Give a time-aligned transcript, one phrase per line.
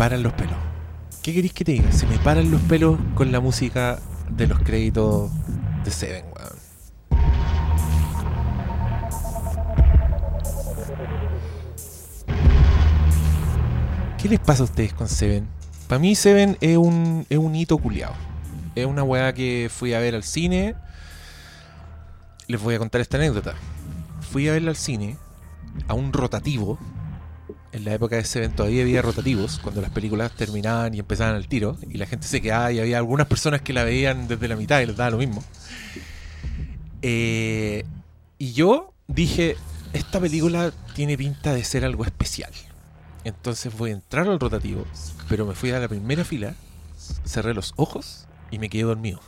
[0.00, 0.56] paran los pelos.
[1.22, 1.92] ¿Qué queréis que te diga?
[1.92, 3.98] Se me paran los pelos con la música
[4.30, 5.30] de los créditos
[5.84, 6.56] de Seven, weón.
[14.16, 15.46] ¿Qué les pasa a ustedes con Seven?
[15.86, 18.14] Para mí Seven es un, es un hito culiado.
[18.74, 20.76] Es una weá que fui a ver al cine.
[22.46, 23.52] Les voy a contar esta anécdota.
[24.32, 25.18] Fui a verla al cine,
[25.88, 26.78] a un rotativo.
[27.72, 31.46] En la época de Seven todavía había rotativos, cuando las películas terminaban y empezaban al
[31.46, 31.76] tiro.
[31.88, 34.80] Y la gente se quedaba y había algunas personas que la veían desde la mitad
[34.80, 35.44] y les daba lo mismo.
[37.02, 37.84] Eh,
[38.38, 39.56] y yo dije,
[39.92, 42.52] esta película tiene pinta de ser algo especial.
[43.24, 44.86] Entonces voy a entrar al rotativo,
[45.28, 46.54] pero me fui a la primera fila,
[47.24, 49.20] cerré los ojos y me quedé dormido.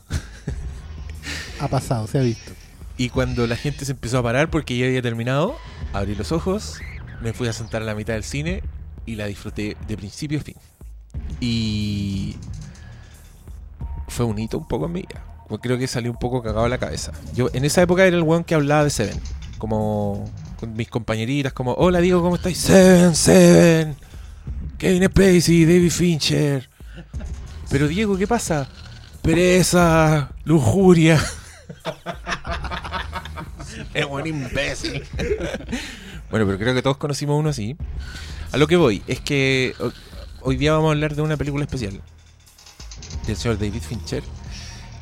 [1.60, 2.52] Ha pasado, se ha visto.
[2.96, 5.56] Y cuando la gente se empezó a parar porque ya había terminado,
[5.92, 6.80] abrí los ojos,
[7.22, 8.62] me fui a sentar a la mitad del cine
[9.06, 10.56] y la disfruté de principio a fin.
[11.40, 12.36] Y
[14.08, 15.24] fue un hito un poco en mi vida.
[15.60, 17.12] Creo que salí un poco cagado de la cabeza.
[17.34, 19.20] Yo en esa época era el weón que hablaba de Seven.
[19.58, 22.58] Como con mis compañeritas, como, hola Diego, ¿cómo estáis?
[22.58, 23.96] Seven, Seven.
[24.78, 26.70] Kevin Spacey, David Fincher.
[27.68, 28.68] Pero Diego, ¿qué pasa?
[29.20, 31.22] Pereza, lujuria.
[33.94, 35.04] es un imbécil.
[36.32, 37.76] bueno, pero creo que todos conocimos uno así.
[38.50, 39.92] A lo que voy, es que ho-
[40.40, 42.00] hoy día vamos a hablar de una película especial
[43.26, 44.24] del señor David Fincher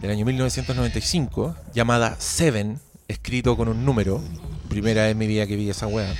[0.02, 4.22] del año 1995 llamada Seven, escrito con un número.
[4.68, 6.14] Primera vez en mi vida que vi esa weá.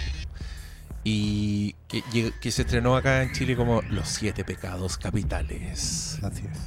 [1.05, 2.03] Y que,
[2.41, 6.19] que se estrenó acá en Chile como Los Siete Pecados Capitales.
[6.23, 6.59] Así es.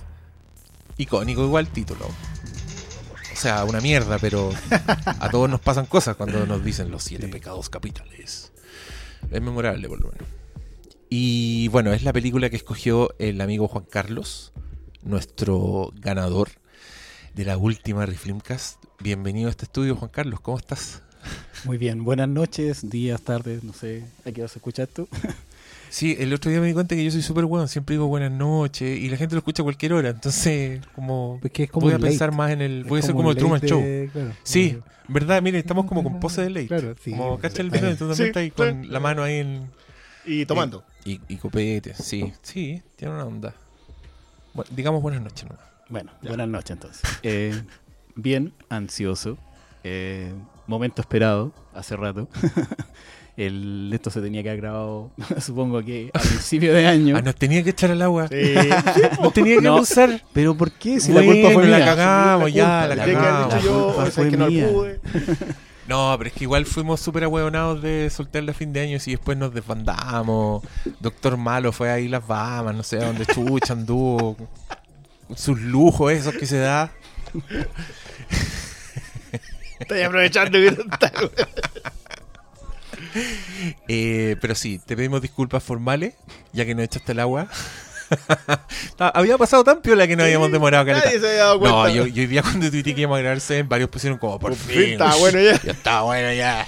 [0.97, 2.07] Icónico igual título.
[3.33, 4.51] O sea, una mierda, pero
[5.19, 7.31] a todos nos pasan cosas cuando nos dicen los siete Sí.
[7.31, 8.51] pecados capitales.
[9.31, 10.27] Es memorable, por lo menos.
[11.09, 14.53] Y bueno, es la película que escogió el amigo Juan Carlos,
[15.03, 16.49] nuestro ganador
[17.33, 18.83] de la última Refilmcast.
[18.99, 21.01] Bienvenido a este estudio, Juan Carlos, ¿cómo estás?
[21.65, 25.07] Muy bien, buenas noches, días, tardes, no sé a qué vas a escuchar tú.
[25.93, 28.31] Sí, el otro día me di cuenta que yo soy súper bueno, siempre digo buenas
[28.31, 31.85] noches y la gente lo escucha a cualquier hora, entonces como Pues que es como
[31.85, 32.09] voy a late.
[32.09, 32.81] pensar más en el...
[32.81, 33.79] Es Voy a ser como el Truman Show.
[34.11, 36.65] claro, Sí, como- verdad, mire, estamos como con pose de late.
[36.67, 37.11] Claro, sí.
[37.11, 38.53] como cacha el video, tú también Sí, estás ahí sí.
[38.55, 39.69] con la mano ahí en.
[40.25, 40.83] Y tomando.
[41.05, 43.53] Y, y copete, sí, sí, tiene una onda.
[44.55, 45.63] Bu- digamos buenas noches nomás.
[45.89, 47.01] Bueno, buenas noches entonces.
[47.21, 47.61] Eh,
[48.15, 49.37] bien, ansioso.
[49.83, 50.33] eh,
[50.65, 52.27] momento esperado, hace rato.
[53.35, 55.09] El, esto se tenía que haber grabado,
[55.41, 57.17] supongo que a principio de año.
[57.17, 58.27] Ah, nos tenía que echar al agua.
[58.27, 58.53] Sí.
[59.21, 59.77] Nos tenía que No.
[59.77, 60.21] usar.
[60.33, 60.99] Pero ¿por qué?
[60.99, 61.85] Si Bueno, la culpa fue la mía.
[61.85, 63.53] cagamos, ya, la que cagamos.
[63.55, 64.99] dicho yo, La o sea, que no pude.
[65.85, 69.11] No, pero es que igual fuimos súper ahueonados de soltar la fin de año y
[69.11, 70.63] después nos desbandamos.
[71.01, 74.37] Doctor Malo fue ahí las Bahamas, no sé a dónde chucha anduvo.
[75.35, 76.89] Sus lujos esos que se da.
[79.79, 81.11] Estoy aprovechando que no está.
[83.87, 86.13] Eh, pero sí, te pedimos disculpas formales,
[86.51, 87.47] ya que nos echaste el agua.
[88.99, 91.05] Había pasado tan piola que no habíamos demorado caleta.
[91.05, 91.77] Nadie se había dado cuenta.
[91.77, 94.51] No, yo, yo hoy día cuando tuiteé que íbamos a grabarse, varios pusieron como por,
[94.51, 94.75] Por fin.
[94.75, 95.61] fin, estaba bueno ya.
[95.61, 96.67] Ya está bueno ya.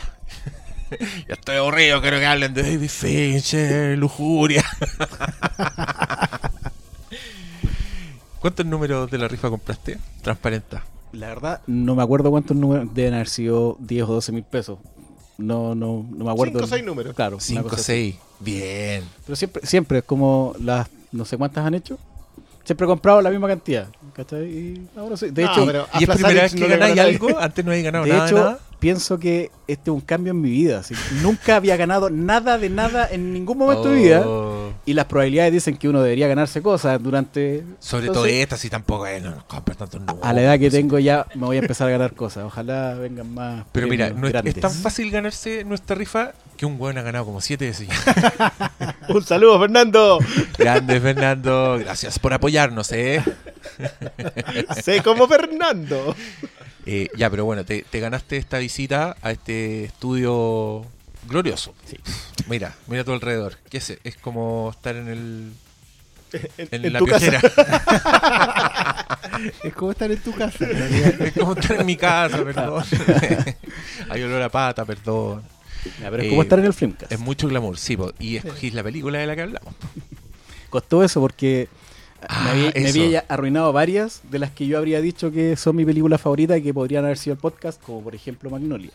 [1.27, 4.63] ya estoy aburrido, quiero que hablen de David Fincher, lujuria.
[8.39, 9.97] ¿Cuántos números de la rifa compraste?
[10.21, 10.83] Transparenta.
[11.13, 14.79] La verdad, no me acuerdo cuántos números deben haber sido 10 o 12 mil pesos.
[15.37, 16.53] No, no, no me acuerdo.
[16.59, 17.15] Cinco o seis números.
[17.15, 17.83] Claro, una 5 cosa así.
[17.83, 18.15] 6.
[18.39, 19.03] Bien.
[19.25, 21.97] Pero siempre, siempre es como las, no sé cuántas han hecho.
[22.63, 23.87] Siempre he comprado la misma cantidad.
[24.13, 24.45] ¿cachai?
[24.45, 25.29] Y ahora sí.
[25.29, 27.39] De No, hecho, pero a ¿Y es primera vez no que le ganáis algo?
[27.39, 28.59] Antes no habéis ganado de nada, hecho nada.
[28.79, 30.79] Pienso que este es un cambio en mi vida.
[30.79, 30.93] así.
[31.21, 34.23] Nunca había ganado nada de nada en ningún momento de mi vida.
[34.25, 34.71] Oh.
[34.85, 37.63] Y las probabilidades dicen que uno debería ganarse cosas durante...
[37.79, 40.23] Sobre Entonces, todo esta, si tampoco es, no nos compras tantos números.
[40.23, 42.43] A la edad que tengo ya me voy a empezar a ganar cosas.
[42.43, 43.65] Ojalá vengan más.
[43.71, 47.41] Pero mira, no es, tan fácil ganarse nuestra rifa que un weón ha ganado como
[47.41, 47.89] siete veces.
[49.09, 50.19] Un saludo, Fernando.
[50.57, 51.77] Grande, Fernando.
[51.79, 53.21] Gracias por apoyarnos, ¿eh?
[54.83, 56.15] Sé como Fernando.
[56.85, 60.85] Eh, ya, pero bueno, te, te ganaste esta visita a este estudio
[61.27, 61.73] glorioso.
[61.85, 61.97] Sí.
[62.47, 63.57] Mira, mira a tu alrededor.
[63.69, 63.97] ¿Qué es?
[64.03, 65.51] Es como estar en el
[66.57, 67.39] En, en, en la tu casa.
[67.39, 69.07] piochera.
[69.63, 70.65] Es como estar en tu casa.
[70.65, 72.83] es como estar en mi casa, perdón.
[74.09, 75.41] Hay olor a pata, perdón.
[76.01, 77.11] Ya, pero es Eh, como estar en el Filmcast.
[77.11, 79.73] Es mucho glamour, sí, po, y escogís la película de la que hablamos.
[80.69, 81.67] Costó eso porque
[82.29, 85.85] Ah, me, había, me arruinado varias de las que yo habría dicho que son mi
[85.85, 88.91] película favorita y que podrían haber sido el podcast, como por ejemplo Magnolia.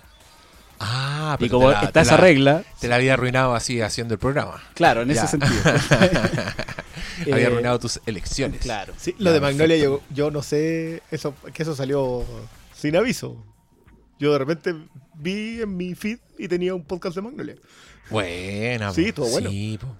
[0.83, 3.55] Ah, y pero como te la- está te esa la- regla, Te la había arruinado
[3.55, 4.63] así haciendo el programa.
[4.75, 5.15] claro, en Ya.
[5.25, 5.53] ese sentido.
[7.23, 8.61] Había Eh, arruinado tus elecciones.
[8.63, 8.95] Claro.
[8.97, 12.25] Sí, lo de Magnolia yo, yo no sé, eso que eso salió
[12.75, 13.37] sin aviso.
[14.19, 14.75] Yo de repente
[15.15, 17.57] vi en mi feed y tenía un podcast de Magnolia.
[18.09, 18.93] Buena.
[18.95, 19.09] Sí, po.
[19.25, 19.51] estuvo bueno.
[19.51, 19.97] Sí, po.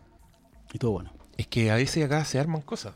[0.73, 1.13] Y todo bueno.
[1.41, 2.93] Es que a veces acá se arman cosas.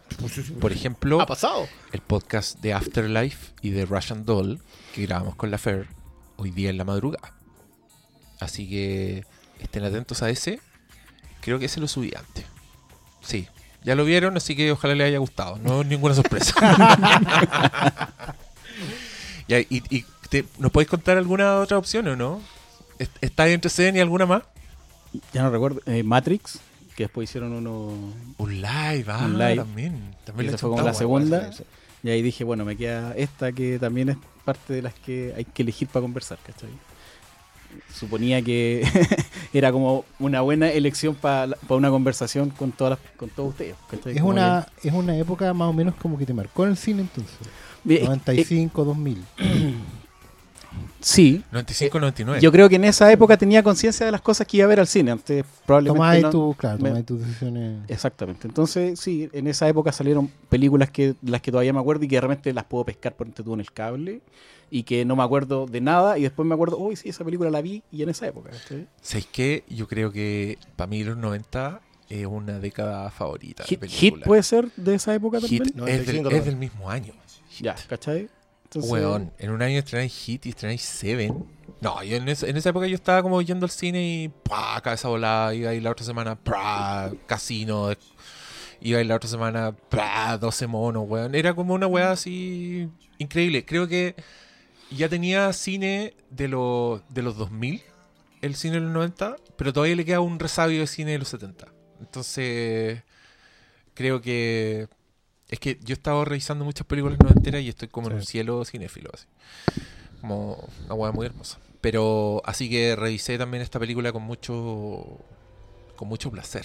[0.61, 1.67] Por ejemplo, Ha pasado.
[1.93, 4.61] el podcast de Afterlife y de Russian Doll
[4.95, 5.87] que grabamos con la Fer
[6.37, 7.33] hoy día en la madrugada.
[8.41, 9.25] Así que
[9.61, 10.61] estén atentos a ese.
[11.41, 12.45] Creo que ese lo subí antes.
[13.23, 13.49] Sí,
[13.83, 15.57] ya lo vieron, así que ojalá les haya gustado.
[15.59, 16.55] No es ninguna sorpresa.
[19.49, 22.41] Ya, y, y te- ¿Nos podéis contar alguna otra opción o no?
[22.99, 24.43] ¿Est- ¿Está entre Seven y alguna más?
[25.35, 25.81] Ya no recuerdo.
[25.87, 26.61] eh, Matrix,
[26.97, 27.93] que después hicieron uno.
[28.39, 29.57] Un live, ah, Un live.
[29.57, 30.15] también.
[30.25, 31.51] También Y esa fue como la segunda.
[32.03, 35.45] Y ahí dije, bueno, me queda esta que también es parte de las que hay
[35.45, 36.69] que elegir para conversar, ¿cachai?
[37.93, 38.87] Suponía que
[39.53, 43.75] era como una buena elección para una conversación con todas las- con todos ustedes.
[43.91, 44.13] ¿cachai?
[44.13, 46.77] Es Como una, es una época más o menos como que te marcó en el
[46.77, 47.37] cine entonces.
[47.87, 49.25] que- eh, 95, 2000.
[50.75, 52.41] Eh, sí, 95, 99.
[52.43, 54.81] yo creo que en esa época tenía conciencia de las cosas que iba a ver
[54.81, 55.11] al cine.
[55.13, 57.81] Antes probablemente Tomás no- tu, claro, me- tomás tus decisiones.
[57.89, 58.47] Exactamente.
[58.47, 62.17] Entonces, sí, en esa época salieron películas que las que todavía me acuerdo y que
[62.17, 64.21] de repente las puedo pescar por entre tú en el cable
[64.71, 67.51] y que no me acuerdo de nada y después me acuerdo, uy, sí, esa película
[67.51, 68.51] la vi y en esa época.
[68.51, 68.87] ¿cachai?
[69.01, 69.65] ¿Sabéis qué?
[69.69, 73.65] Yo creo que para mí los 90 es una década favorita.
[73.65, 73.85] Hit.
[73.85, 75.89] Hit puede ser de esa época Hit también.
[76.01, 77.13] es, del, 95 es del mismo año.
[77.61, 78.29] Ya, ¿cachai?
[78.75, 81.47] Entonces, Weón, en un año estrenáis Hit y estrenáis Seven.
[81.81, 84.81] No, yo en, esa, en esa época yo estaba como yendo al cine y ¡pah!
[84.81, 86.37] cabeza volada, iba ir la otra semana,
[87.27, 87.93] casino,
[88.81, 90.39] iba a ir la otra semana, ¡pah!
[90.39, 91.37] 12 monos, weón.
[91.37, 92.89] Era como una weá así
[93.19, 93.65] increíble.
[93.65, 94.17] Creo que
[94.91, 97.81] ya tenía cine de, los de los 2000,
[98.43, 101.29] el cine de los 90, pero todavía le queda un resabio de cine de los
[101.29, 101.67] 70.
[102.01, 103.03] Entonces,
[103.95, 104.89] creo que
[105.49, 108.65] es que yo he estado revisando muchas películas noventeras y estoy como en un cielo
[108.65, 109.27] cinéfilo, así.
[110.21, 111.59] Como una hueá muy hermosa.
[111.81, 115.19] Pero así que revisé también esta película con mucho
[115.97, 116.65] con mucho placer.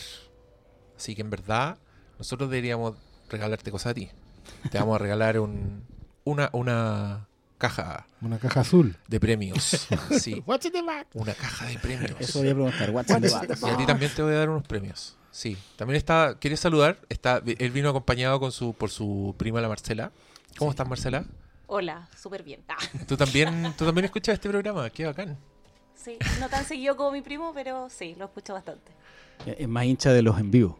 [0.97, 1.77] Así que en verdad,
[2.17, 2.95] nosotros deberíamos
[3.29, 4.09] regalarte cosas a ti.
[4.71, 5.83] Te vamos a regalar un,
[6.23, 7.27] una, una
[7.57, 8.97] caja Una caja azul.
[9.07, 9.87] de premios.
[10.19, 11.07] Sí, What's in the back?
[11.13, 12.15] una caja de premios.
[12.19, 12.89] Eso voy a preguntar.
[12.91, 13.61] What's in the box?
[13.61, 15.15] Y a ti también te voy a dar unos premios.
[15.31, 15.57] Sí.
[15.75, 16.37] También está.
[16.39, 16.99] ¿Quieres saludar?
[17.09, 20.11] Está, él vino acompañado con su, por su prima la Marcela.
[20.57, 21.25] ¿Cómo estás, Marcela?
[21.67, 22.61] Hola, súper bien.
[22.67, 22.77] Ah,
[23.07, 24.89] ¿Tú también, tú también escuchas este programa?
[24.89, 25.37] Qué bacán.
[25.95, 28.91] sí, no tan seguido como mi primo, pero sí, lo escucho bastante.
[29.45, 30.79] Es más hincha de los en vivo.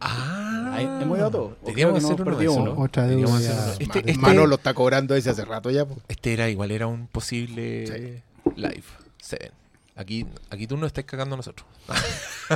[0.00, 1.52] Ah, Ahí hemos ido a todos.
[1.62, 2.82] O Deberíamos creo que hacer no uno de.
[2.82, 3.38] Otra hacer uno.
[3.38, 5.84] Este, este- Manolo está cobrando ese hace rato ya.
[5.84, 5.96] po.
[6.08, 8.22] este era igual, era un posible
[8.56, 8.82] live.
[9.20, 9.52] Seven.
[9.96, 11.66] Aquí, aquí tú no estás cagando a nosotros.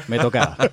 [0.08, 0.56] Me tocaba.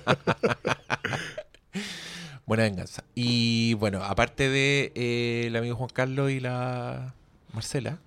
[2.46, 3.02] Buena venganza.
[3.14, 7.14] Y bueno, aparte de eh, el amigo Juan Carlos y la
[7.52, 7.98] Marcela,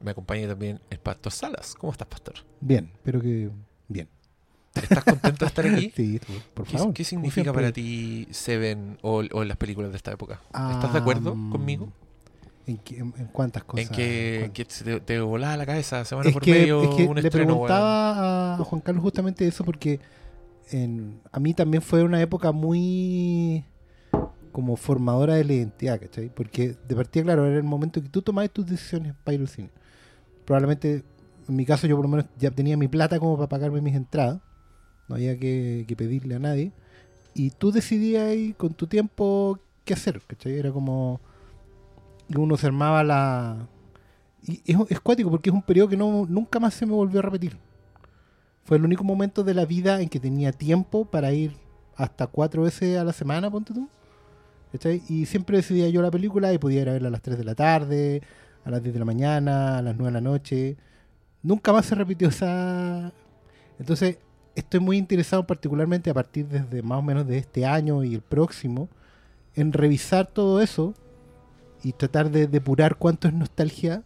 [0.00, 1.74] me acompaña también el Pastor Salas.
[1.74, 2.34] ¿Cómo estás, Pastor?
[2.60, 3.50] Bien, pero que.
[3.88, 4.08] Bien.
[4.74, 5.92] ¿Estás contento de estar aquí?
[5.96, 6.94] Sí, tú, por ¿Qué, favor.
[6.94, 10.40] qué significa para ti Seven o, o las películas de esta época?
[10.46, 11.92] ¿Estás de acuerdo Ah, conmigo?
[12.70, 13.90] ¿En, qué- en- en cuántas cosas?
[13.90, 16.82] En que, ¿En que se te, te volaba la cabeza semana es por que, medio
[16.82, 20.00] es que un le estreno, preguntaba a Juan Carlos justamente eso porque
[21.32, 23.64] a mí también fue una época muy
[24.52, 26.28] como formadora de la identidad, ¿cachai?
[26.28, 29.48] Porque de partida, claro, era el momento que tú tomabas tus decisiones para ir al
[29.48, 29.70] cine.
[30.44, 31.04] Probablemente,
[31.48, 33.94] en mi caso, yo por lo menos ya tenía mi plata como para pagarme mis
[33.94, 34.40] entradas.
[35.08, 36.72] No había que, que pedirle a nadie.
[37.34, 40.58] Y tú decidías ahí con tu tiempo qué hacer, ¿cachai?
[40.58, 41.20] Era como...
[42.30, 43.68] y Uno se armaba la...
[44.42, 47.18] Y es, es cuático porque es un periodo que no, nunca más se me volvió
[47.18, 47.58] a repetir.
[48.64, 51.56] Fue el único momento de la vida en que tenía tiempo para ir
[51.96, 53.88] hasta cuatro veces a la semana, ponte tú.
[55.08, 57.44] Y siempre decidía yo la película y podía ir a verla a las 3 de
[57.44, 58.22] la tarde,
[58.64, 60.76] a las 10 de la mañana, a las 9 de la noche.
[61.42, 63.12] Nunca más se repitió esa...
[63.78, 64.18] Entonces,
[64.54, 68.22] estoy muy interesado particularmente a partir desde más o menos de este año y el
[68.22, 68.88] próximo
[69.56, 70.94] en revisar todo eso
[71.82, 74.02] y tratar de depurar cuánto es nostalgia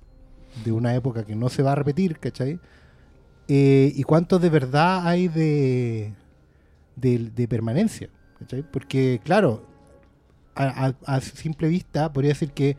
[0.64, 2.60] de una época que no se va a repetir, ¿cachai?
[3.48, 6.12] Eh, y cuánto de verdad hay de,
[6.96, 8.62] de, permanencia, ¿cachai?
[8.62, 9.66] Porque, claro,
[10.54, 12.76] a, simple vista podría decir que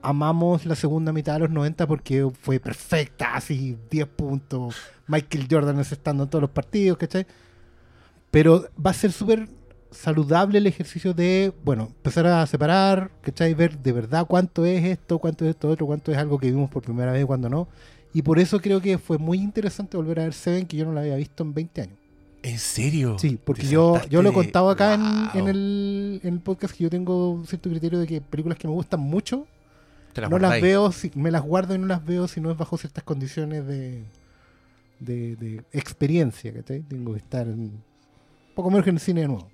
[0.00, 5.78] amamos la segunda mitad de los 90 porque fue perfecta, así 10 puntos, Michael Jordan
[5.80, 7.26] estando en todos los partidos, ¿cachai?
[8.30, 9.48] Pero va a ser súper
[9.90, 13.54] saludable el ejercicio de, bueno, empezar a separar, ¿cachai?
[13.54, 16.70] Ver de verdad cuánto es esto, cuánto es esto otro, cuánto es algo que vimos
[16.70, 17.68] por primera vez, cuándo no.
[18.12, 20.92] Y por eso creo que fue muy interesante volver a ver Seven, que yo no
[20.92, 21.94] la había visto en 20 años.
[22.42, 23.16] ¿En serio?
[23.18, 25.28] Sí, porque yo, yo lo he contado acá en, Wow.
[25.34, 28.74] en el, en el podcast que yo tengo cierto criterio de que películas que me
[28.74, 29.46] gustan mucho
[30.30, 32.76] no las veo, si- me las guardo y no las veo si no es bajo
[32.78, 34.04] ciertas condiciones de,
[35.00, 36.80] de, de experiencia, ¿cachai?
[36.80, 37.72] Tengo que estar en,
[38.54, 39.48] poco menos que en el cine de nuevo.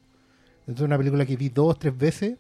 [0.67, 2.37] Es una película que vi dos, tres veces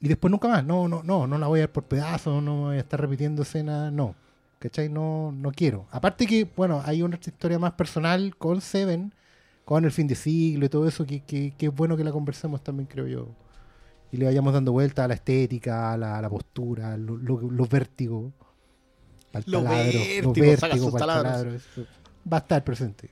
[0.00, 0.64] y después nunca más.
[0.64, 3.42] No, no, no, no la voy a ver por pedazos, no voy a estar repitiendo
[3.42, 4.14] escenas, no.
[4.58, 4.88] ¿Cachai?
[4.88, 5.86] No, no quiero.
[5.90, 9.12] Aparte que, bueno, hay una historia más personal con Seven,
[9.64, 12.12] con el fin de siglo y todo eso, que, que, que es bueno que la
[12.12, 13.28] conversemos también, creo yo.
[14.10, 17.40] Y le vayamos dando vuelta a la estética, a la, a la postura, lo- lo-
[17.50, 18.32] los vértigos.
[19.52, 20.32] Los vértigos, los
[20.70, 20.92] vértigos
[21.22, 21.62] taladros.
[22.32, 23.10] Va a estar presente.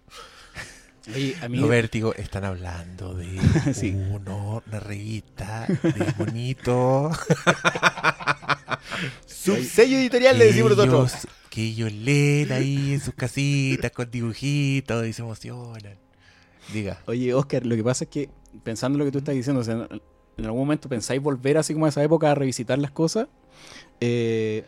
[1.15, 3.39] Oye, a mí, Los vértigos están hablando de
[3.75, 3.91] Sí.
[3.91, 7.11] uno, una revista de bonito.
[9.27, 11.13] Subsello editorial le decimos nosotros.
[11.51, 15.99] que ellos leen ahí en sus casitas con dibujitos y se emocionan.
[16.73, 17.01] Diga.
[17.07, 18.31] Oye, Oscar, lo que pasa es que,
[18.63, 20.03] pensando en lo que tú estás diciendo, o sea, en,
[20.39, 23.27] en algún momento pensáis volver así como a esa época a revisitar las cosas.
[24.01, 24.65] Eh,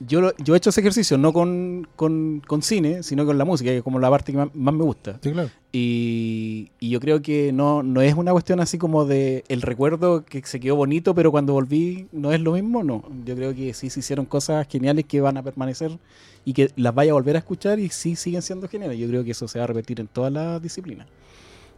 [0.00, 3.44] yo, lo- yo he hecho ese ejercicio, no con, con, con cine, sino con la
[3.44, 5.18] música, que es como la parte que más, más me gusta.
[5.22, 5.50] Sí, claro.
[5.72, 10.24] Y, y yo creo que no, no es una cuestión así como de el recuerdo
[10.24, 13.04] que se quedó bonito, pero cuando volví no es lo mismo, no.
[13.24, 15.98] Yo creo que sí se hicieron cosas geniales que van a permanecer
[16.44, 18.98] y que las vaya a volver a escuchar y sí siguen siendo geniales.
[18.98, 21.06] Yo creo que eso se va a repetir en todas las disciplinas.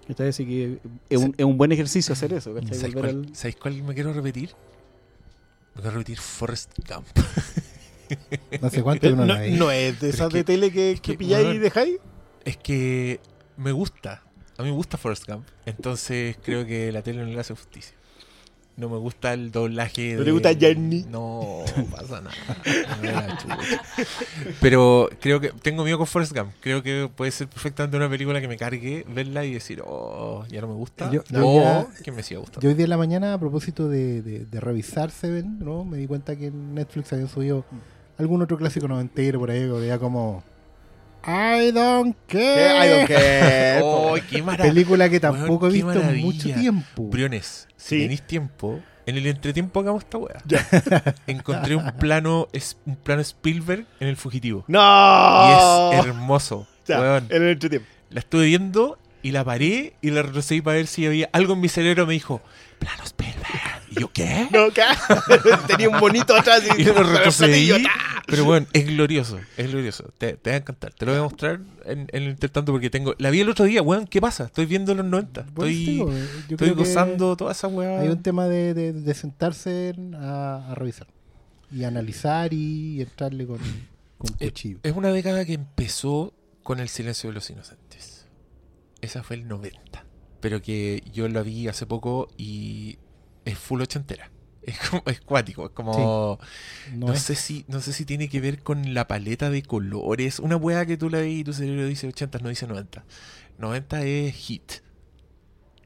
[0.07, 0.29] ¿Cachai?
[0.29, 0.79] Así que
[1.11, 2.55] es un, es un buen ejercicio hacer eso.
[2.55, 2.77] ¿cachai?
[2.79, 4.51] ¿Sabéis cuál, al- sabéis cuál me quiero repetir?
[5.75, 7.07] Me quiero repetir Forrest Gump.
[8.63, 10.45] No sé cuánto que no No, la no es de Pero esas es que- de
[10.45, 11.99] tele que, es que que, pilláis y dejáis.
[12.45, 13.21] Es que
[13.57, 14.23] me gusta.
[14.57, 15.47] A mí me gusta Forrest Gump.
[15.67, 17.95] Entonces creo que la tele no le hace justicia.
[18.77, 20.13] No me gusta el doblaje.
[20.13, 21.05] ¿No de- te gusta Jenny?
[21.11, 23.39] No, pasa nada.
[24.61, 26.53] Pero creo que tengo miedo con Forrest Gump.
[26.61, 30.61] Creo que puede ser perfectamente una película que me cargue, verla y decir, oh, ya
[30.61, 31.11] no me gusta.
[31.11, 32.61] Yo- yo o ya- que me siga gustando.
[32.63, 35.85] Yo hoy día en la mañana, a propósito de, de- de revisar Seven, ¿no?
[35.85, 37.65] me di cuenta que en Netflix habían subido
[38.19, 40.43] algún otro clásico noventero por ahí, que veía como
[41.27, 42.87] I don't care.
[42.87, 43.81] I don't care.
[43.83, 44.73] Oh, qué maravilla.
[44.73, 47.05] Película que tampoco he visto en mucho tiempo.
[47.05, 50.43] Briones, si tenéis tiempo, en el entretiempo hagamos esta weá.
[51.27, 54.65] Encontré un plano, es, un plano Spielberg en el fugitivo.
[54.69, 55.91] ¡No!
[55.93, 56.67] Y es hermoso.
[56.87, 57.27] Ya, weón.
[57.31, 57.89] en el entretiempo.
[58.11, 61.61] La estuve viendo y la paré y la retrocedí para ver si había algo en
[61.61, 62.07] mi cerebro.
[62.07, 62.41] Me dijo,
[62.79, 63.28] plano Spielberg.
[63.91, 64.49] Y yo, ¿qué?
[64.53, 64.83] No, ¿qué?
[65.67, 67.71] Tenía un bonito atrás y, Y lo retrocedí.
[68.27, 70.13] Pero bueno, es glorioso, es glorioso.
[70.19, 70.93] Te, te va a encantar.
[70.93, 73.15] Te lo voy a mostrar en, en el intertanto porque tengo.
[73.19, 74.07] La vi el otro día, weón.
[74.07, 74.45] ¿Qué pasa?
[74.45, 75.47] Estoy viendo los 90.
[75.55, 78.01] Bueno, Estoy, digo, yo estoy gozando toda esa weá.
[78.01, 81.07] Hay un tema de, de- de sentarse en- a, a revisar
[81.75, 83.59] y analizar y entrarle con,
[84.19, 84.79] con Eh, cuchillo.
[84.83, 88.27] Es una década que empezó con el silencio de los inocentes.
[89.01, 90.05] Esa fue el 90.
[90.41, 92.99] Pero que yo la vi hace poco y
[93.45, 94.31] es full ochentera.
[94.63, 96.39] Es como es cuático, es como
[96.95, 99.63] no no es- sé si no sé si tiene que ver con la paleta de
[99.63, 103.05] colores, una weá que tú la ves y tu cerebro dice 80, no dice 90.
[103.57, 104.73] 90 es hit.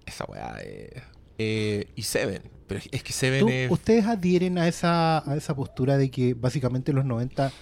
[0.04, 1.02] Esa weá es
[1.38, 5.54] eh, y Seven, pero es que Seven ¿Tú- es ¿Ustedes adhieren a esa, a esa
[5.54, 7.52] postura de que básicamente los 90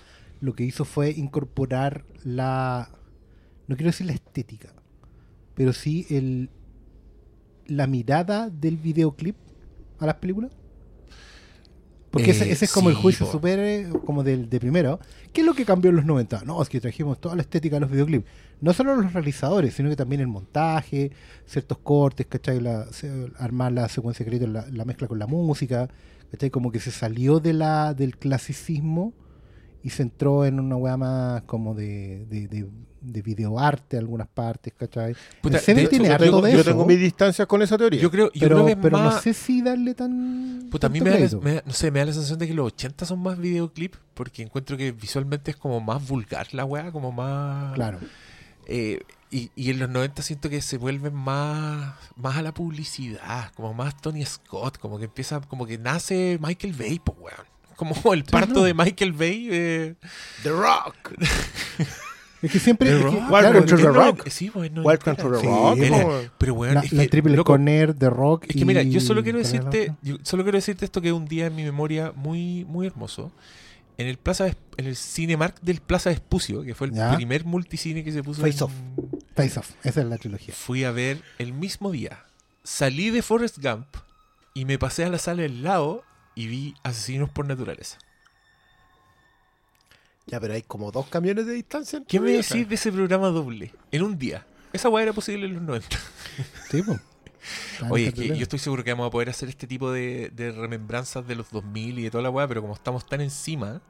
[0.41, 2.91] lo que hizo fue incorporar la,
[3.69, 4.73] no quiero decir la estética,
[5.55, 6.49] pero sí el,
[7.67, 9.37] la mirada del videoclip
[10.01, 10.51] a las películas?
[12.11, 13.33] Porque ese, Eh, ese es como el juicio po.
[13.33, 14.99] súper eh, como del de primero.
[15.33, 16.43] ¿Qué es lo que cambió en los 90?
[16.45, 18.27] No, es que trajimos toda la estética de los videoclips.
[18.61, 21.13] No solo los realizadores, sino que también el montaje,
[21.47, 22.61] ciertos cortes, ¿cachai?
[22.61, 22.87] La,
[23.39, 25.89] armar la secuencia de crédito, la, la mezcla con la música,
[26.33, 26.51] ¿cachai?
[26.51, 29.15] Como que se salió de la, del clasicismo
[29.83, 32.69] y se entró en una weá más como de, de, de,
[33.01, 35.15] de videoarte algunas partes, ¿cachai?
[35.41, 37.47] Puta, El Seven de hecho, tiene yo harto Tengo- de yo eso, tengo mis distancias
[37.49, 38.01] con esa teoría.
[38.01, 40.69] yo creo yo pero, creo que es pero más no sé si darle tan...
[40.71, 41.41] Puta, a mí tanto me da, la, crédito.
[41.43, 43.95] me da- no sé, me da la sensación de que los 80 son más videoclip
[44.15, 47.73] porque encuentro que visualmente es como más vulgar la weá, como más...
[47.75, 47.99] Claro.
[48.67, 49.01] Eh,
[49.33, 53.73] y, y en los 90 siento que se vuelven más, más a la publicidad, como
[53.75, 57.47] más Tony Scott, como que empieza, como que nace Michael Bay, pues weón.
[57.81, 58.63] Como el parto no.
[58.65, 59.49] de Michael Bay.
[59.51, 59.95] eh,
[60.43, 61.13] The Rock.
[62.43, 62.89] Es que siempre...
[62.89, 63.29] The es que, Rock.
[63.29, 64.29] claro, es the no- Rock.
[64.31, 65.79] Sí, pues, no Welcome to the Sí, Rock.
[65.79, 66.33] era-.
[66.39, 68.47] Pero weón, la, es la que, triple loco, Conner de Rock.
[68.49, 71.03] Es que mira, yo solo quiero ¿cuál era la decirte, yo solo quiero decirte esto
[71.03, 73.31] que es un día en mi memoria muy, muy hermoso.
[73.99, 74.47] En el Plaza
[74.79, 77.15] en el Cinemark del Plaza Vespucio, que fue el Ya.
[77.15, 78.73] primer multicine que se puso Face en- Off.
[79.37, 80.55] Face Off, esa es la trilogía.
[80.55, 82.25] Fui a ver el mismo día.
[82.65, 83.85] Salí de Forrest Gump
[84.55, 86.05] y me pasé a la sala del lado
[86.41, 87.99] y vi Asesinos por Naturaleza.
[90.27, 92.03] Ya, pero hay como dos camiones de distancia.
[92.09, 93.75] ¿Qué me decís de ese programa doble?
[93.91, 94.47] En un día.
[94.73, 95.99] Esa weá era posible en los 90.
[96.71, 96.83] Sí,
[97.91, 100.53] Oye, es que yo estoy seguro que vamos a poder hacer este tipo de, de
[100.53, 103.83] remembranzas de los 2000 y de toda la weá, pero como estamos tan encima,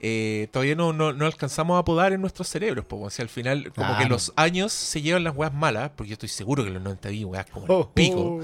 [0.00, 2.84] eh, todavía no, no, no alcanzamos a podar en nuestros cerebros.
[2.86, 6.12] Porque si al final, como que los años se llevan las weas malas, porque yo
[6.14, 8.20] estoy seguro que los 90 vi weas como el Oh, pico.
[8.20, 8.40] oh.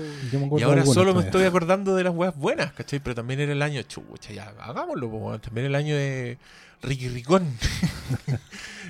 [0.47, 1.26] Acuerdo Y ahora solo me todavía.
[1.28, 3.00] estoy acordando de las weas buenas, ¿cachai?
[3.00, 6.38] Pero también era el año, chucha, ya, hagámoslo, po, también el año de
[6.82, 7.47] Ricky Ricón.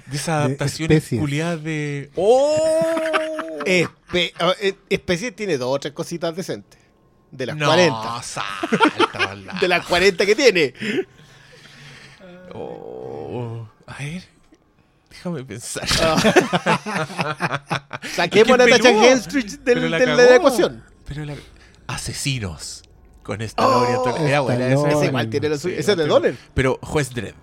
[0.07, 1.21] de esas De adaptaciones especies.
[1.21, 2.11] culiadas de.
[2.16, 2.59] ¡Oh!
[3.66, 6.81] Espe- eh, Especie tiene dos o tres cositas decentes.
[7.31, 8.23] De las no, 40.
[8.23, 9.57] salta.
[9.61, 10.75] De las 40 que tiene.
[12.54, 14.23] Oh, a ver,
[15.11, 15.87] déjame pensar.
[18.14, 20.85] Saquemos a Es Natasha Henstridge del- de la, ecuación.
[21.06, 21.35] Pero la...
[21.87, 22.82] asesinos
[23.23, 24.16] con esta Oh.
[24.18, 24.90] Era buena esa.
[24.90, 25.75] Ese igual tiene lo suyo.
[25.76, 26.37] Sí, Ese es de pero- Donner.
[26.54, 27.35] Pero juez Dredd.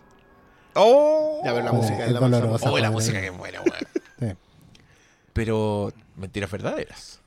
[0.75, 2.72] Oh, Ya, pero la música es es la dolorosa.
[2.72, 3.74] oh, la música que buena, weón.
[4.20, 4.28] Sí.
[5.34, 7.22] Pero mentiras verdaderas.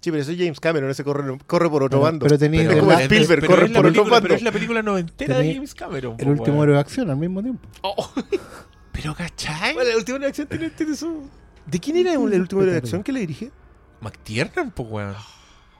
[0.00, 2.24] Sí, pero eso es James Cameron, ese corre, corre por otro Pero- bando.
[2.26, 4.22] pero tenía- Es el- como el- Spielberg, pero corre es la por otro película, bando.
[4.22, 6.16] pero es la película noventera de James Cameron.
[6.18, 7.68] El po, último héroe de acción al mismo tiempo.
[8.92, 9.72] Pero ¿cachai?
[9.74, 11.28] Bueno, el último de acción tiene, tiene su...
[11.66, 13.50] ¿De quién era el último de acción que le dirige?
[14.00, 15.14] McTiernan, po, weón.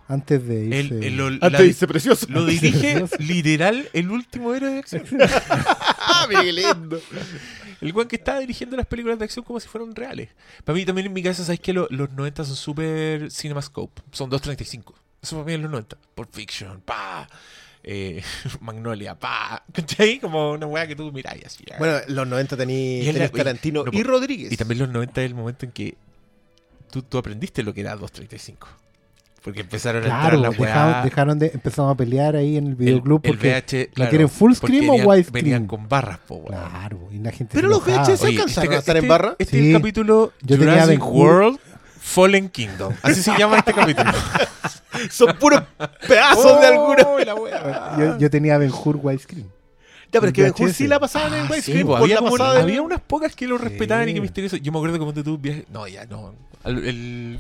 [0.09, 0.95] Antes de irse.
[0.99, 2.27] El, el- lo, Antes la- dice precioso.
[2.31, 5.03] lo dirige literal el último héroe de acción.
[6.13, 7.01] Ah, lindo.
[7.81, 10.29] El weón que estaba dirigiendo las películas de acción como si fueran reales.
[10.65, 14.03] Para mí también en mi cabeza, ¿sabes que los 90 son súper cinemascope?
[14.13, 14.93] Son 2.35.
[15.23, 15.97] Eso para mí en los 90.
[16.15, 17.29] Pulp Fiction, pa.
[17.83, 18.23] Eh,
[18.61, 19.65] Magnolia, pa.
[19.73, 20.19] ¿Cachai?
[20.21, 21.65] Como una weá que tú mirás y así.
[21.79, 24.53] Bueno, los 90 Y tenía es la- tenías Tarantino no, y Rodríguez.
[24.53, 25.97] Y también los 90 es el momento en que
[26.91, 28.57] tú, tú aprendiste lo que era 2.35.
[29.43, 31.03] Porque empezaron a entrar dejaron, weá.
[31.03, 31.51] dejaron de.
[31.55, 33.49] Empezamos a pelear ahí en el el, videoclub el porque.
[33.49, 35.45] VH, claro, quieren full screen o widescreen?
[35.45, 36.49] Venían con barras, po, weón.
[36.71, 37.53] Claro, y la gente.
[37.55, 37.85] Pero se los.
[37.87, 39.37] VHS alcanzaron este, a estar en este- barra?
[39.39, 39.71] Este es Sí.
[39.71, 41.07] el capítulo Yo tenía Jurassic.
[41.07, 41.59] World
[42.01, 42.93] Fallen Kingdom.
[43.03, 44.11] Así se llama este capítulo.
[45.11, 45.63] Son puros
[46.07, 47.35] pedazos de alguna.
[47.35, 47.99] Oh.
[47.99, 49.47] Yo, yo tenía Ben Hur widescreen.
[50.13, 50.77] Ya, pero es que Ben Hur VHS.
[50.77, 51.79] sí la pasaban en Ah, widescreen.
[51.79, 52.21] sí, pues, por había,
[52.55, 54.57] la había unas pocas que lo respetaban y que misterioso.
[54.57, 55.65] Yo me acuerdo que cuando tú viajes.
[55.71, 56.35] No, ya no.
[56.65, 57.39] El, el,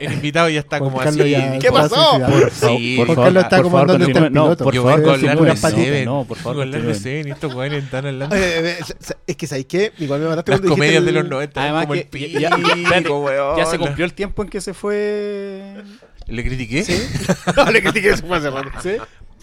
[0.00, 1.30] el- invitado ya está Juan como Carlos así.
[1.30, 1.94] ya ¿Qué pasó?
[1.94, 4.26] Por favor, Sí, por favor, Carlos está por como favor, dando continúe.
[4.26, 5.30] el No, por Yo favor, vengo a hablar continúe.
[5.30, 5.84] de puras patitas.
[5.84, 6.04] Seven.
[6.04, 7.02] No, por favor, Vengo a hablar de continúe.
[7.02, 8.36] Seven y estos weones están hablando.
[8.36, 8.94] Eh, eh, eh,
[9.26, 9.92] Es que, ¿sabes qué?
[9.98, 11.62] Igual me mataste Las cuando dijiste comedias de los 90.
[11.62, 13.56] Además como el pico, weón.
[13.56, 15.74] ya se cumplió el tiempo en que se fue.
[16.26, 16.84] ¿Le critiqué?
[17.56, 18.70] No, le critiqué eso fue hace rato.
[18.82, 18.90] ¿Sí?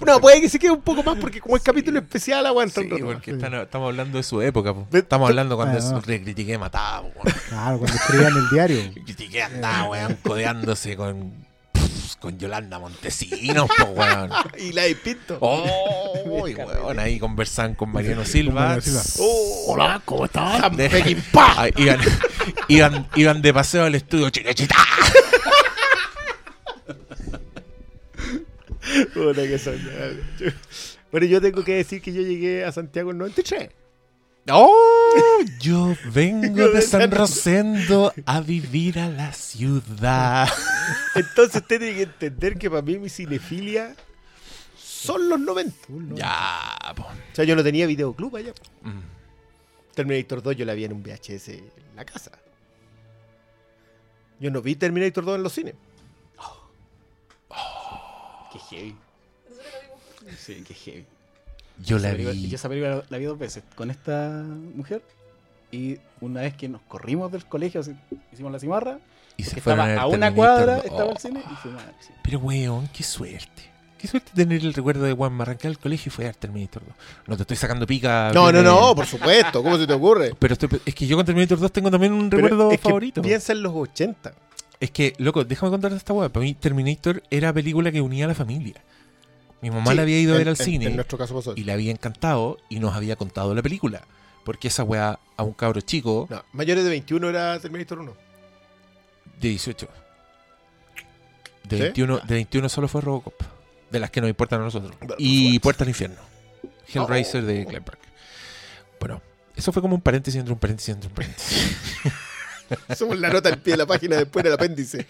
[0.05, 2.87] No, puede que se quede un poco más porque como es capítulo especial aguanta Sí,
[3.03, 4.73] porque están- estamos hablando de su época.
[4.73, 4.87] po.
[4.91, 6.01] Estamos hablando cuando Ah, no.
[6.05, 7.01] le critiqué mataba.
[7.03, 7.35] po, weón.
[7.49, 8.79] Claro, cuando escribían el diario.
[9.05, 11.33] critiqué andaba, weón, codeándose con,
[12.19, 14.29] con Yolanda Montesinos, po, weón.
[14.59, 15.37] Y la de Pinto.
[15.41, 18.61] Oh, weón, ahí conversaban con Mariano Silva.
[18.61, 19.01] Mariano Silva.
[19.19, 20.61] Oh, Hola, ¿cómo estás?
[20.61, 21.53] San De- Pekín, pa.
[21.57, 21.99] Ah, iban,
[22.67, 24.75] iban, iban de paseo al estudio Chinechita.
[29.13, 29.79] Puta que son.
[31.11, 33.69] Bueno, yo tengo que decir que yo llegué a Santiago en 93.
[34.49, 40.47] Oh, yo vengo de San Rosendo a vivir a la ciudad.
[41.15, 43.93] Entonces usted tiene que entender que para mí mi cinefilia
[44.77, 45.75] son los 90.
[46.13, 47.03] Ya, po.
[47.03, 48.53] O sea, yo no tenía videoclub allá.
[48.83, 48.99] Mm.
[49.93, 52.31] Terminator 2 yo la vi en un VHS en la casa.
[54.39, 55.73] Yo no vi Terminator 2 en los cines.
[58.69, 58.95] Qué heavy.
[60.37, 61.05] Sí, qué heavy.
[61.83, 62.47] Yo la Esa película- vi.
[62.49, 64.43] Yo esa película la vi dos veces con esta
[64.75, 65.01] mujer.
[65.71, 67.93] Y una vez que nos corrimos del colegio, así,
[68.31, 68.99] hicimos la cimarra,
[69.35, 70.85] Y se que fueron estaba a una Terminator cuadra, 2.
[70.85, 71.11] estaba Oh.
[71.11, 72.17] el cine y fuimos al cine.
[72.23, 73.63] Pero weón, qué suerte.
[73.97, 76.95] Qué suerte tener el recuerdo de Juan arrancar al colegio y fue a Terminator 2.
[77.27, 78.31] No te estoy sacando pica.
[78.33, 79.61] No, no, no, por supuesto.
[79.63, 80.33] ¿Cómo se te ocurre?
[80.39, 82.83] Pero estoy- es que yo con Terminator 2 tengo también un Pero recuerdo es que
[82.83, 83.21] favorito.
[83.21, 84.33] Piensa en los 80.
[84.79, 86.29] Es que, loco, déjame contarte esta weá.
[86.29, 88.75] Para mí, Terminator era película que unía a la familia.
[89.61, 91.53] Mi mamá Sí, la había ido a en- ver al cine En nuestro caso pasó.
[91.55, 94.01] y le había encantado y nos había contado la película.
[94.45, 98.13] Porque esa weá a un cabro chico No, mayores de 21 era Terminator 1.
[99.41, 99.87] de 18.
[101.63, 101.83] De, ¿Sí?
[101.83, 103.33] 21, de 21 solo fue Robocop.
[103.91, 104.95] De las que nos importan a nosotros.
[105.17, 105.57] Y.
[105.59, 106.17] Puerta al Infierno.
[106.93, 107.83] Hellraiser de Clive.
[108.99, 109.21] Bueno,
[109.55, 111.77] eso fue como un paréntesis entre un paréntesis entre un paréntesis.
[112.95, 115.05] Somos la nota al pie de la página después del apéndice.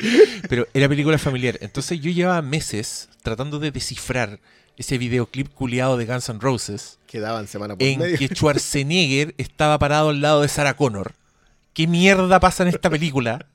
[0.49, 1.57] Pero era película familiar.
[1.61, 4.39] Entonces yo llevaba meses tratando de descifrar
[4.77, 8.17] ese videoclip culiado de Guns N' Roses Quedaban semana por en medio.
[8.17, 11.13] que Schwarzenegger estaba parado al lado de Sarah Connor.
[11.73, 13.45] ¿Qué mierda pasa en esta película?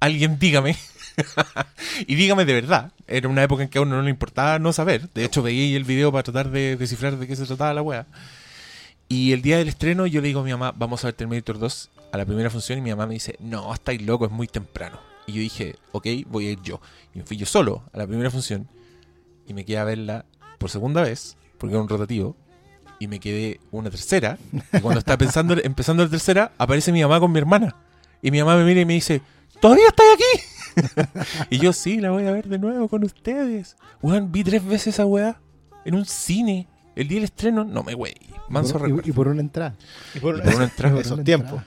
[0.00, 0.76] Alguien dígame.
[2.06, 2.92] y dígame de verdad.
[3.06, 5.08] Era una época en que a uno no le importaba no saber.
[5.14, 8.06] De hecho, veía el video para tratar de descifrar de qué se trataba la wea.
[9.08, 11.58] Y el día del estreno yo le digo a mi mamá, vamos a ver Terminator
[11.58, 14.46] 2 a la primera función y mi mamá me dice, no, estáis loco, es muy
[14.46, 14.98] temprano.
[15.26, 16.80] Y yo dije, ok, voy a ir yo.
[17.14, 18.68] Y me fui yo solo a la primera función
[19.46, 20.24] y me quedé a verla
[20.58, 22.36] por segunda vez, porque era un rotativo,
[22.98, 24.38] y me quedé una tercera.
[24.72, 27.76] Y cuando estaba pensando, empezando la tercera, aparece mi mamá con mi hermana.
[28.22, 29.20] Y mi mamá me mira y me dice,
[29.60, 31.06] ¿todavía estás aquí?
[31.50, 33.76] y yo, sí, la voy a ver de nuevo con ustedes.
[34.02, 35.40] Weón, vi tres veces esa weá
[35.84, 36.66] en un cine.
[36.96, 38.14] El día del estreno, no me wey.
[38.48, 39.06] Manso Por- recuerdo.
[39.06, 39.76] y, y por una entrada.
[40.14, 40.94] Y por, Y por una entrada.
[40.96, 41.62] Por esos tiempos.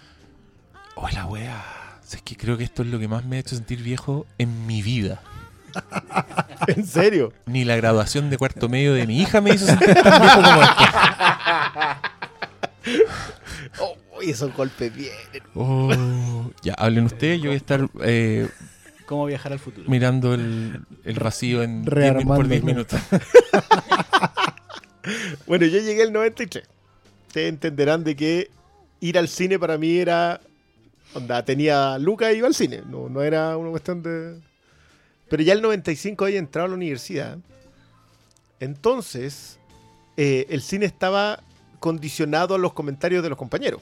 [0.95, 0.95] Entrada.
[0.95, 1.63] Oh, la wea.
[2.11, 4.67] Es que creo que esto es lo que más me ha hecho sentir viejo en
[4.67, 5.21] mi vida.
[6.67, 7.31] ¿En serio?
[7.45, 10.61] Ni la graduación de cuarto medio de mi hija me hizo sentir tan viejo como
[10.61, 10.83] esto.
[13.79, 15.43] Oh, esos golpes vienen.
[15.55, 16.49] Oh.
[16.63, 17.39] Ya, hablen ustedes.
[17.39, 18.47] Yo voy a estar eh,
[19.05, 19.87] ¿Cómo viajar al futuro?
[19.89, 22.65] mirando el, el vacío en 10 min- por 10 Rearmándolo.
[22.65, 22.99] minutos.
[25.47, 26.63] Bueno, yo llegué el 93.
[27.27, 28.51] Ustedes entenderán de que
[28.99, 30.39] ir al cine para mí era.
[31.13, 32.81] Onda, tenía Lucas y iba al cine.
[32.87, 34.39] No, no era una cuestión de.
[35.29, 37.37] Pero ya el 95 había entrado a la universidad.
[38.59, 39.59] Entonces,
[40.17, 41.41] eh, el cine estaba
[41.79, 43.81] condicionado a los comentarios de los compañeros.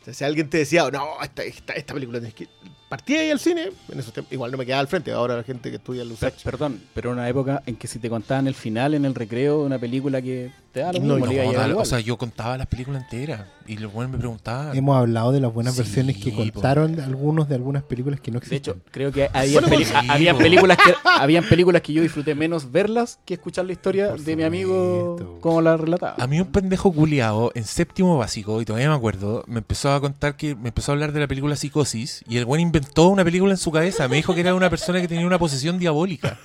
[0.00, 2.48] O sea, si alguien te decía, no, esta, esta, esta película tienes que.
[2.88, 5.42] Partía ahí al cine, en esos tiempos, igual no me quedaba al frente, ahora la
[5.42, 6.42] gente que estudia en Per- Lusach.
[6.42, 9.66] perdón, pero una época en que si te contaban el final en el recreo de
[9.66, 11.72] una película que te da lo mismo, no, No, igual.
[11.76, 13.42] o sea, yo contaba las películas enteras.
[13.66, 14.74] Y los buenos me preguntaban.
[14.74, 16.38] Hemos hablado de las buenas Sí, versiones que po.
[16.38, 18.76] contaron algunos de algunas películas que no de existen.
[18.78, 19.92] hecho, creo que había, Bueno, peli- sí,
[20.32, 20.38] po.
[20.38, 24.36] películas que habían películas que yo disfruté menos verlas que escuchar la historia Por de
[24.36, 26.14] mi amigo como la relataba.
[26.18, 30.00] A mí un pendejo culiado en séptimo básico, y todavía me acuerdo, me empezó a
[30.00, 33.24] contar que me empezó a hablar de la película Psicosis, y el buen inventó una
[33.24, 34.08] película en su cabeza.
[34.08, 36.38] Me dijo que era una persona que tenía una posesión diabólica.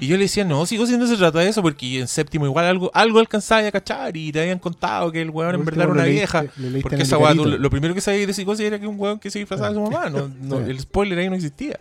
[0.00, 2.66] Y yo le decía, no, Psicosis no se trata de eso, porque en séptimo igual
[2.66, 5.92] algo, algo alcanzaba a cachar, y te habían contado que el weón en verdad era
[5.92, 6.44] una vieja.
[6.82, 9.40] Porque esa weá, lo primero que sabía de Psicosis era que un weón que se
[9.40, 10.08] disfrazaba de su mamá.
[10.08, 10.58] No, no.
[10.66, 11.78] El spoiler ahí no existía.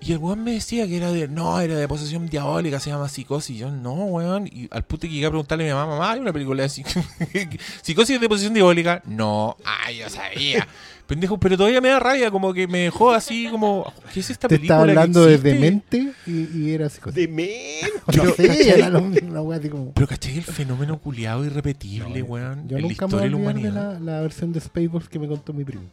[0.00, 3.08] Y el weón me decía que era de, no, era de posesión diabólica, se llama
[3.08, 3.56] psicosis.
[3.56, 4.46] Y yo, no, weón.
[4.46, 6.68] Y al punto que llegué a preguntarle a mi mamá, mamá, hay una película de
[6.68, 9.00] psic- psicosis de posesión diabólica.
[9.06, 10.68] No, ay, yo sabía.
[11.06, 14.48] Pendejo, pero todavía me da rabia, como que me dejó así como, ¿qué es esta
[14.48, 14.74] Te película?
[14.76, 15.54] estaba que hablando de existe?
[15.54, 16.98] demente y, y era así.
[17.12, 17.92] Demente.
[18.16, 19.92] No sé, mismo, una wea así como.
[19.92, 22.68] Pero ¿cachai el fenómeno culiado irrepetible, weón?
[22.68, 25.18] Yo en la nunca me voy de la de la, la versión de Spaceballs que
[25.18, 25.84] me contó mi primo.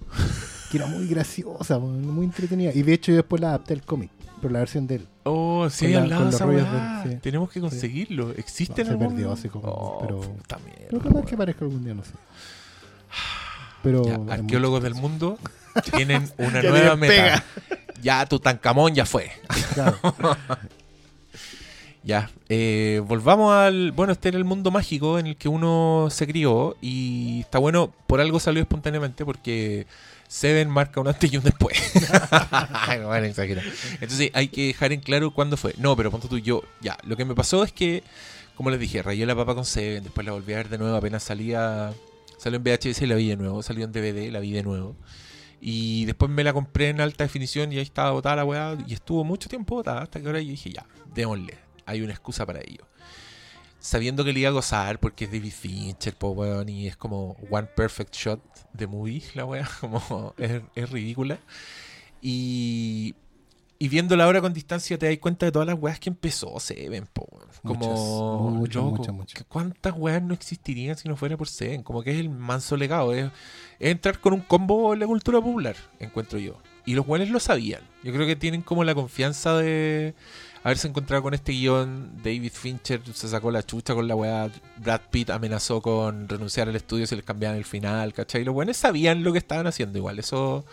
[0.72, 2.72] Que era muy graciosa, weón, muy entretenida.
[2.74, 4.10] Y de hecho yo después la adapté al cómic,
[4.42, 5.08] pero la versión de él.
[5.24, 6.66] Oh, sí, Con hay la- de esa del-
[7.12, 7.18] sí.
[7.22, 8.32] Tenemos que conseguirlo.
[8.32, 10.20] ¿Existe No, en se algún- perdió hace como- Oh, pero-
[10.66, 12.12] mierda, Pero capaz que aparezca algún día, no sé.
[13.84, 14.06] Pero.
[14.06, 15.38] Ya, arqueólogos del mundo
[15.96, 17.14] tienen una nueva meta.
[17.14, 17.44] pega.
[18.02, 19.32] Ya Tutankamón ya fue.
[19.74, 19.98] Claro.
[22.04, 23.92] Ya, eh, volvamos al...
[23.92, 27.94] Bueno, este era el mundo mágico en el que uno se crió y está bueno,
[28.08, 29.86] por algo salió espontáneamente porque
[30.28, 31.78] Seven marca un antes y un después.
[33.06, 33.62] Bueno, exagera.
[34.00, 35.76] Entonces hay que dejar en claro cuándo fue.
[35.78, 38.04] No, pero ponte tú, yo, ya, lo que me pasó es que,
[38.56, 40.96] como les dije, rayé la papa con Seven, después la volví a ver de nuevo,
[40.96, 41.94] apenas salía...
[42.42, 44.96] Salió en VHS y la vi de nuevo, salió en DVD, la vi de nuevo.
[45.62, 48.76] Y después me la compré en alta definición y ahí estaba botada la weá.
[48.88, 51.60] Y estuvo mucho tiempo botada hasta que ahora yo dije, ya, démosle.
[51.86, 52.88] Hay una excusa para ello.
[53.78, 57.38] Sabiendo que le iba a gozar porque es David Fincher, po, weón, y es como
[57.52, 58.42] One Perfect Shot
[58.74, 61.40] de movie, la weá, como es ridícula.
[62.24, 63.14] Y,
[63.82, 67.08] y viéndola ahora con distancia te das cuenta de todas las weas que empezó Seven,
[67.12, 67.28] po.
[67.64, 71.82] Como, Muchas, loco, muchas, ¿cuántas weas no existirían si no fuera por Seven?
[71.82, 73.32] Como que es el manso legado, es,
[73.80, 76.60] es entrar con un combo en la cultura popular, encuentro yo.
[76.86, 77.82] Y los weones lo sabían.
[78.04, 80.14] Yo creo que tienen como la confianza de
[80.64, 82.22] haberse encontrado con este guion.
[82.24, 84.52] David Fincher se sacó la chucha con la weá.
[84.78, 88.44] Brad Pitt amenazó con renunciar al estudio si les cambiaban el final, ¿cachai?
[88.44, 90.20] Los buenos sabían lo que estaban haciendo igual.
[90.20, 90.66] Eso.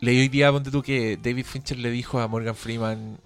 [0.00, 3.18] Leí hoy día, ponte tú, que David Fincher le dijo a Morgan Freeman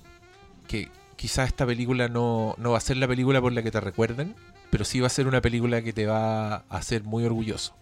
[0.69, 3.81] que quizás esta película no, no va a ser la película por la que te
[3.81, 4.37] recuerden,
[4.71, 7.75] pero sí va a ser una película que te va a hacer muy orgulloso.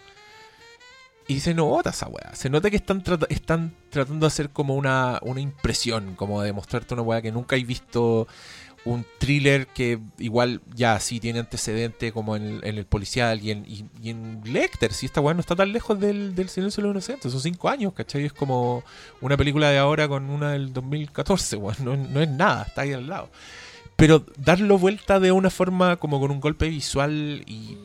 [1.29, 2.35] Y se nota esa weá.
[2.35, 6.94] Se nota que están, están tratando de hacer como una, una impresión, como de mostrarte
[6.94, 8.27] una weá que nunca hay visto.
[8.85, 13.51] Un thriller que igual ya sí tiene antecedente como en el, en el policial y
[13.51, 14.93] en, y, en Lecter.
[14.93, 17.33] Si esta weá no está tan lejos del, del Silencio de los Inocentes.
[17.33, 18.25] Son cinco años, ¿cachai?
[18.25, 18.85] Es como
[19.21, 21.77] una película de ahora con una del 2014, weón.
[21.81, 23.31] No, no es nada, está ahí al lado.
[23.97, 27.77] Pero darlo vuelta de una forma como con un golpe visual y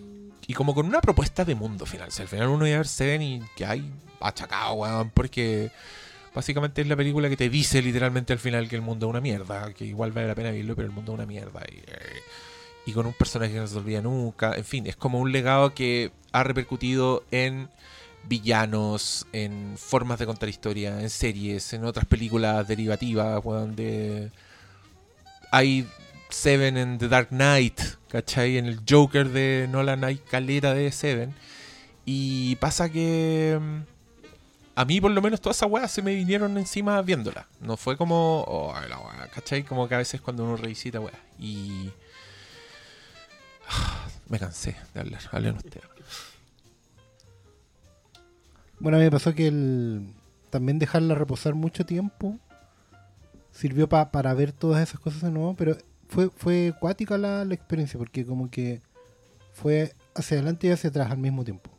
[0.48, 2.12] y como con una propuesta de mundo final.
[2.12, 5.72] Si al final uno iba a ver Seven y que hay achacado, weón, porque
[6.34, 9.22] básicamente es la película que te dice literalmente al final que el mundo es una
[9.22, 11.62] mierda, que igual vale la pena verlo, pero el mundo es una mierda.
[11.72, 14.56] Y, y con un personaje que no se olvida nunca.
[14.56, 17.70] En fin, es como un legado que ha repercutido en
[18.26, 24.32] villanos, en formas de contar historia, en series, en otras películas derivativas, weón, de...
[25.52, 25.88] Hay
[26.30, 28.58] Seven en The Dark Knight, ¿cachai?
[28.58, 31.34] En el Joker de Nolan hay calera de Seven.
[32.06, 33.60] Y pasa que...
[34.76, 37.48] A mí por lo menos todas esas weas se me vinieron encima viéndola.
[37.62, 38.44] No fue como...
[38.48, 39.64] Oh, la wea, ¿cachai?
[39.64, 41.18] Como que a veces cuando uno revisita weas.
[41.38, 41.92] Y...
[44.30, 45.22] Me cansé de hablar.
[45.32, 45.86] Hablen ustedes.
[48.80, 50.14] Bueno, a mí me pasó que el,
[50.50, 52.38] también dejarla reposar mucho tiempo
[53.52, 55.78] sirvió pa- para ver todas esas cosas de nuevo, pero
[56.10, 58.82] fue, fue cuática la, la experiencia, porque como que
[59.54, 61.70] fue hacia adelante y hacia atrás al mismo tiempo.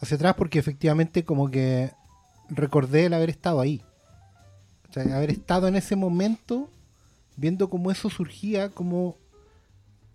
[0.00, 1.92] Hacia atrás porque efectivamente como que
[2.48, 3.82] recordé el haber estado ahí.
[4.94, 6.70] Haber estado en ese momento
[7.36, 9.16] viendo cómo eso surgía, cómo,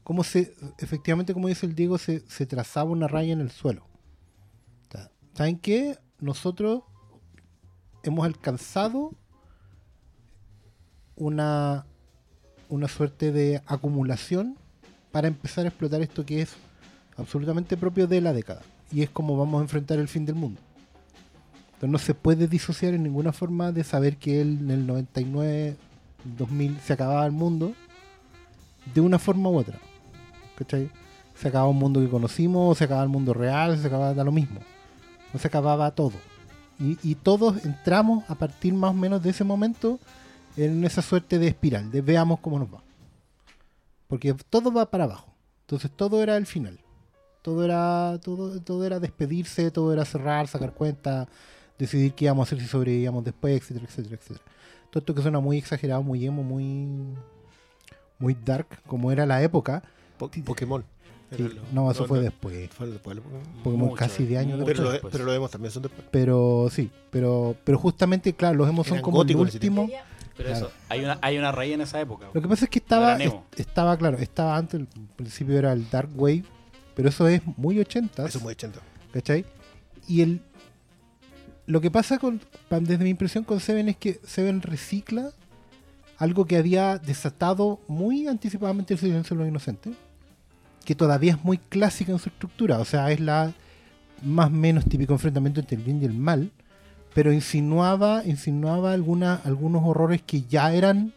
[0.03, 3.85] cómo se, efectivamente como dice el Diego, se, trazaba una raya en el suelo.
[4.93, 4.97] O
[5.37, 5.97] ¿Saben qué?
[6.19, 6.83] Nosotros
[8.03, 9.13] hemos alcanzado
[11.15, 11.85] una,
[12.69, 14.57] una suerte de acumulación
[15.11, 16.53] para empezar a explotar esto que es
[17.17, 18.61] absolutamente propio de la década.
[18.91, 20.59] Y es como vamos a enfrentar el fin del mundo.
[21.73, 25.75] Entonces no se puede disociar en ninguna forma de saber que él en el 99,
[26.37, 27.73] 2000 se acababa el mundo
[28.93, 29.79] de una forma u otra.
[30.57, 30.89] ¿Cachai?
[31.35, 34.31] Se acababa un mundo que conocimos, se acababa el mundo real, se acababa da lo
[34.31, 34.61] mismo.
[35.33, 36.13] No se acababa todo.
[36.79, 39.99] Y, y todos entramos a partir más o menos de ese momento
[40.55, 42.83] en esa suerte de espiral, de veamos cómo nos va.
[44.07, 45.33] Porque todo va para abajo.
[45.61, 46.79] Entonces todo era el final.
[47.43, 51.27] Todo era, todo, todo era despedirse, todo era cerrar, sacar cuenta,
[51.77, 54.45] decidir qué íbamos a hacer si sobrevivíamos después, etcétera, etcétera, etcétera.
[54.89, 56.87] Todo esto que suena muy exagerado, muy emo, muy,
[58.19, 59.83] muy dark, como era la época.
[60.17, 60.83] Po- Pokémon.
[61.35, 62.69] Sí, Era lo- no, eso fue no, después.
[62.69, 63.23] fue después del
[63.63, 63.89] Pokémon.
[63.89, 65.11] Mucho, casi de años mucho Pero, lo- después.
[65.11, 66.07] pero los demos también son después.
[66.11, 69.89] Pero sí, pero, pero justamente, claro, los hemos son Eran como el último.
[70.37, 70.65] Pero Claro.
[70.67, 72.27] eso, hay una, hay una raíz en esa época.
[72.33, 75.87] Lo que pasa es que estaba, est- estaba claro, estaba antes, al principio era el
[75.91, 76.43] Dark Wave,
[76.95, 78.79] pero eso es muy 80, Eso es muy 80.
[79.13, 79.45] ¿cachai?
[80.07, 80.41] Y el
[81.65, 85.31] lo que pasa con, desde mi impresión con Seven es que Seven recicla
[86.17, 89.95] algo que había desatado muy anticipadamente el silencio de los inocentes,
[90.83, 93.53] que todavía es muy clásica en su estructura, o sea, es la
[94.21, 96.51] más o menos típico enfrentamiento entre el bien y el mal,
[97.13, 101.13] pero insinuaba, insinuaba alguna, algunos horrores que ya eran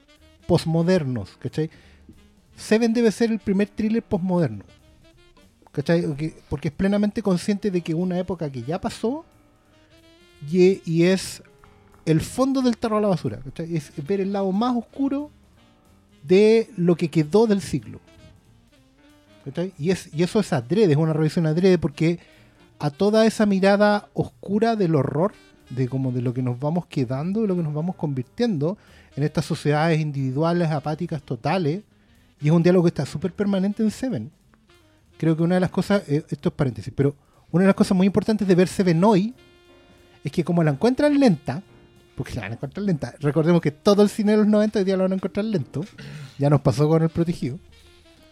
[0.46, 1.70] posmodernos, ¿cachai?
[2.56, 4.64] Seven debe ser el primer thriller posmoderno,
[5.76, 6.06] ¿cachai?
[6.48, 9.26] Porque, es plenamente consciente de que una época que ya pasó
[10.50, 11.42] y, y es
[12.06, 13.76] el fondo del tarro a la basura, ¿cachai?
[13.76, 15.30] Es ver el lado más oscuro
[16.22, 18.00] de lo que quedó del siglo.
[19.44, 19.74] ¿cachai?
[19.78, 22.20] Y, es, y eso es adrede, es una revisión adrede porque
[22.78, 25.34] a toda esa mirada oscura del horror,
[25.68, 28.78] de como de lo que nos vamos quedando, de lo que nos vamos convirtiendo
[29.14, 31.82] en estas sociedades individuales, apáticas, totales,
[32.40, 34.30] y es un diálogo que está súper permanente en Seven.
[35.18, 37.16] Creo que una de las cosas, eh, esto es paréntesis, pero
[37.50, 39.34] una de las cosas muy importantes de ver Seven hoy
[40.24, 41.62] es que como la encuentran lenta,
[42.16, 44.84] porque la van a encontrar lenta, recordemos que todo el cine de los 90 hoy
[44.84, 45.84] día lo van a encontrar lento,
[46.38, 47.58] ya nos pasó con el protegido,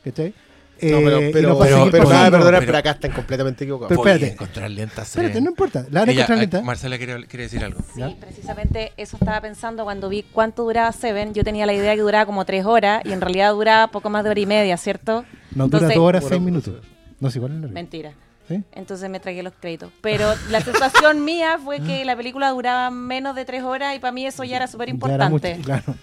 [0.02, 0.34] ¿cachai?
[0.82, 3.88] No, pero, Eh, y pero, pero, pero acá están completamente equivocados.
[3.88, 4.32] Pero espérate.
[4.32, 5.08] encontrar lentas.
[5.08, 6.62] Espérate, no importa, la van a Ella- encontrar lenta.
[6.62, 7.80] Marcela quiere, quiere decir algo.
[7.96, 8.08] ¿Ya?
[8.08, 11.32] Sí, precisamente eso estaba pensando cuando vi cuánto duraba Seven.
[11.32, 14.24] Yo tenía la idea que duraba como tres horas y en realidad duraba poco más
[14.24, 15.24] de hora y media, ¿cierto?
[15.54, 16.74] Nos dura dos horas, seis minutos.
[17.20, 18.12] No es igual en la Mentira.
[18.48, 18.62] ¿Sí?
[18.72, 19.90] Entonces me tragué los créditos.
[20.02, 24.12] Pero la sensación mía fue que la película duraba menos de tres horas y para
[24.12, 25.58] mí eso ya era súper importante.
[25.62, 25.94] claro.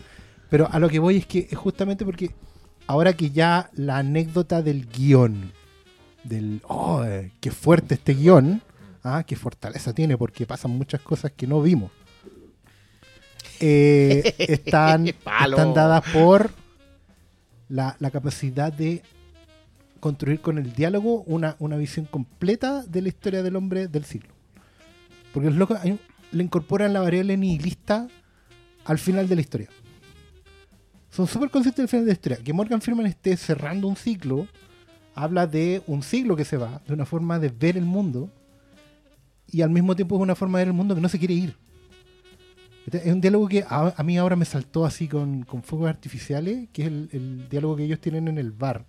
[0.50, 2.32] Pero a lo que voy es que es justamente porque
[2.88, 5.52] ahora que ya la anécdota del guion,
[6.24, 8.62] del, oh, eh, qué fuerte este guion,
[9.04, 11.92] ah, qué fortaleza tiene porque pasan muchas cosas que no vimos,
[13.60, 16.52] eh, están, dadas por
[17.70, 19.02] la, la capacidad de
[20.00, 24.34] construir con el diálogo una, una visión completa de la historia del hombre del siglo.
[25.32, 25.80] Porque los locos
[26.32, 28.08] le incorporan la variable nihilista
[28.84, 29.70] al final de la historia.
[31.12, 32.38] Son súper conscientes del final de la historia.
[32.42, 34.48] Que Morgan Freeman esté cerrando un ciclo,
[35.14, 38.30] habla de un siglo que se va, de una forma de ver el mundo,
[39.52, 41.34] y al mismo tiempo es una forma de ver el mundo que no se quiere
[41.34, 41.56] ir.
[42.86, 46.70] Este Es un diálogo que a, mí ahora me saltó así con, con fuegos artificiales,
[46.72, 48.86] que es el, diálogo que ellos tienen en el bar.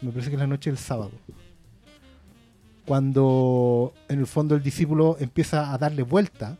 [0.00, 1.12] Me parece que es la noche del sábado.
[2.86, 6.56] Cuando en el fondo el discípulo empieza a darle vuelta,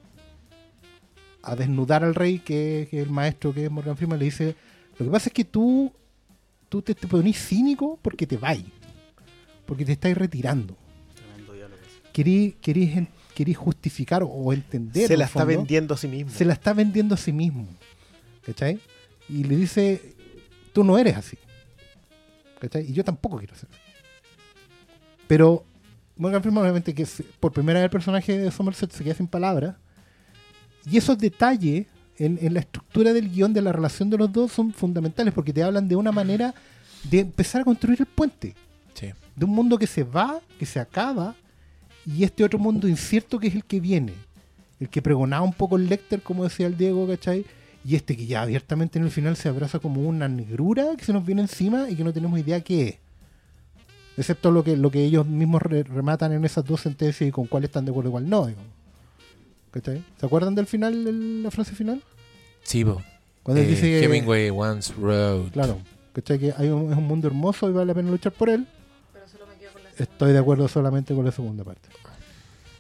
[1.42, 4.56] a desnudar al rey, que, que es el maestro, que es Morgan Freeman, le dice,
[4.98, 5.92] lo que pasa es que tú,
[6.68, 8.64] tú te, te ponís cínico porque te vais.
[9.66, 10.76] Porque te estáis retirando.
[12.12, 15.08] Querís, querís, querís justificar o entender.
[15.08, 16.30] Se la el está fondo, vendiendo a sí mismo.
[16.30, 17.66] Se la está vendiendo a sí mismo.
[18.46, 18.78] ¿Cachai?
[19.28, 20.14] Y le dice,
[20.72, 21.36] tú no eres así.
[22.60, 22.88] ¿Cachai?
[22.88, 23.80] Y yo tampoco quiero ser así.
[25.26, 25.64] Pero
[26.16, 27.06] Morgan Freeman, obviamente, que
[27.40, 29.76] por primera vez el personaje de Somerset se queda sin palabras.
[30.88, 31.86] Y esos detalles
[32.18, 35.52] en, en la estructura del guion de la relación de los dos son fundamentales porque
[35.52, 36.54] te hablan de una manera
[37.10, 38.54] de empezar a construir el puente.
[38.94, 39.08] Sí.
[39.36, 41.34] De un mundo que se va, que se acaba,
[42.06, 44.12] y este otro mundo incierto que es el que viene.
[44.80, 47.44] El que pregonaba un poco el Lecter, como decía el Diego, ¿cachai?
[47.84, 51.12] Y este que ya abiertamente en el final se abraza como una negrura que se
[51.12, 52.94] nos viene encima y que no tenemos idea qué es.
[54.16, 57.46] Excepto lo que, lo que ellos mismos re- rematan en esas dos sentencias y con
[57.46, 58.46] cuál están de acuerdo y cuál no.
[58.46, 58.70] digamos.
[59.74, 60.04] ¿Cachai?
[60.20, 62.00] ¿Se acuerdan del final, el- la frase final?
[62.62, 63.02] Sí, po.
[63.42, 65.50] Cuando él Eh, dice que, Hemingway once wrote.
[65.50, 65.78] claro,
[66.12, 66.38] ¿cachai?
[66.38, 68.68] Que hay un, es un mundo hermoso y vale la pena luchar por él.
[69.98, 71.88] Estoy de acuerdo solamente con la segunda parte.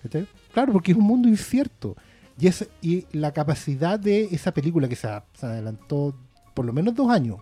[0.04, 0.28] ¿Cachai?
[0.52, 1.96] Claro, porque es un mundo incierto.
[2.38, 5.08] Y, es, y la capacidad de esa película que se,
[5.42, 6.14] adelantó
[6.54, 7.38] por lo menos dos años.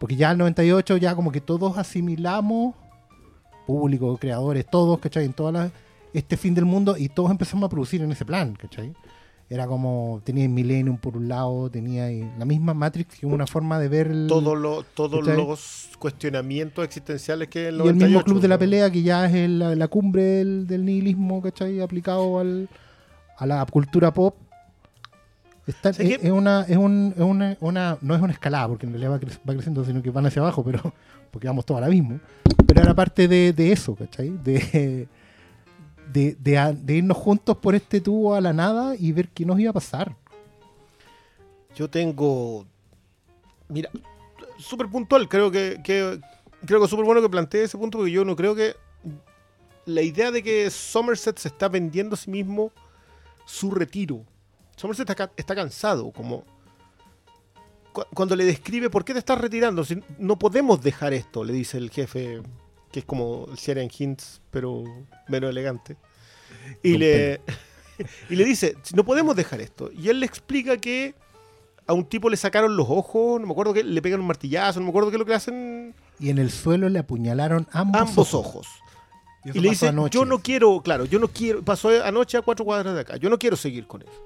[0.00, 2.74] Porque ya en el 98 ya como que todos asimilamos,
[3.66, 5.24] público, creadores, todos, ¿cachai?
[5.26, 5.72] En todas las,
[6.12, 8.92] este fin del mundo y todos empezamos a producir en ese plan, ¿cachai?
[9.50, 13.88] Era como, tenía Millennium por un lado, tenía la misma Matrix que una forma de
[13.88, 15.36] ver el, Todo lo- todos ¿Cachai?
[15.36, 19.26] los cuestionamientos existenciales que en y el mismo 98, club de la pelea que ya
[19.26, 21.80] es el- la, la cumbre del, del nihilismo, ¿cachai?
[21.82, 22.68] Aplicado al,
[23.36, 24.36] a la cultura pop.
[25.66, 28.92] Está- ¿Sabes es, una, es un- es una, una- no es una escalada, porque en
[28.92, 30.80] realidad va, cre- va creciendo, sino que van hacia abajo, pero
[31.30, 32.18] porque vamos todos al abismo.
[32.66, 34.30] Pero era parte de, de eso, ¿cachai?
[34.42, 35.06] De,
[36.12, 39.70] de, de irnos juntos por este tubo a la nada y ver qué nos iba
[39.70, 40.16] a pasar.
[41.74, 42.66] Yo tengo.
[43.68, 43.90] Mira,
[44.58, 45.28] súper puntual.
[45.28, 46.20] Creo que, creo
[46.66, 48.74] que es súper bueno que plantee ese punto porque yo no creo que.
[49.84, 52.70] La idea de que Somerset se está vendiendo a sí mismo
[53.46, 54.22] su retiro.
[54.76, 56.10] Somerset está, está cansado.
[56.12, 56.44] Como.
[57.92, 59.82] cu- Cuando le describe por qué te estás retirando,
[60.18, 62.42] no podemos dejar esto, le dice el jefe,
[62.92, 64.84] que es como el Sherian Hints, pero
[65.28, 65.96] menos elegante.
[66.82, 67.40] Y le,
[68.30, 69.90] y le dice, "Si no podemos dejar esto.
[69.92, 71.14] Y él le explica que
[71.86, 74.80] a un tipo le sacaron los ojos, no me acuerdo que le pegan un martillazo,
[74.80, 77.66] no me acuerdo qué es lo que le hacen Y en el suelo le apuñalaron
[77.72, 78.68] ambos, ambos ojos.
[79.44, 80.16] Y, le dice, anoche.
[80.16, 83.28] yo no quiero, claro, yo no quiero, pasó anoche a cuatro cuadras de acá, yo
[83.28, 84.22] no quiero seguir con eso.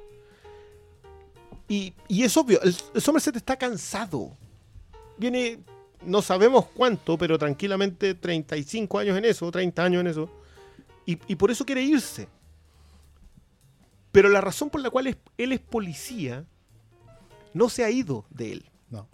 [1.68, 4.37] Y, y es obvio, el, el Somerset está cansado.
[5.16, 5.59] Viene,
[6.04, 10.30] no sabemos cuánto, pero tranquilamente 35 años en eso, 30 años en eso.
[11.04, 12.28] Y, y por eso quiere irse.
[14.12, 16.44] Pero la razón por la cual es- él es policía
[17.54, 18.64] no se ha ido de él.
[18.90, 19.09] No.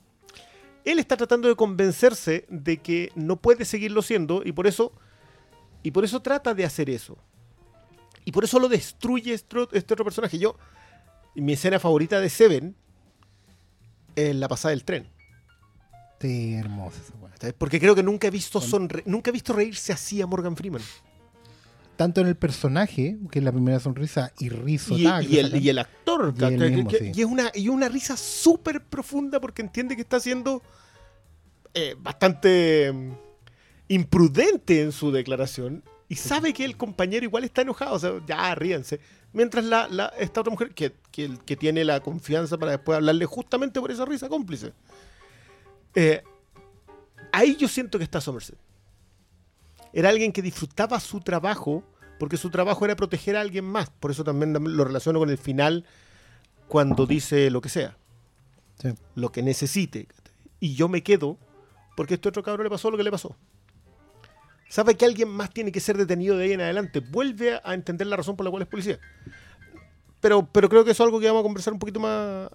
[0.85, 4.92] Él está tratando de convencerse de que no puede seguirlo siendo y por eso
[5.85, 7.16] y por eso trata de hacer eso.
[8.25, 10.38] Y por eso lo destruye este otro, este otro personaje.
[10.38, 10.57] Yo,
[11.35, 12.77] mi escena favorita de Seven
[14.14, 15.09] es la pasada del tren.
[16.23, 17.33] Sí, hermoso esa weá.
[17.39, 17.55] ¿sabes?
[17.59, 20.81] Porque creo que nunca he visto sonre- nunca he visto reírse así a Morgan Freeman.
[21.97, 25.69] tanto en el personaje, que es la primera sonrisa y riso Y, y el, y
[25.69, 26.33] el actor.
[26.35, 26.55] Y ¿cachai?
[26.55, 27.13] él mismo, Que- sí.
[27.15, 30.63] y es una, y una risa súper profunda porque entiende que está siendo
[31.75, 33.13] eh, bastante mm,
[33.89, 37.95] imprudente en su declaración y sabe que el compañero igual está enojado.
[37.95, 39.01] O sea, ya ríanse.
[39.33, 43.25] Mientras la, la- esta otra mujer que, que, que tiene la confianza para después hablarle
[43.27, 44.73] justamente por esa risa cómplice.
[45.94, 46.22] Eh,
[47.33, 48.57] ahí yo siento que está Somerset.
[49.92, 51.85] Era alguien que disfrutaba su trabajo
[52.18, 53.90] porque su trabajo era proteger a alguien más.
[53.90, 55.85] Por eso también lo relaciono con el final
[56.68, 57.96] cuando dice lo que sea,
[58.81, 58.94] Sí.
[59.14, 60.09] lo que necesite.
[60.61, 61.37] Y yo me quedo
[61.96, 63.37] porque a este otro cabrón le pasó lo que le pasó.
[64.70, 67.00] Sabe que alguien más tiene que ser detenido de ahí en adelante.
[67.00, 68.98] Vuelve a entender la razón por la cual es policía.
[70.20, 72.49] Pero, pero creo que eso es algo que vamos a conversar un poquito más.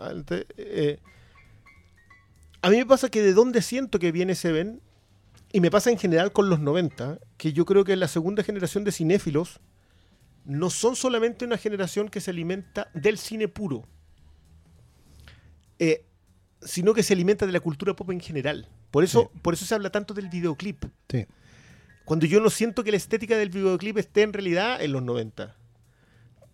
[0.57, 0.97] Eh,
[2.67, 4.81] a mí me pasa que de dónde siento que viene Seven,
[5.53, 8.83] y me pasa en general con los 90, que yo creo que la segunda generación
[8.83, 9.61] de cinéfilos
[10.43, 13.85] no son solamente una generación que se alimenta del cine puro,
[15.79, 16.03] eh,
[16.61, 18.67] sino que se alimenta de la cultura pop en general.
[18.91, 20.83] Por eso, por eso se habla tanto del videoclip.
[21.09, 21.25] Sí.
[22.03, 25.55] Cuando yo no siento que la estética del videoclip esté en realidad en los 90.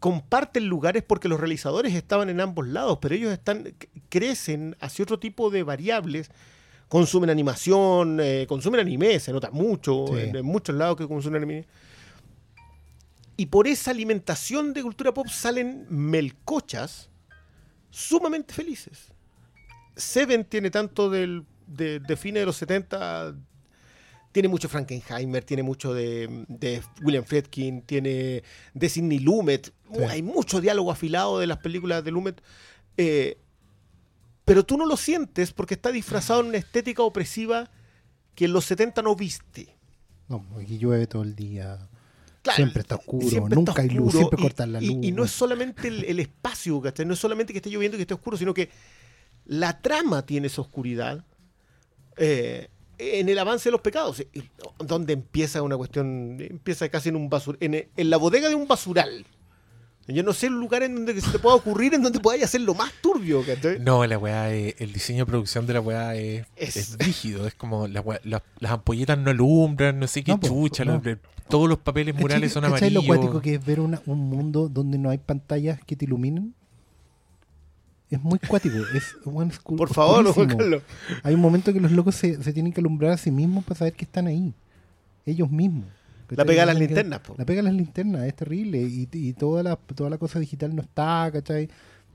[0.04, 3.74] Comparten lugares porque los realizadores estaban en ambos lados, pero ellos están
[4.10, 6.30] crecen hacia otro tipo de variables.
[6.90, 10.16] Consumen animación, eh, consumen anime, se nota mucho, Sí.
[10.20, 11.66] en, en muchos lados que consumen anime.
[13.38, 17.10] Y por esa alimentación de cultura pop salen melcochas
[17.90, 19.08] sumamente felices.
[19.96, 23.36] Seven tiene tanto del de, de fines de los 70
[24.34, 29.72] tiene mucho Frankenheimer, tiene mucho de, de William Friedkin, tiene de Sidney Lumet.
[29.96, 30.04] Sí.
[30.10, 32.42] Hay mucho diálogo afilado de las películas de Lumet.
[32.98, 33.38] eh,
[34.46, 37.70] pero tú no lo sientes porque está disfrazado en una estética opresiva
[38.36, 39.74] que en los 70 no viste.
[40.28, 41.88] No, aquí llueve todo el día.
[42.42, 45.06] Claro, siempre está oscuro, siempre nunca está hay luz, siempre y- cortan la y- luz.
[45.06, 47.06] Y, no es solamente el, el espacio, ¿cachai?
[47.06, 48.70] No es solamente que esté lloviendo y que esté oscuro, sino que
[49.46, 51.24] la trama tiene esa oscuridad
[52.18, 52.68] eh,
[53.20, 54.28] en el avance de los pecados, eh,
[54.80, 58.68] donde empieza una cuestión, empieza casi en un basur, en, en la bodega de un
[58.68, 59.26] basural.
[60.06, 62.60] Yo no sé el lugar en donde se te pueda ocurrir, en donde podáis hacer
[62.60, 63.80] lo más turbio, ¿cachai?
[63.80, 67.48] No, la weá, es- el diseño de producción de la weá es, Es- es, rígido.
[67.48, 70.84] Es como la weá- las- las ampolletas no alumbran, no sé qué No, po, chucha.
[70.84, 71.02] no.
[71.02, 73.18] los- todos los papeles murales son ¿Cachai lo amarillos.
[73.18, 76.54] cuático que es ver una- un mundo donde no hay pantallas que te iluminen?
[78.14, 78.76] Es muy cuático.
[78.94, 80.24] Es, bueno, es Por favor.
[80.48, 80.84] Carlos.
[81.24, 83.78] Hay un momento que los locos se, se tienen que alumbrar a sí mismos para
[83.80, 84.54] saber que están ahí.
[85.26, 85.86] Ellos mismos.
[86.30, 87.36] La pega a las que- linternas, po.
[87.38, 88.82] La pega a las linternas, es terrible.
[88.82, 91.70] Y, y toda, la, toda la cosa digital no está, ¿cachai?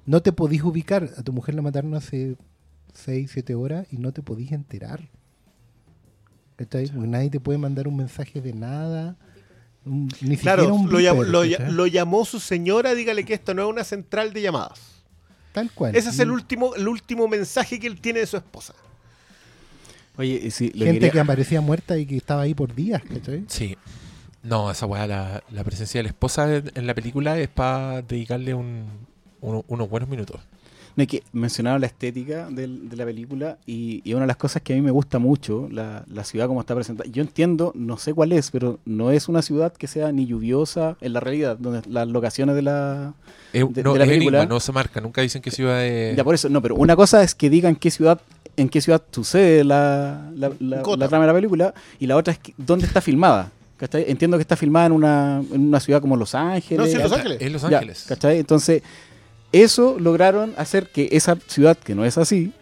[0.07, 1.09] No te podís ubicar.
[1.17, 2.37] A tu mujer la mataron hace
[2.95, 5.01] 6, 7 horas y no te podís enterar.
[6.57, 6.87] ¿Cachai?
[6.91, 9.17] Porque nadie te puede mandar un mensaje de nada.
[9.85, 13.63] un- ni siquiera Claro, un lo, llamó, lo llamó su señora, dígale que esto no
[13.63, 14.98] es una central de llamadas.
[15.53, 15.95] Tal cual.
[15.97, 18.75] Ese es el último, el último mensaje que él tiene de su esposa.
[20.17, 23.45] Oye, y sí, Gente quería- que aparecía muerta y que estaba ahí por días, ¿cachai?
[23.49, 23.77] Sí.
[24.43, 28.03] No, esa weá, la, la presencia de la esposa en, en la película es para
[28.03, 28.87] dedicarle un,
[29.41, 30.41] uno- unos buenos minutos.
[30.99, 34.37] No, es que mencionaba la estética del- de la película y, y una de las
[34.37, 37.09] cosas que a mí me gusta mucho, la, la ciudad como está presentada.
[37.09, 40.97] Yo entiendo, no sé cuál es, pero no es una ciudad que sea ni lluviosa
[41.01, 43.15] en la realidad, donde las locaciones de la...
[43.53, 44.39] Es, De- no, de la es película.
[44.39, 45.01] enigma, no se marca.
[45.01, 46.17] Nunca dicen qué ciudad es.
[46.17, 48.21] Ya por eso, no, pero una cosa es que digan qué ciudad,
[48.57, 52.41] en qué ciudad sucede la, la, la- trama de la película y la otra es
[52.41, 53.53] que- dónde está filmada.
[53.77, 54.07] ¿cachai?
[54.09, 56.79] Entiendo que está filmada en una, en una ciudad como Los Ángeles.
[56.81, 57.39] No, sí, en Los Ya, Ángeles.
[57.41, 58.05] En Los Ya, Ángeles.
[58.09, 58.39] ¿cachai?
[58.41, 58.83] Entonces,
[59.53, 62.53] eso lograron hacer que esa ciudad, que no es así,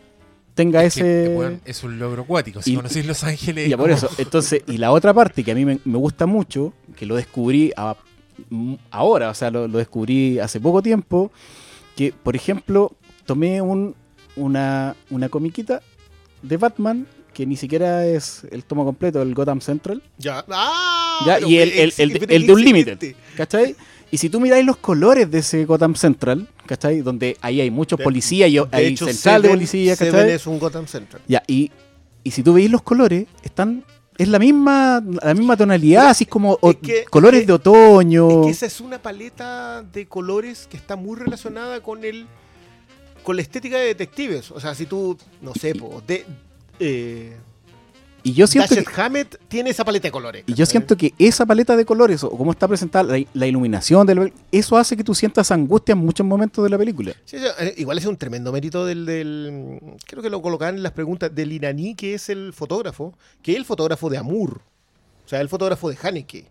[0.54, 1.60] tenga Es que, ese...
[1.64, 2.62] es un logro acuático.
[2.62, 3.68] Si Y- conocéis Los Ángeles.
[3.68, 6.72] Ya por eso, entonces, y la otra parte que a mí me, me gusta mucho,
[6.96, 7.96] que lo descubrí a-
[8.90, 11.30] ahora, o sea, lo, lo descubrí hace poco tiempo,
[11.96, 12.92] que por ejemplo,
[13.24, 13.94] tomé un,
[14.36, 15.82] una, una comiquita
[16.42, 20.44] de Batman, que ni siquiera es el tomo completo, el Gotham Central, Ya.
[20.50, 21.20] ¡Ah!
[21.26, 21.92] Ya, y el- el-
[22.30, 22.92] el- de Unlimited.
[22.94, 23.16] excelente.
[23.36, 23.76] ¿cachai?
[24.10, 27.00] Y si tú miráis los colores de ese Gotham Central, ¿cachai?
[27.00, 30.12] Donde ahí hay muchos De- policías y De hay hecho, central de Seven- policía, Seven
[30.12, 30.30] ¿cachai?
[30.32, 31.22] es un Gotham Central.
[31.26, 31.70] Ya, y,
[32.24, 33.84] y si tú veis los colores, están.
[34.18, 38.40] Es la misma, la misma tonalidad, así como Es que- colores es- de otoño.
[38.40, 42.26] Es que esa es una paleta de colores que está muy relacionada con el
[43.22, 44.50] con la estética de detectives.
[44.52, 46.24] O sea, si tú, no sé, po, de,
[46.78, 47.36] eh,
[48.28, 50.42] y yo siento que, Dashiell Hammett tiene esa paleta de colores.
[50.46, 54.06] y yo siento que esa paleta de colores, o cómo está presentada, la, la iluminación,
[54.06, 57.12] de la- eso hace que tú sientas angustia en muchos momentos de la película.
[57.24, 60.82] Sí, sí, eh, igual es un tremendo mérito del, del- Creo que lo colocaban en
[60.82, 64.60] las preguntas del iraní, que es el fotógrafo, que es el fotógrafo de Amur.
[65.24, 66.46] O sea, el fotógrafo de Haneke.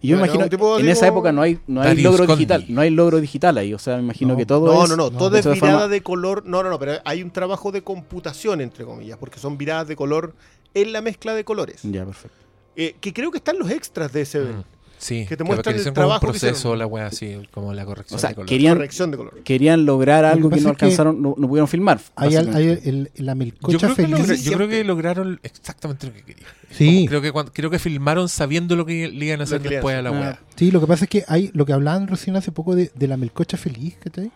[0.00, 2.80] Y yo Bueno, imagino tipo en esa época no hay, no hay logro digital, no
[2.82, 4.36] hay logro digital ahí, o sea, me imagino No.
[4.38, 6.44] que todo No, es no, no, no, todo es virada de color.
[6.46, 9.96] No, no, no, pero hay un trabajo de computación, entre comillas, porque son viradas de
[9.96, 10.34] color
[10.74, 11.80] en la mezcla de colores.
[11.82, 12.36] Ya, perfecto.
[12.76, 14.62] Eh, que creo que están los extras de ese Mm,
[14.98, 17.84] Sí, que te muestran el como un trabajo que proceso, la weá, así, como la
[17.84, 18.48] corrección O sea, de color.
[18.48, 19.42] querían, corrección de color.
[19.42, 22.00] querían lograr Lo que algo que no que alcanzaron, no, no pudieron filmar.
[22.14, 22.88] Hay, al- hay básicamente.
[22.88, 24.18] el- la Yo melcocha creo, que feliz.
[24.20, 26.48] logra- yo creo que lograron exactamente lo que querían.
[26.70, 26.86] Sí.
[26.98, 29.70] Como Creo que, cuando- creo que filmaron sabiendo lo que le iban a hacer que
[29.70, 30.40] después a la weá.
[30.54, 33.08] Sí, lo que pasa es que hay lo que hablaban recién hace poco de, de
[33.08, 34.30] la melcocha feliz, ¿cachai?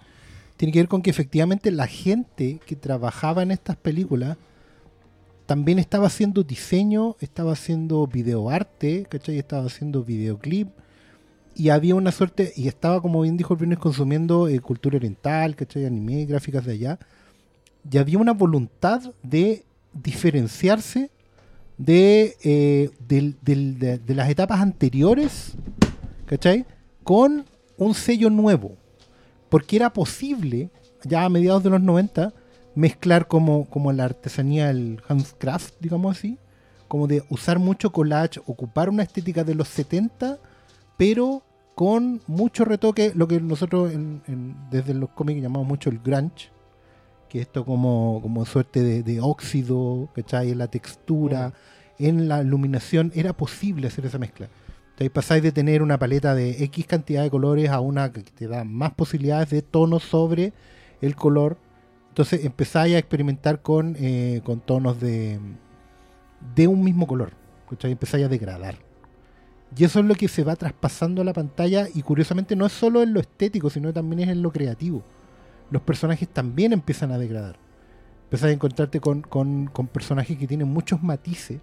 [0.57, 4.37] Tiene que ver con que efectivamente la gente que trabajaba en estas películas
[5.47, 9.39] también estaba haciendo diseño, estaba haciendo videoarte, ¿cachai?
[9.39, 10.69] Estaba haciendo videoclip
[11.55, 15.57] y había una suerte, y estaba, como bien dijo el Briones, consumiendo eh, cultura oriental,
[15.57, 15.87] ¿cachai?
[15.87, 16.99] Anime, gráficas de allá.
[17.91, 21.11] Y había una voluntad de diferenciarse
[21.79, 25.53] de, eh, de, de las etapas anteriores,
[26.27, 26.67] ¿cachai?
[27.05, 27.47] Con
[27.79, 28.77] un sello nuevo.
[29.49, 30.71] Porque era posible,
[31.05, 32.35] ya a mediados de los 90,
[32.77, 36.39] mezclar como, como la artesanía, el handcraft, digamos así,
[36.87, 40.39] como de usar mucho collage, ocupar una estética de los 70,
[40.97, 41.43] pero
[41.75, 46.51] con mucho retoque, lo que nosotros en- en- desde los cómics llamamos mucho el grunge,
[47.29, 50.53] que esto como, como suerte de, de óxido, ¿cachai?
[50.53, 51.53] En la textura,
[51.99, 54.49] en la iluminación, era posible hacer esa mezcla.
[54.91, 58.47] Entonces pasáis de tener una paleta de X cantidad de colores a una que te
[58.49, 60.53] da más posibilidades de tonos sobre
[61.03, 61.59] el color
[62.17, 65.39] Entonces empezáis a experimentar con, eh, con tonos de,
[66.55, 67.33] de un mismo color.
[67.69, 67.93] ¿cachai?
[67.93, 68.77] Empezáis a degradar.
[69.77, 72.73] Y eso es lo que se va traspasando a la pantalla y curiosamente no es
[72.73, 75.03] solo en lo estético, sino también es en lo creativo.
[75.71, 77.57] Los personajes también empiezan a degradar.
[78.25, 81.61] Empiezas a encontrarte con, con- con personajes que tienen muchos matices,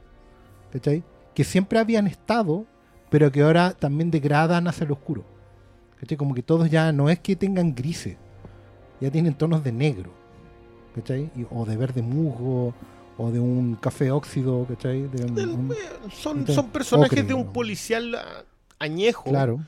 [0.72, 1.04] ¿cachai?
[1.34, 2.68] Que siempre habían estado,
[3.10, 5.26] pero que ahora también degradan hacia lo oscuro.
[6.00, 6.16] ¿cachai?
[6.16, 8.18] Como que todos ya no es que tengan grises,
[9.02, 10.22] ya tienen tonos de negro,
[10.96, 11.30] ¿cachai?
[11.36, 12.74] Y- o de verde musgo,
[13.18, 15.04] o de un café óxido, ¿cachai?
[15.08, 18.18] De un- Del- un- eh, son, son personajes ocre, de un policial
[18.80, 19.60] añejo, claro.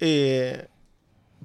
[0.00, 0.66] eh,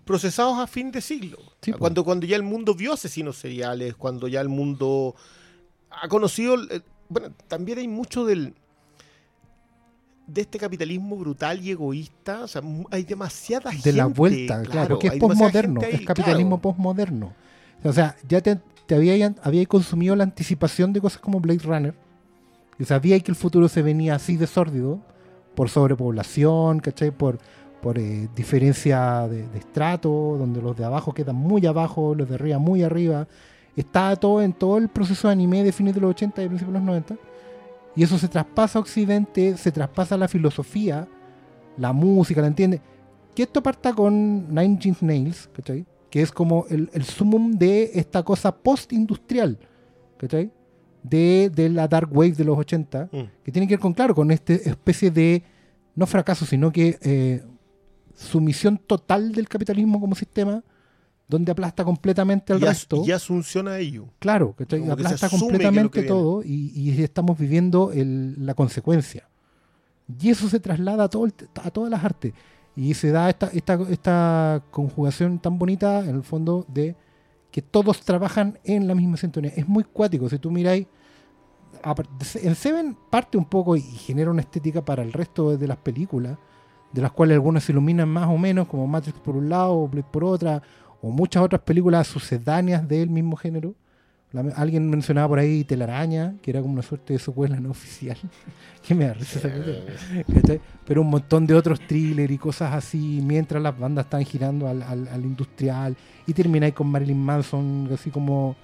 [0.06, 1.38] procesados a fin de siglo.
[1.62, 5.16] Sí, cuando, cuando ya el mundo vio asesinos seriales, cuando ya el mundo
[5.90, 6.56] ha conocido...
[6.70, 8.54] eh, bueno, también hay mucho del
[10.26, 12.62] de este capitalismo brutal y egoísta, o sea,
[12.92, 13.92] hay demasiada gente.
[13.92, 16.62] de la vuelta, claro, que es gente es capitalismo claro.
[16.62, 17.34] postmoderno.
[17.84, 21.94] O sea, ya te, te había, consumido la anticipación de cosas como Blade Runner,
[22.80, 25.00] y sabía que el futuro se venía así de sórdido,
[25.56, 27.12] por sobrepoblación, ¿cachai?
[27.12, 27.38] Por,
[27.82, 32.58] por eh, diferencia de, estrato, donde los de abajo quedan muy abajo, los de arriba
[32.58, 33.28] muy arriba.
[33.76, 36.74] Está todo en todo el proceso de anime de fines de los 80 y principios
[36.74, 37.16] de los 90.
[37.96, 41.08] Y eso se traspasa a Occidente, se traspasa a la filosofía,
[41.78, 42.82] la música, ¿la entiende?
[43.36, 45.86] Que esto parta con Nine Inch Nails, ¿cachai?
[46.14, 49.58] Que es como el, el sumum de esta cosa post-industrial,
[50.18, 50.52] ¿cachai?
[51.02, 53.18] De, de la dark wave de los 80, Mm.
[53.44, 55.42] que tiene que ver con, claro, con esta especie de,
[55.96, 57.42] no fracaso, sino que eh,
[58.16, 60.64] sumisión total del capitalismo como sistema,
[61.28, 63.02] donde aplasta completamente al y, resto.
[63.06, 64.06] y asunción a ello.
[64.20, 64.82] Claro, ¿cachai?
[64.82, 69.28] Como aplasta que completamente que todo y, y estamos viviendo el- la consecuencia.
[70.22, 72.34] Y eso se traslada a, todo el- a todas las artes.
[72.76, 76.96] Y se da esta, esta, esta conjugación tan bonita, en el fondo, de
[77.52, 79.52] que todos trabajan en la misma sintonía.
[79.56, 80.28] Es muy cuático.
[80.28, 80.88] Si tú miráis,
[82.36, 86.38] en Seven parte un poco y genera una estética para el resto de las películas,
[86.92, 89.88] de las cuales algunas se iluminan más o menos, como Matrix por un lado, o
[89.88, 90.62] Blade por otra,
[91.02, 93.76] o muchas otras películas sucedáneas del mismo género.
[94.34, 98.18] La- alguien mencionaba por ahí Telaraña, que era como una suerte de secuela no oficial.
[98.86, 100.58] que me da risa esa.
[100.86, 104.82] Pero un montón de otros thrillers y cosas así, mientras las bandas están girando al,
[104.84, 105.96] al- al industrial.
[106.28, 108.56] Y termináis con Marilyn Manson, así como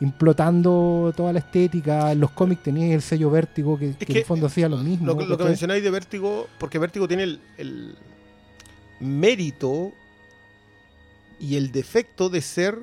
[0.00, 2.12] implotando toda la estética.
[2.12, 5.06] En los cómics teníais el sello Vértigo, que, que en el fondo hacía lo mismo.
[5.06, 5.48] Lo, que- lo que ¿cachai?
[5.48, 7.96] mencionáis de Vértigo, porque Vértigo tiene el, el
[9.00, 9.92] mérito
[11.40, 12.78] y el defecto de ser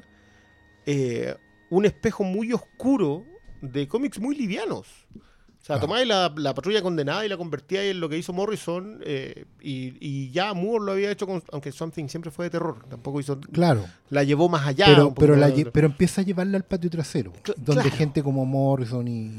[0.86, 1.36] eh,
[1.72, 3.26] un espejo muy oscuro
[3.62, 4.86] de cómics muy livianos.
[5.16, 5.82] O sea, Claro.
[5.82, 9.94] tomáis la, la patrulla condenada y la convertíais en lo que hizo Morrison eh, y,
[10.00, 13.40] y ya Moore lo había hecho con, aunque Something siempre fue de terror, tampoco hizo,
[13.40, 13.86] Claro.
[14.10, 14.86] la llevó más allá.
[14.88, 15.50] pero, pero, la
[15.86, 17.96] empieza a llevarla al patio trasero, Cl- donde claro.
[17.98, 19.32] gente como Morrison y,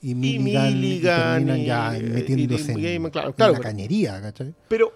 [0.00, 4.20] y y Milligan, y Milligan terminan y- ya metiéndose en, claro, en claro, la cañería,
[4.22, 4.54] ¿cachai?
[4.68, 4.92] Pero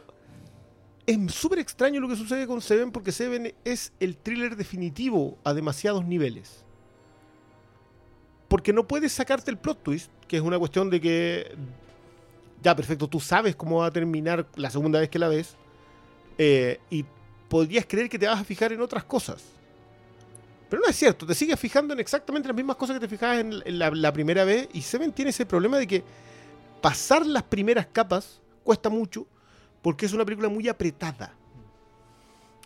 [1.11, 5.53] es súper extraño lo que sucede con Seven porque Seven es el thriller definitivo a
[5.53, 6.65] demasiados niveles.
[8.49, 11.57] Porque no puedes sacarte el plot twist, que es una cuestión de que,
[12.63, 15.57] ya perfecto, tú sabes cómo va a terminar la segunda vez que la ves,
[16.39, 17.05] eh, y
[17.49, 19.43] podrías creer que te vas a fijar en otras cosas.
[20.69, 23.41] Pero no es cierto, te sigues fijando en exactamente las mismas cosas que te fijabas
[23.41, 26.05] en, la, la primera vez, y Seven tiene ese problema de que
[26.81, 29.27] pasar las primeras capas cuesta mucho,
[29.83, 31.35] porque es una película muy apretada.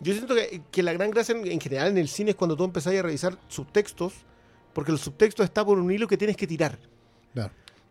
[0.01, 2.55] Yo siento que, que la gran gracia en, en general en el cine es cuando
[2.57, 4.13] tú empezás a revisar subtextos,
[4.73, 6.77] porque el subtexto está por un hilo que tienes que tirar.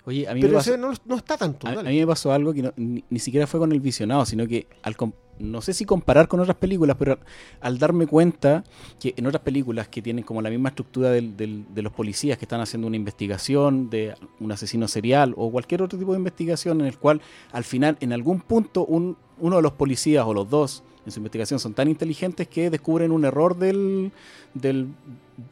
[0.07, 1.67] Oye, a mí me Pero pasó- ese no, no está tanto.
[1.67, 4.27] A, a mí me pasó algo que no- ni, ni siquiera fue con el visionado,
[4.27, 4.97] sino que al
[5.39, 7.19] no sé si comparar con otras películas, pero
[7.61, 8.63] al, darme cuenta
[9.01, 12.39] que en otras películas que tienen como la misma estructura del- del- de los policías
[12.39, 16.81] que están haciendo una investigación de un asesino serial o cualquier otro tipo de investigación
[16.81, 17.21] en el cual
[17.53, 21.19] al final, en algún punto, un- uno de los policías o los dos en su
[21.19, 24.13] investigación son tan inteligentes que descubren un error del,
[24.55, 24.87] del,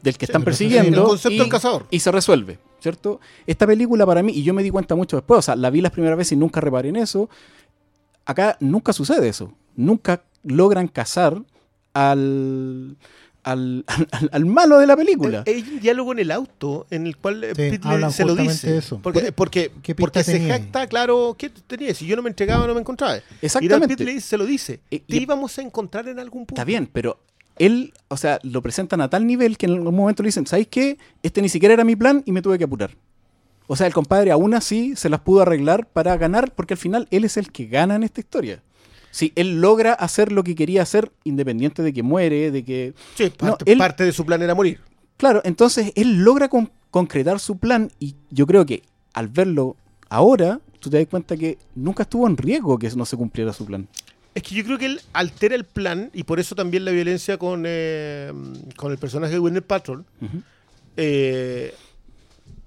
[0.01, 1.01] del que Sí, están persiguiendo.
[1.01, 1.85] el concepto y- del cazador.
[1.91, 3.19] y se resuelve, ¿cierto?
[3.45, 5.81] Esta película para mí, y yo me di cuenta mucho después, o sea, la vi
[5.81, 7.29] las primeras veces y nunca reparé en eso,
[8.25, 11.41] acá nunca sucede eso, nunca logran cazar
[11.93, 12.97] al,
[13.43, 15.43] al, al- al malo de la película.
[15.47, 17.79] Hay un diálogo en el auto en el cual eh, Sí,
[18.11, 18.77] se lo dice.
[18.77, 18.99] eso.
[19.01, 21.93] Porque, porque, ¿Qué pista porque se jacta, claro, ¿qué tenía?
[21.93, 23.17] Si yo no me entregaba, no me encontraba.
[23.17, 23.95] Y Exactamente.
[24.05, 24.79] Dice- se lo dice.
[24.89, 26.55] Y- Te y- íbamos a encontrar en algún punto.
[26.55, 27.19] Está bien, pero
[27.57, 30.67] él, o sea, lo presentan a tal nivel que en algún momento le dicen, ¿sabéis
[30.69, 30.97] qué?
[31.21, 32.91] Este ni siquiera era mi plan y me tuve que apurar.
[33.67, 37.07] O sea, el compadre aún así se las pudo arreglar para ganar, porque al final
[37.11, 38.61] él es el que gana en esta historia.
[39.13, 42.93] Si él logra hacer lo que quería hacer, independiente de que muere, de que...
[43.13, 44.79] Sí, No, parte, él- parte de su plan era morir.
[45.17, 48.81] Claro, entonces él logra con- concretar su plan y yo creo que
[49.13, 49.75] al verlo
[50.09, 53.65] ahora, tú te das cuenta que nunca estuvo en riesgo que no se cumpliera su
[53.67, 53.87] plan.
[54.33, 57.37] Es que yo creo que él altera el plan y por eso también la violencia
[57.37, 58.33] con, eh,
[58.75, 60.03] con el personaje de Winner Patrol.
[60.97, 61.73] Eh,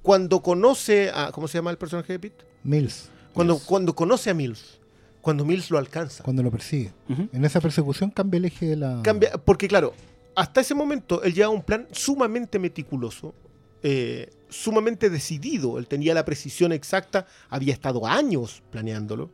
[0.03, 1.33] cuando conoce a.
[1.33, 2.45] ¿Cómo se llama el personaje de Pete?
[2.63, 3.67] Mills, Cuando, Mills.
[3.67, 4.79] cuando conoce a Mills.
[5.27, 6.23] Cuando Mills lo alcanza.
[6.23, 6.93] cuando lo persigue.
[7.33, 9.01] En esa persecución cambia el eje de la.
[9.03, 9.93] Cambia, porque claro,
[10.37, 13.35] hasta ese momento él llevaba un plan sumamente meticuloso,
[13.83, 15.79] eh, sumamente decidido.
[15.79, 19.33] Él tenía la precisión exacta, había estado años planeándolo.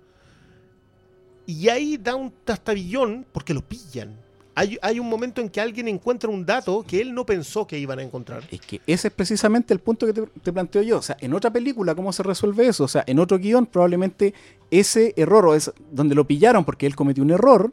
[1.44, 4.16] Y ahí da un tastabillón porque lo pillan.
[4.54, 7.78] Hay, hay un momento en que alguien encuentra un dato que él no pensó que
[7.78, 8.42] iban a encontrar.
[8.50, 10.98] Es que ese es precisamente el punto que te, te planteo yo.
[10.98, 12.84] O sea, en otra película, ¿cómo se resuelve eso?
[12.84, 14.34] O sea, en otro guion, probablemente
[14.70, 17.72] ese error, o es donde lo pillaron porque él cometió un error,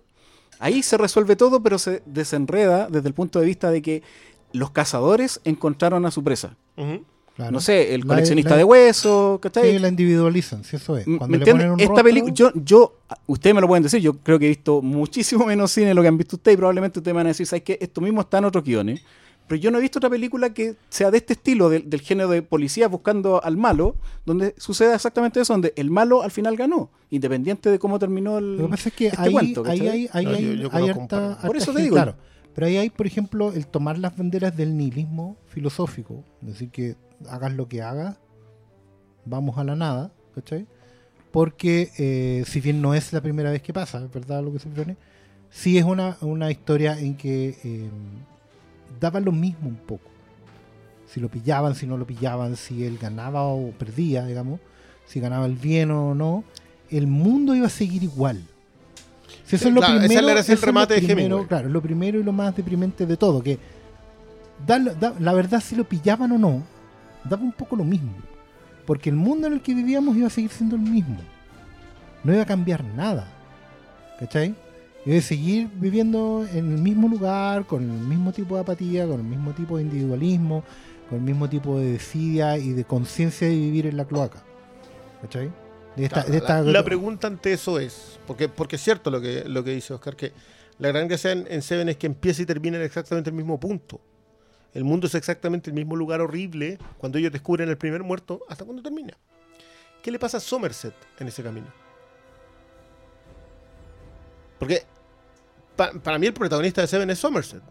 [0.59, 4.03] ahí se resuelve todo, pero se desenreda desde el punto de vista de que
[4.51, 6.55] los cazadores encontraron a su presa.
[7.39, 7.53] Claro.
[7.53, 9.71] No sé, el La- coleccionista la- de huesos, ¿cachai?
[9.71, 11.07] Sí, la individualizan, si eso es.
[11.07, 11.67] ¿Me Cuando le entiendes?
[11.67, 14.49] ponen un Esta película, yo, yo, ustedes me lo pueden decir, yo creo que he
[14.49, 17.27] visto muchísimo menos cine de lo que han visto ustedes y probablemente ustedes me van
[17.27, 17.77] a decir, ¿sabes qué?
[17.79, 19.01] Esto mismo está en otros guiones,
[19.47, 22.27] pero yo no he visto otra película que sea de este estilo, del, del género
[22.29, 26.91] de policía buscando al malo, donde suceda exactamente eso, donde el malo al final ganó,
[27.09, 30.25] independiente de cómo terminó el Lo que pasa es que este ahí, cuento, ahí, ahí
[30.25, 31.47] No, hay, yo- yo hay conozco un harta- par.
[31.47, 31.95] Por eso te digo.
[31.95, 32.15] Claro,
[32.59, 36.25] pero ahí hay, por ejemplo, el tomar las banderas del nihilismo filosófico.
[36.41, 36.97] Decir, que
[37.29, 38.17] hagas lo que hagas,
[39.23, 40.67] vamos a la nada, ¿cachai?
[41.31, 44.59] Porque eh, si bien no es la primera vez que pasa, es verdad lo que
[44.59, 44.97] se propone,
[45.49, 47.89] sí es una, una historia en que eh,
[48.99, 50.09] daba lo mismo un poco.
[51.07, 54.59] Si lo pillaban, si no lo pillaban, si él ganaba o perdía, digamos,
[55.05, 56.43] si ganaba el bien o no,
[56.89, 58.43] el mundo iba a seguir igual.
[59.45, 60.19] Si eso es lo claro, primero,
[60.53, 60.69] es lo
[61.41, 61.47] de.
[61.47, 63.57] Claro, lo primero y lo más deprimente de todo, que
[64.65, 66.63] da- da- la verdad si lo pillaban o no,
[67.23, 68.13] daba un poco lo mismo.
[68.85, 71.17] Porque el mundo en el que vivíamos iba a seguir siendo el mismo.
[72.23, 73.27] No iba a cambiar nada.
[74.19, 74.55] ¿Cachai?
[75.05, 79.19] Iba a seguir viviendo en el mismo lugar, con el mismo tipo de apatía, con
[79.21, 80.63] el mismo tipo de individualismo,
[81.07, 84.43] con el mismo tipo de desidia y de conciencia de vivir en la cloaca.
[85.21, 85.49] ¿Cachai?
[85.99, 89.09] De esta- Claro, de esta- la, la pregunta ante eso es, porque, porque es cierto
[89.11, 90.31] lo que, lo que dice Oscar, que
[90.77, 93.59] la gran gracia en, en Seven es que empieza y termina en exactamente el mismo
[93.59, 93.99] punto.
[94.73, 98.65] El mundo es exactamente el mismo lugar horrible cuando ellos descubren el primer muerto hasta
[98.65, 99.17] cuando termina.
[100.03, 101.67] ¿Qué le pasa a Somerset en ese camino?
[104.59, 104.83] Porque
[105.75, 107.61] pa- para mí el protagonista de Seven es Somerset.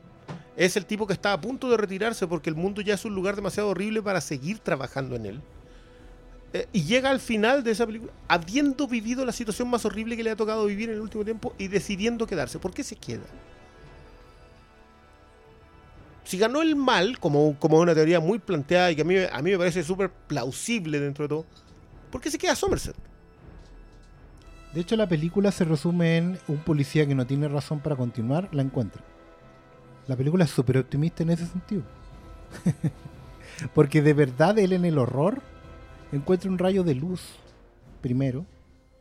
[0.56, 3.14] Es el tipo que está a punto de retirarse porque el mundo ya es un
[3.14, 5.40] lugar demasiado horrible para seguir trabajando en él.
[6.52, 10.22] Eh, y llega al final de esa película habiendo vivido la situación más horrible que
[10.22, 12.58] le ha tocado vivir en el último tiempo y decidiendo quedarse.
[12.58, 13.24] ¿Por qué se queda?
[16.24, 19.42] Si ganó el mal, como, como una teoría muy planteada y que a mí, a
[19.42, 21.46] mí me parece súper plausible dentro de todo,
[22.10, 22.96] ¿por qué se queda Somerset?
[24.74, 28.48] De hecho, la película se resume en un policía que no tiene razón para continuar,
[28.52, 29.02] la encuentra.
[30.06, 31.82] La película es súper optimista en ese sentido.
[33.74, 35.42] Porque de verdad él en el horror
[36.12, 37.22] encuentra un rayo de luz,
[38.00, 38.46] primero,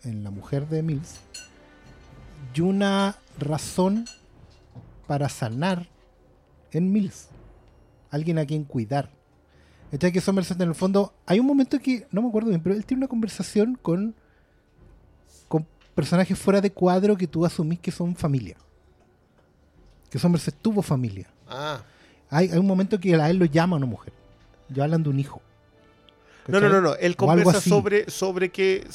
[0.04, 1.22] en la mujer de Mills,
[2.54, 4.06] y una razón
[5.08, 5.88] para sanar
[6.72, 7.30] en Mills.
[8.10, 9.10] Alguien a quien cuidar.
[9.92, 12.76] Está que Somerset en el fondo, hay un momento que, no me acuerdo bien, pero
[12.76, 14.16] él tiene una conversación con
[15.48, 18.56] con personajes fuera de cuadro que tú asumís que son familia.
[20.10, 21.28] Que Somerset tuvo familia.
[21.48, 21.82] Ah.
[22.30, 24.14] Hay, hay un momento que a él lo llama una mujer.
[24.70, 25.42] Ya hablan de un hijo.
[26.48, 26.96] No, no, no, no.
[26.96, 28.88] Él conversa sobre, sobre que.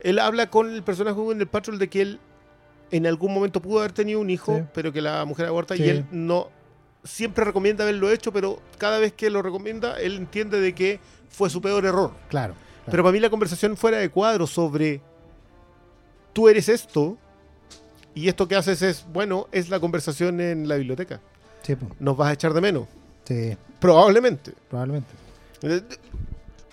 [0.00, 2.20] Él habla con el personaje en el Patrol de que él
[2.90, 4.64] en algún momento pudo haber tenido un hijo, Sí.
[4.74, 5.82] pero que la mujer aborta Sí.
[5.84, 6.48] y él no.
[7.04, 11.48] Siempre recomienda haberlo hecho, pero cada vez que lo recomienda, él entiende de que fue
[11.48, 12.10] su peor error.
[12.28, 12.54] Claro.
[12.54, 12.54] claro.
[12.90, 15.00] Pero para mí la conversación fuera de cuadro sobre
[16.32, 17.16] tú eres esto
[18.14, 21.20] y esto que haces es, bueno, es la conversación en la biblioteca.
[21.62, 21.76] Sí.
[22.00, 22.86] Nos vas a echar de menos.
[23.24, 24.52] Sí, Probablemente.
[24.68, 25.08] probablemente.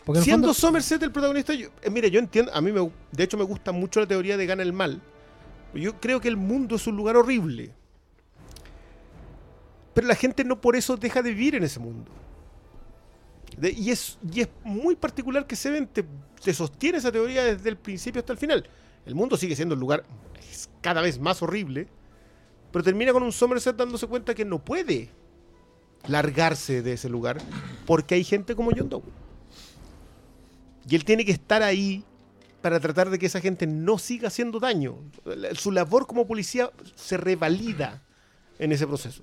[0.07, 3.23] Porque Siendo fondo- Somerset el protagonista, yo, eh, mire, yo entiendo, a mí me, de
[3.25, 5.01] hecho me gusta mucho la teoría de gana el mal.
[5.73, 7.73] Yo creo que el mundo es un lugar horrible.
[9.93, 12.09] Pero la gente no por eso deja de vivir en ese mundo.
[13.57, 16.05] De- y, es, y es muy particular que Seven te,
[16.41, 18.65] te sostiene esa teoría desde el principio hasta el final.
[19.05, 20.05] El mundo sigue siendo un lugar
[20.79, 21.89] cada vez más horrible,
[22.71, 25.09] pero termina con un Somerset dándose cuenta que no puede
[26.07, 27.39] largarse de ese lugar
[27.85, 29.01] porque hay gente como John Doe.
[30.89, 32.03] Y él tiene que estar ahí
[32.61, 34.95] para tratar de que esa gente no siga haciendo daño.
[35.53, 38.01] Su labor como policía se revalida
[38.59, 39.21] en ese proceso.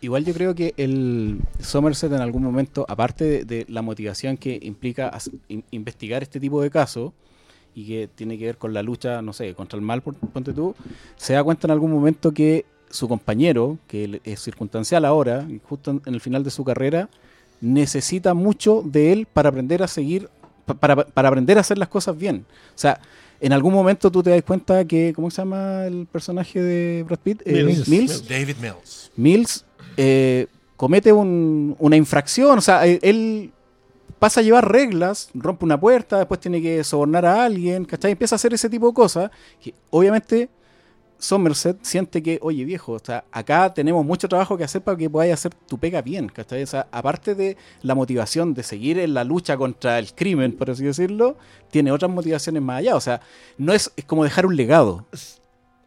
[0.00, 5.16] Igual yo creo que el Somerset en algún momento, aparte de, la motivación que implica
[5.70, 7.12] investigar este tipo de casos
[7.74, 10.52] y que tiene que ver con la lucha, no sé, contra el mal, por- ponte
[10.52, 10.74] tú,
[11.16, 16.14] se da cuenta en algún momento que su compañero, que es circunstancial ahora, justo en,
[16.14, 17.08] el final de su carrera,
[17.60, 20.28] necesita mucho de él para aprender a seguir,
[20.64, 22.44] para, para aprender a hacer las cosas bien.
[22.74, 23.00] O sea,
[23.40, 27.18] en algún momento tú te das cuenta que, ¿cómo se llama el personaje de Brad
[27.18, 27.42] Pitt?
[27.44, 27.88] Eh, Mills.
[27.88, 28.28] Mills.
[28.28, 29.10] David Mills.
[29.16, 29.64] Mills
[29.96, 30.46] eh,
[30.76, 33.50] comete un- una infracción, o sea, eh, él
[34.18, 38.12] pasa a llevar reglas, rompe una puerta, después tiene que sobornar a alguien, ¿cachai?
[38.12, 40.48] Empieza a hacer ese tipo de cosas, que obviamente
[41.22, 42.96] Somerset siente que, oye viejo,
[43.30, 46.64] acá tenemos mucho trabajo que hacer para que podáis hacer tu pega bien, ¿cachai?
[46.64, 50.68] O sea, aparte de la motivación de seguir en la lucha contra el crimen, por
[50.70, 51.36] así decirlo,
[51.70, 53.20] tiene otras motivaciones más allá, o sea,
[53.56, 55.06] no es, es como dejar un legado.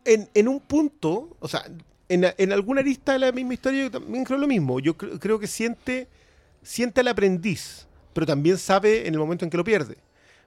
[0.05, 1.65] en, en un punto, o sea,
[2.07, 4.79] en, en alguna arista de la misma historia, yo también creo lo mismo.
[4.79, 6.07] Yo cre- creo que siente,
[6.63, 9.97] siente al aprendiz, pero también sabe en el momento en que lo pierde.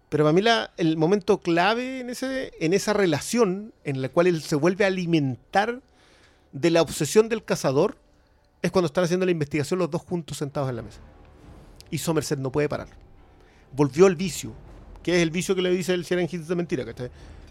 [0.09, 4.26] Pero para mí la- el momento clave en, ese, en esa relación en la cual
[4.26, 5.80] él se vuelve a alimentar
[6.52, 7.96] de la obsesión del cazador
[8.62, 11.00] es cuando están haciendo la investigación los dos juntos sentados en la mesa.
[11.90, 12.88] Y Somerset no puede parar.
[13.72, 14.52] Volvió al vicio,
[15.02, 16.84] que es el vicio que le dice el Hits de mentira.
[16.86, 17.11] ¿cachai?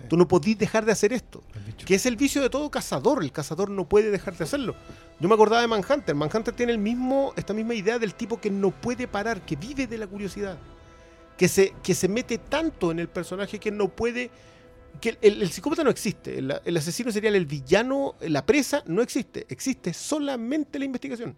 [0.10, 1.43] Tú no podís dejar de hacer esto
[1.86, 3.24] que es el vicio de todo cazador.
[3.24, 4.76] El cazador no puede dejar de hacerlo.
[5.20, 6.16] Yo me acordaba de Manhunter.
[6.16, 9.88] Manhunter tiene el mismo, esta misma idea del tipo que no puede parar, que vive
[9.88, 10.58] de la curiosidad,
[11.38, 14.32] que se, que se mete tanto en el personaje que no puede.
[15.00, 16.40] que el, el psicópata no existe.
[16.40, 19.46] El, el asesino serial, el villano, la presa, no existe.
[19.50, 21.36] Existe solamente la investigación.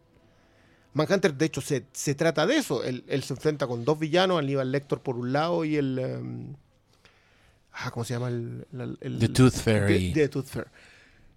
[0.93, 2.83] Manhunter, de hecho, se, se trata de eso.
[2.83, 5.99] Él, él se enfrenta con dos villanos, Aníbal Lector por un lado y el.
[5.99, 6.55] em,
[7.73, 8.29] ah, ¿Cómo se llama?
[8.29, 8.65] El,
[9.19, 10.13] The Tooth Fairy.
[10.13, 10.69] de, de Tooth Fairy.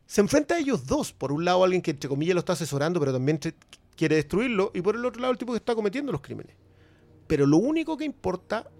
[0.07, 1.13] Se enfrenta a ellos dos.
[1.13, 3.41] Por un lado, alguien que entre comillas lo está asesorando, pero también
[3.97, 4.71] quiere destruirlo.
[4.75, 6.55] Y por el otro lado, el tipo que está cometiendo los crímenes.
[7.27, 8.70] Pero lo único que importa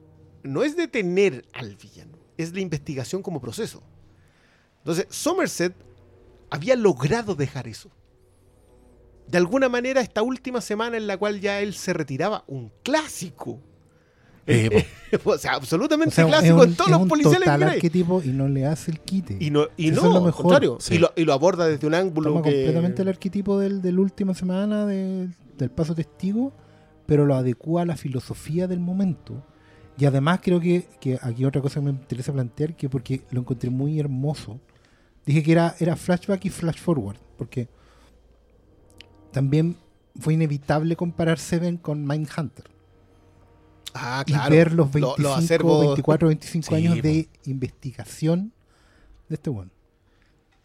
[0.43, 3.83] no es detener al villano, es la investigación como proceso.
[4.79, 5.75] Entonces, Somerset
[6.51, 7.91] había logrado dejar eso.
[9.29, 13.61] De alguna manera, esta última semana en la cual ya él se retiraba, un clásico.
[14.47, 14.85] Eh,
[15.25, 18.29] o sea, absolutamente O sea, clásico un, en todos es los policiales que arquetipo y
[18.29, 19.37] no le hace el quite.
[19.39, 20.43] Y no, y Eso no es lo mejor.
[20.43, 20.79] contrario.
[20.81, 20.97] Sí.
[20.97, 22.51] Y, lo, y lo aborda desde un ángulo Toma que...
[22.51, 26.53] completamente el arquetipo del, de la última semana de- del paso testigo,
[27.13, 29.45] pero lo adecua a la filosofía del momento.
[29.99, 33.41] Y además creo que, que aquí otra cosa que me interesa plantear, que porque lo
[33.41, 34.59] encontré muy hermoso,
[35.27, 37.69] dije que era, era flashback y flash forward, porque
[39.31, 39.77] también
[40.19, 42.65] fue inevitable comparar Seven con Mindhunter.
[43.93, 44.51] Ah, y claro.
[44.57, 48.53] ver los Lo- 25, los acervos- 24, 25 Sí, años de investigación
[49.29, 49.71] de este one.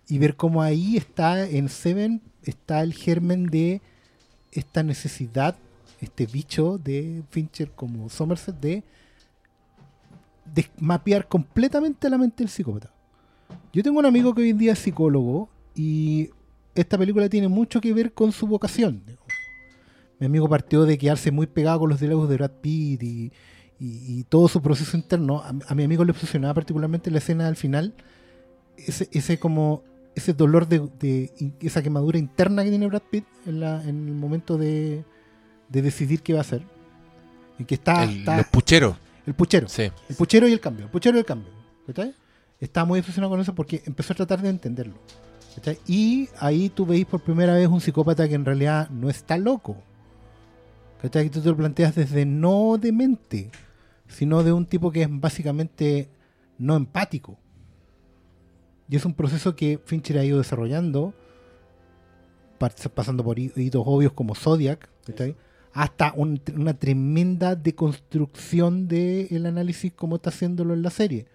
[0.07, 3.81] Y ver cómo ahí está, en Seven, está el germen de
[4.53, 5.57] esta necesidad,
[5.99, 8.83] este bicho de Fincher como Somerset de,
[10.53, 12.91] de mapear completamente la mente del psicópata.
[13.73, 16.29] Yo tengo un amigo que hoy en día es psicólogo y
[16.75, 19.01] esta película tiene mucho que ver con su vocación.
[20.19, 23.31] Mi amigo partió de quedarse muy pegado con los diálogos de Brad Pitt y,
[24.29, 25.41] todo su proceso interno.
[25.43, 27.93] A, mi amigo le obsesionaba particularmente la escena al final,
[28.77, 29.83] ese, como
[30.15, 34.57] ese dolor de, esa quemadura interna que tiene Brad Pitt en, la, en el momento
[34.57, 35.05] de,
[35.69, 36.61] de decidir qué va a hacer.
[37.59, 38.95] Y que está, el- está- los pucheros.
[39.25, 39.67] el puchero.
[39.67, 39.91] Sí.
[40.09, 40.85] El puchero y el cambio.
[40.85, 41.51] El puchero y el cambio.
[41.87, 42.13] ¿cachai?
[42.59, 44.95] Estaba muy obsesionado con eso porque empezó a tratar de entenderlo.
[45.87, 49.75] Y ahí tú veis por primera vez un psicópata que en realidad no está loco.
[51.01, 51.29] ¿Cachai?
[51.29, 53.49] Tú te lo planteas desde no de mente,
[54.07, 56.09] sino de un tipo que es básicamente
[56.59, 57.37] no empático.
[58.89, 61.13] Y es un proceso que Fincher ha ido desarrollando,
[62.59, 65.35] pas- pasando por hi- hitos obvios como Zodiac, ¿cachai?
[65.79, 71.27] Hasta un- una tremenda deconstrucción del análisis como está haciéndolo en la serie.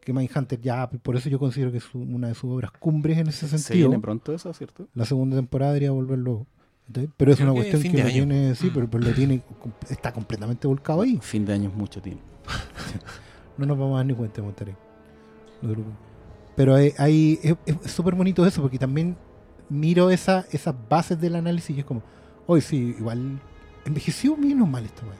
[0.00, 3.26] Que Mindhunter ya, por eso yo considero que es una de sus obras cumbres en
[3.26, 3.88] ese Se sentido.
[3.88, 4.86] viene pronto eso, ¿cierto?
[4.94, 6.46] La segunda temporada debería volverlo.
[6.86, 7.10] ¿cachai?
[7.16, 9.42] Pero es Creo una que cuestión que de lo tiene, sí, pero, pero lo tiene,
[9.90, 11.18] está completamente volcado ahí.
[11.20, 12.22] Fin de año es mucho tiempo.
[13.58, 14.74] No nos vamos a dar ni cuenta, Monterrey.
[15.62, 15.98] No te preocupes.
[16.56, 19.16] Pero hay- hay- es es súper bonito eso, porque también
[19.70, 22.02] miro esa, esas bases del análisis y es como,
[22.46, 23.40] hoy sí, igual
[23.86, 25.16] envejeció menos mal esta weá.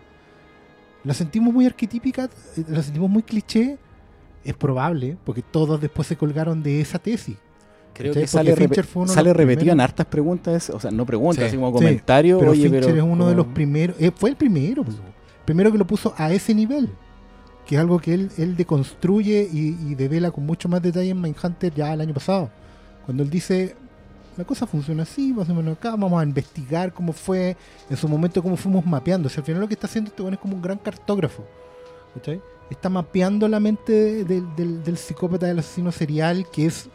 [1.04, 2.24] La sentimos muy arquetípica,
[2.56, 3.78] eh, la sentimos muy cliché.
[4.44, 7.36] Es probable, porque todos después se colgaron de esa tesis.
[7.94, 8.22] Creo ¿Cachai?
[8.22, 11.44] que sale, Fincher fue uno de sale repetido en hartas preguntas, o sea, no preguntas,
[11.44, 11.48] Sí.
[11.48, 12.38] así como Sí, comentarios.
[12.38, 14.96] Pero oye, Fincher pero es uno de los primeros, eh, fue el primero, pues,
[15.44, 16.90] primero que lo puso a ese nivel,
[17.66, 21.20] que es algo que él, él deconstruye y, y devela con mucho más detalle en
[21.20, 22.50] Mindhunter ya el año pasado,
[23.04, 23.74] cuando él dice,
[24.36, 27.56] la cosa funciona así, más o menos acá, vamos a investigar cómo fue,
[27.88, 29.26] en su momento cómo fuimos mapeando.
[29.28, 31.44] O sea, al final lo que está haciendo este weón es como un gran cartógrafo.
[32.14, 32.40] ¿cachai?
[32.70, 36.88] Está mapeando la mente del, del- del psicópata del asesino serial, que es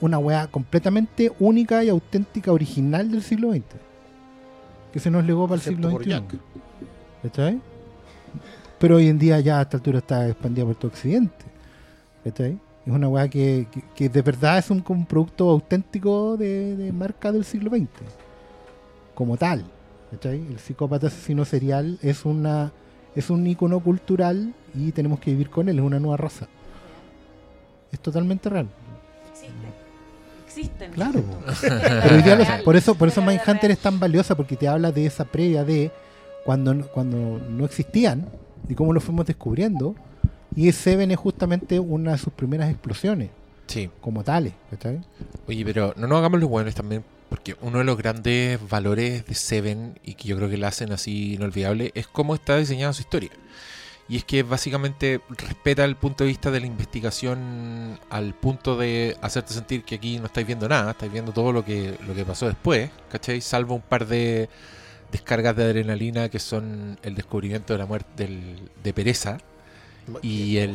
[0.00, 3.62] una weá completamente única y auténtica, original del siglo XX.
[4.92, 6.38] Que se nos legó para el Excepto siglo XXI.
[7.22, 7.60] ¿Cachai?
[8.78, 11.44] Pero hoy en día ya a esta altura está expandida por todo Occidente.
[12.24, 12.58] ¿Cachai?
[12.86, 17.32] Es una weá que, que, que de verdad es un, producto auténtico de, de marca
[17.32, 17.88] del siglo XX.
[19.14, 19.64] Como tal.
[20.12, 20.38] ¿Cachai?
[20.38, 22.72] El psicópata asesino serial es una
[23.16, 26.46] es un icono cultural y tenemos que vivir con él, es una nueva raza.
[27.90, 28.68] Es totalmente real.
[29.32, 29.72] Existen.
[30.46, 30.92] Existen.
[30.92, 31.24] Claro.
[31.60, 35.64] Pero por eso, por eso Mindhunter es tan valiosa, porque te habla de esa previa
[35.64, 35.90] de
[36.44, 38.28] cuando, cuando no existían
[38.68, 39.94] y cómo lo fuimos descubriendo.
[40.56, 43.30] Y Seven es justamente una de sus primeras explosiones,
[43.66, 43.90] Sí.
[44.00, 44.54] como tales.
[44.70, 45.00] ¿cachai?
[45.46, 49.34] Oye, pero no nos hagamos los buenos también, porque uno de los grandes valores de
[49.34, 53.02] Seven, y que yo creo que la hacen así inolvidable, es cómo está diseñada su
[53.02, 53.30] historia.
[54.08, 59.16] Y es que básicamente respeta el punto de vista de la investigación al punto de
[59.20, 62.24] hacerte sentir que aquí no estáis viendo nada, estáis viendo todo lo que, lo que
[62.24, 63.40] pasó después, ¿cachai?
[63.40, 64.48] Salvo un par de
[65.10, 69.38] descargas de adrenalina que son el descubrimiento de la muerte del- de Pereza
[70.22, 70.72] y el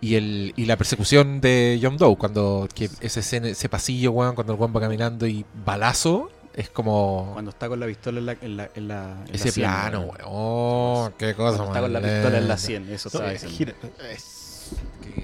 [0.00, 4.34] y el y la persecución de John Doe cuando que ese escena- ese pasillo weón
[4.34, 8.26] cuando el weón va caminando y balazo es como Cuando está con la pistola en
[8.26, 10.10] la, en la, en la- en la ese 100, plano weón.
[10.10, 12.56] weón oh, qué cosa Cuando está con la pistola en la linda.
[12.56, 13.74] 100, eso No, eh, gira-
[14.10, 14.70] es-
[15.02, 15.22] Qué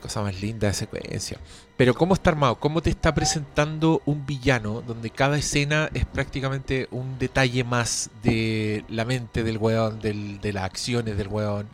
[0.00, 1.38] cosa más linda de secuencia
[1.76, 6.88] pero cómo está armado cómo te está presentando un villano donde cada escena es prácticamente
[6.90, 11.68] un detalle más de la mente del weón del- de las acciones del weón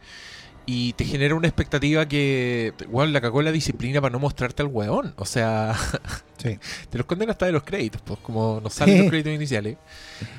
[0.69, 4.69] y te genera una expectativa que, weón, la cagó la disciplina para no mostrarte al
[4.69, 5.15] weón.
[5.17, 5.77] O sea,
[6.39, 6.59] Sí.
[6.91, 9.77] te lo esconden hasta de los créditos, pues como nos salen los créditos iniciales.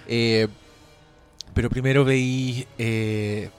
[0.06, 0.50] Eh,
[1.54, 3.50] pero primero veis, eh,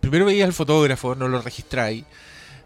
[0.00, 2.04] primero veis al fotógrafo, no lo registráis.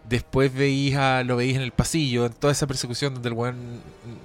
[0.09, 3.55] Después veis a, lo veis en el pasillo, en toda esa persecución donde el weón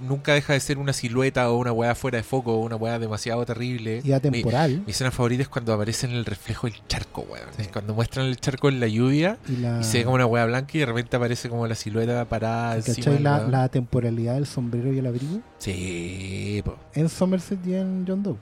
[0.06, 3.44] nunca deja de ser una silueta o una weá fuera de foco, una weá demasiado
[3.44, 4.00] terrible.
[4.04, 4.82] Y atemporal.
[4.86, 7.46] Mi escena favorita es cuando aparece en el reflejo el charco, weón.
[7.56, 7.62] Sí.
[7.62, 10.26] Es Cuando muestran el charco en la lluvia Y la, y se ve como una
[10.26, 13.18] weá blanca y de repente aparece como la silueta parada ¿cachai?
[13.18, 16.76] La, la temporalidad del sombrero y el abrigo Sí, po.
[16.94, 18.36] en Somerset y en John Doe.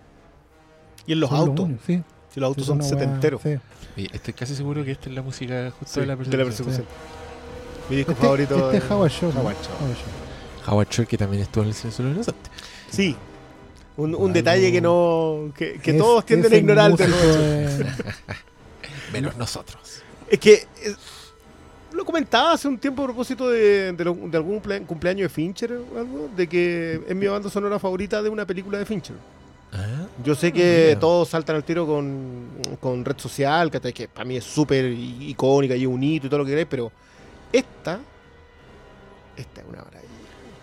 [1.07, 1.68] Y en los Son autos.
[1.86, 2.03] sí.
[2.34, 3.41] Si los autos Sí, son weá- setenteros.
[3.43, 3.57] sí.
[4.12, 6.84] Estoy casi seguro que esta es la música justo Sí, de la de la persecución.
[7.91, 8.70] Mi disco Este, favorito.
[8.72, 9.36] este es Howard Shore.
[9.38, 9.74] Howard Shore.
[9.80, 10.66] Howard Shore.
[10.68, 12.53] Howard Shore, que también estuvo en el Silencio de los Inocentes.
[12.91, 13.16] Sí.
[13.97, 15.53] Un, un Algo- detalle que no.
[15.57, 16.97] que, que Es- todos tienden a ignorar.
[16.97, 17.07] de
[19.12, 20.03] Menos nosotros.
[20.28, 20.95] Es que eh,
[21.93, 25.28] lo comentaba hace un tiempo a propósito de, de lo- de algún cumplea- cumpleaños de
[25.28, 29.16] Fincher o algo, de que es mi banda sonora favorita de una película de Fincher.
[29.72, 31.01] Ah, Yo sé que mira.
[31.01, 32.47] todos saltan al tiro con,
[32.80, 36.38] con Red Social, que, que para mí es súper icónica y un hito y todo
[36.38, 36.91] lo que queráis, pero
[37.53, 38.01] esta,
[39.37, 40.09] esta es una maravilla.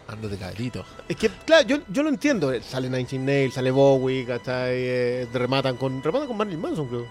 [0.07, 0.85] Ando de cabrito.
[1.09, 2.51] Es que, claro, yo, yo lo entiendo.
[2.53, 4.71] eh, Sale Nine Inch Nails, sale Bowie, ¿cachai?
[4.73, 7.05] Eh, rematan con rematan con Marilyn Manson, creo.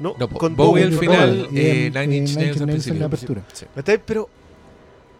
[0.00, 2.98] No, No, con Bowie al final, eh, Nine Inch Nine Nails Inch al Nails en
[2.98, 3.42] la apertura.
[4.06, 4.28] Pero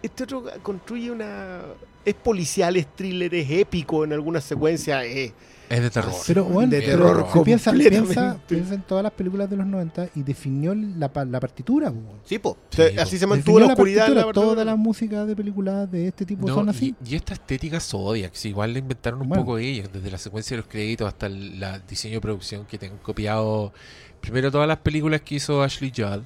[0.03, 1.63] este otro construye una...
[2.05, 5.05] Es policial, es thriller, es épico en algunas secuencias.
[5.05, 5.33] Es,
[5.71, 6.13] Es de terror.
[6.27, 9.67] Pero bueno, De pero terror si piensa, piensa, piensa en todas las películas de los
[9.67, 11.93] 90 y definió la, la partitura.
[12.25, 12.59] sí, po.
[12.71, 13.03] Sí, O sea, po.
[13.03, 16.27] así se mantuvo Definió la oscuridad la partitura, Todas las músicas de películas de este
[16.27, 16.95] tipo No, son así.
[17.07, 19.45] Y, y esta estética Zodiac, igual la inventaron un Bueno.
[19.45, 22.77] poco ellos, desde la secuencia de los créditos hasta el la diseño de producción que
[22.77, 23.73] tengo copiado
[24.21, 26.23] primero todas las películas que hizo Ashley Judd,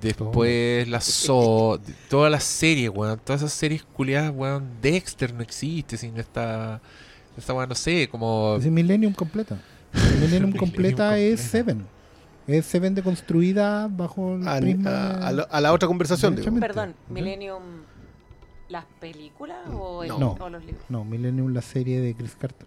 [0.00, 5.42] después las So, de- todas las series, weón, todas esas series culiadas, weón, Dexter no
[5.42, 6.80] existe, sin esta,
[7.36, 8.56] esta weón, no sé, como...
[8.58, 9.56] Es Millennium completa.
[9.92, 11.50] Millennium Millennium completa es completa.
[11.50, 11.86] Seven.
[12.46, 14.90] Es Seven deconstruida bajo el A, prisma.
[14.90, 16.34] a- a la- a la otra conversación.
[16.58, 16.94] Perdón.
[17.08, 17.62] Millennium,
[18.68, 20.36] ¿las películas o, el- No.
[20.40, 20.84] o los libros?
[20.88, 22.66] No, Millennium, la serie de Chris Carter.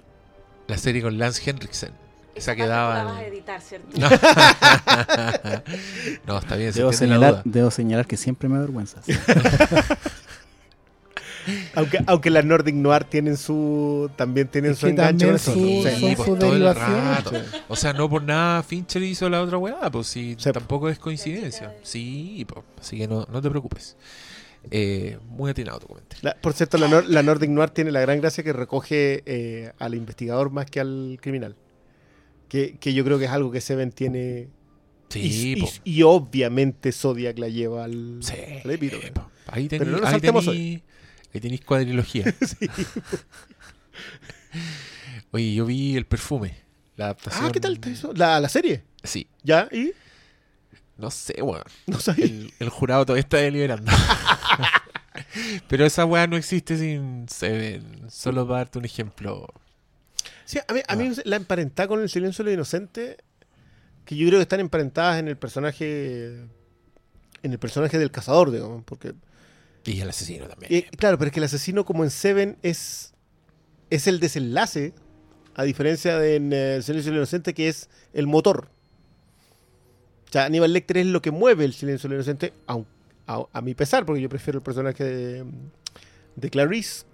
[0.68, 1.92] La serie con Lance Henriksen.
[2.36, 2.96] Esa Esa que parte tú daba...
[2.96, 3.88] la vas a editar, ¿cierto?
[4.00, 4.10] No.
[6.34, 7.42] no, está bien, se Debo la señalar, duda.
[7.46, 9.02] debo señalar que siempre me avergüenza.
[11.76, 14.10] Aunque, aunque las Nordic Noir tienen su.
[14.16, 15.26] También tienen Es su enganche.
[15.26, 15.54] también con eso.
[15.54, 16.14] su- Sí.
[16.16, 16.92] pues, su todo el derivación.
[17.16, 17.32] rato.
[17.68, 21.76] O sea, no por nada Fincher hizo la otra weá, pues sí, tampoco es coincidencia.
[21.84, 23.96] Sí, pues, así que no, no te preocupes.
[24.72, 26.20] Eh, muy atinado tu comentario.
[26.22, 29.74] La- por cierto, la, Nor- la Nordic Noir tiene la gran gracia que recoge eh,
[29.80, 31.56] al investigador más que al criminal.
[32.48, 34.48] Que, que yo creo que es algo que Seven tiene.
[35.10, 35.20] Sí,
[35.58, 38.34] y, y- y obviamente Zodiac la lleva al, Sí,
[38.64, 39.12] al epítome.
[39.12, 39.30] po.
[39.48, 40.82] Ahí Pero tení, no nos ahí saltemos tení
[41.34, 42.26] Ahí tenéis cuadrilogía.
[45.32, 46.58] Oye, yo vi el perfume.
[46.96, 47.46] La adaptación.
[47.46, 48.14] Ah, ¿qué tal está eso?
[48.14, 48.84] La, la serie.
[49.04, 49.28] Sí.
[49.44, 49.68] ¿Ya?
[49.72, 49.94] ¿Y?
[50.98, 51.64] No sé, weón.
[51.88, 52.26] No sabía.
[52.26, 53.92] El, el jurado todavía está deliberando.
[55.68, 58.10] Pero esa weá no existe sin Seven.
[58.10, 59.48] Solo para darte un ejemplo.
[60.46, 63.18] Sí, a mí, a mí la emparentada con el silencio de los inocentes,
[64.06, 66.48] que yo creo que están emparentadas en el personaje.
[67.42, 68.84] En el personaje del cazador, digamos.
[68.84, 69.14] Porque.
[69.86, 70.74] Y el asesino también.
[70.74, 73.14] eh, claro, pero es que el asesino, como en Seven, es.
[73.90, 74.94] Es el desenlace.
[75.56, 78.70] A diferencia de en eh, el silencio de los inocentes, que es el motor.
[80.28, 82.88] O sea, Aníbal Lecter es lo que mueve el silencio de los inocentes, aun-
[83.28, 85.46] a, a mi pesar, porque yo prefiero el personaje de,
[86.36, 87.06] de Clarice,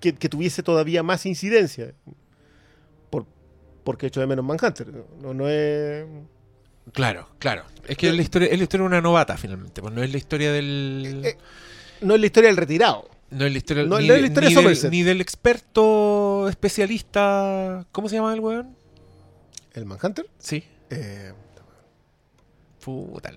[0.00, 1.94] que, que tuviese todavía más incidencia.
[3.08, 3.24] Por,
[3.82, 4.88] porque echo de menos Manhunter.
[5.22, 6.04] No, no es.
[6.92, 7.64] Claro, claro.
[7.88, 9.80] Es que es la historia, es la historia de una novata, finalmente.
[9.80, 11.22] Pues no es la historia del.
[11.24, 11.38] Eh,
[12.06, 13.08] No es la historia del retirado.
[13.30, 14.90] no es la historia, no- ni, no es la de- historia ni de del, Somerset.
[14.92, 17.84] ni del experto especialista.
[17.92, 18.76] ¿Cómo se llama el weón?
[19.74, 20.26] ¿El Manhunter?
[20.38, 20.64] Sí.
[20.90, 21.32] Eh,
[22.80, 23.32] Puta.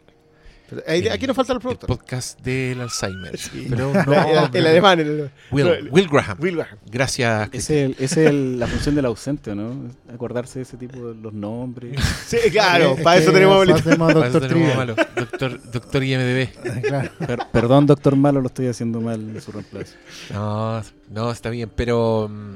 [0.70, 1.88] Pero ahí- El- aquí nos falta el El productor.
[1.88, 3.38] podcast del Alzheimer.
[3.38, 3.67] Sí.
[3.70, 4.13] Pero no.
[4.13, 4.99] el, el alemán.
[4.99, 6.38] el- Will, no, Will Graham.
[6.39, 6.78] Will Graham.
[6.89, 7.49] Gracias.
[7.51, 9.89] Esa es, el- esa es el- la función del ausente, ¿no?
[10.13, 11.95] Acordarse de ese tipo de los nombres.
[12.28, 13.65] Sí, claro, Es para eso tenemos a
[14.13, 14.95] Doctor tenemos malo.
[15.15, 16.49] Doctor, doctor IMDB.
[16.84, 17.09] Claro.
[17.26, 19.95] Per- perdón, doctor Malo, lo estoy haciendo mal en su reemplazo.
[20.34, 22.55] No, no, está bien, pero mm,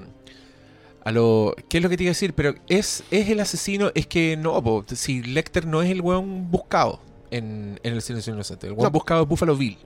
[1.05, 2.33] a lo ¿qué es lo que te iba a decir?
[2.33, 6.51] Pero es es el asesino, es que no, po, si Lecter no es el weón
[6.51, 6.99] buscado
[7.37, 8.91] en, en el silencio inocente, el weón No.
[8.91, 9.77] buscado es Buffalo Bill.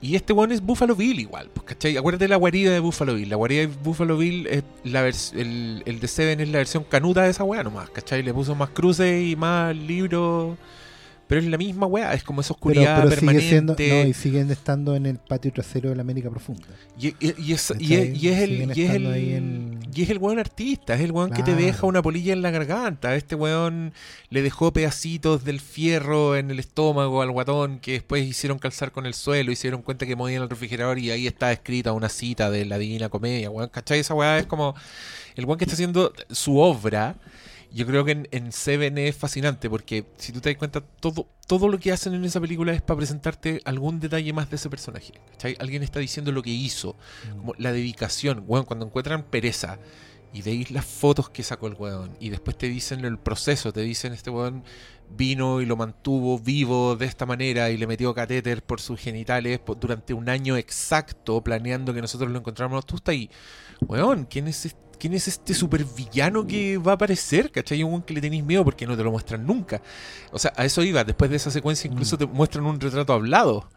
[0.00, 1.96] Y este weón es Buffalo Bill igual, pues, ¿cachai?
[1.96, 3.28] Acuérdate de la guarida de Buffalo Bill.
[3.28, 7.22] La guarida de Buffalo Bill, es la el, el de Seven es la versión canuta
[7.22, 8.22] de esa weá nomás, ¿cachai?
[8.22, 10.56] Le puso más cruces y más libros.
[11.28, 13.48] Pero es la misma weá, es como esa oscuridad pero permanente.
[13.48, 16.66] siendo, no, y siguen estando en el patio trasero de la América Profunda.
[16.98, 17.94] Y, y- y es, y ¿Cachai?
[18.12, 21.12] es- y es el, y es el, en- y es el weón artista, es el
[21.12, 23.14] weón que te deja una polilla en la garganta.
[23.14, 23.92] Este weón
[24.30, 29.04] le dejó pedacitos del fierro en el estómago al guatón que después hicieron calzar con
[29.04, 32.64] el suelo, hicieron cuenta que movían el refrigerador y ahí está escrita una cita de
[32.64, 33.68] la Divina Comedia, weón.
[33.68, 33.98] ¿Cachai?
[34.00, 34.74] Esa weá es como
[35.36, 37.16] el weón que está haciendo su obra.
[37.70, 41.28] Yo creo que en, en Seven es fascinante porque si tú te das cuenta, todo,
[41.46, 44.70] todo lo que hacen en esa película es para presentarte algún detalle más de ese
[44.70, 45.12] personaje.
[45.32, 45.56] ¿cachai?
[45.60, 46.96] Alguien está diciendo lo que hizo,
[47.36, 49.78] como la dedicación, weón, cuando encuentran pereza
[50.32, 53.80] y veis las fotos que sacó el weón y después te dicen el proceso, te
[53.82, 54.62] dicen este weón
[55.16, 59.58] vino y lo mantuvo vivo de esta manera y le metió catéter por sus genitales
[59.58, 62.84] por- durante un año exacto planeando que nosotros lo encontráramos.
[62.86, 63.30] Tú estás ahí,
[63.80, 64.87] weón, ¿quién es este?
[64.98, 67.50] ¿Quién es este supervillano que va a aparecer?
[67.52, 67.82] ¿Cachai?
[67.84, 69.80] Un que le tenéis miedo porque no te lo muestran nunca.
[70.32, 71.04] O sea, a eso iba.
[71.04, 73.68] Después de esa secuencia incluso te muestran un retrato hablado.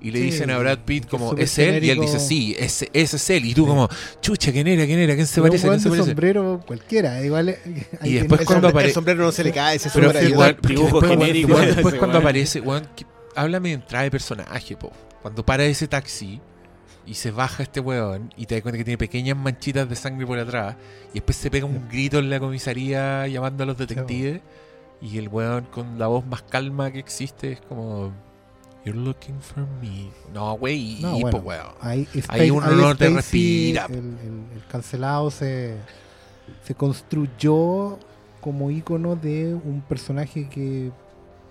[0.00, 1.82] Y le Sí, dicen a Brad Pitt como, ¿es él?
[1.82, 3.46] Y él dice, sí, ese, ese es él.
[3.46, 3.68] Y tú Sí.
[3.68, 3.88] como,
[4.20, 4.84] chucha, ¿quién era?
[4.84, 5.14] ¿Quién era?
[5.14, 5.66] ¿Quién se parece?
[5.66, 6.06] un ¿Quién se parece?
[6.08, 7.24] sombrero cualquiera.
[7.24, 7.58] Igual, eh,
[8.02, 10.28] Y después El, cuando sombre- apare- el sombrero no se le cae, ese Pero sombrero
[10.28, 14.76] igual, dibujo después, genérico igual después cuando aparece, weón, que- háblame de entrada de personaje,
[14.76, 14.92] po.
[15.22, 16.38] Cuando para ese taxi
[17.06, 20.26] y se baja este weón y te das cuenta que tiene pequeñas manchitas de sangre
[20.26, 20.76] por atrás
[21.10, 24.40] y después se pega un grito en la comisaría llamando a los detectives
[25.02, 28.12] y el weón con la voz más calma que existe es como
[28.86, 30.10] You're looking for me.
[30.34, 31.38] No, güey, No, y, bueno.
[31.38, 31.66] weón.
[32.28, 33.14] Ahí uno no te Spacey,
[33.74, 33.86] respira.
[33.86, 35.74] El, el- el cancelado se,
[36.64, 37.98] se construyó
[38.42, 40.90] como ícono de un personaje que.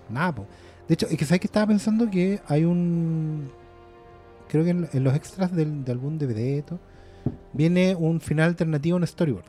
[0.09, 0.45] Nada, po.
[0.87, 3.51] De hecho, es que sabes que estaba pensando que hay un.
[4.53, 6.79] Creo que en, los extras del- de algún DVD todo,
[7.51, 9.45] viene un final alternativo en storyboard.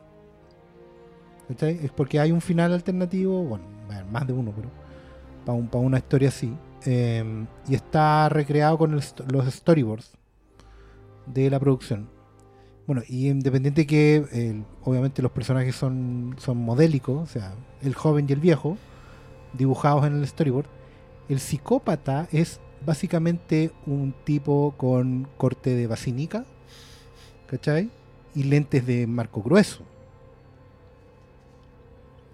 [1.47, 1.79] ¿Cachai?
[1.83, 3.63] Es porque hay un final alternativo, bueno,
[4.11, 4.69] más de uno, pero
[5.45, 6.51] para un, pa' una historia así.
[6.87, 9.13] eh, y está recreado con los
[9.53, 10.11] storyboards
[11.27, 12.09] de la producción.
[12.87, 18.33] Bueno, y independiente que obviamente los personajes son, son modélicos, o sea, el joven y
[18.33, 18.77] el viejo,
[19.53, 20.67] dibujados en el storyboard,
[21.29, 26.45] el psicópata es básicamente un tipo con corte de basinica,
[27.47, 27.89] ¿cachai?
[28.35, 29.83] Y lentes de marco grueso.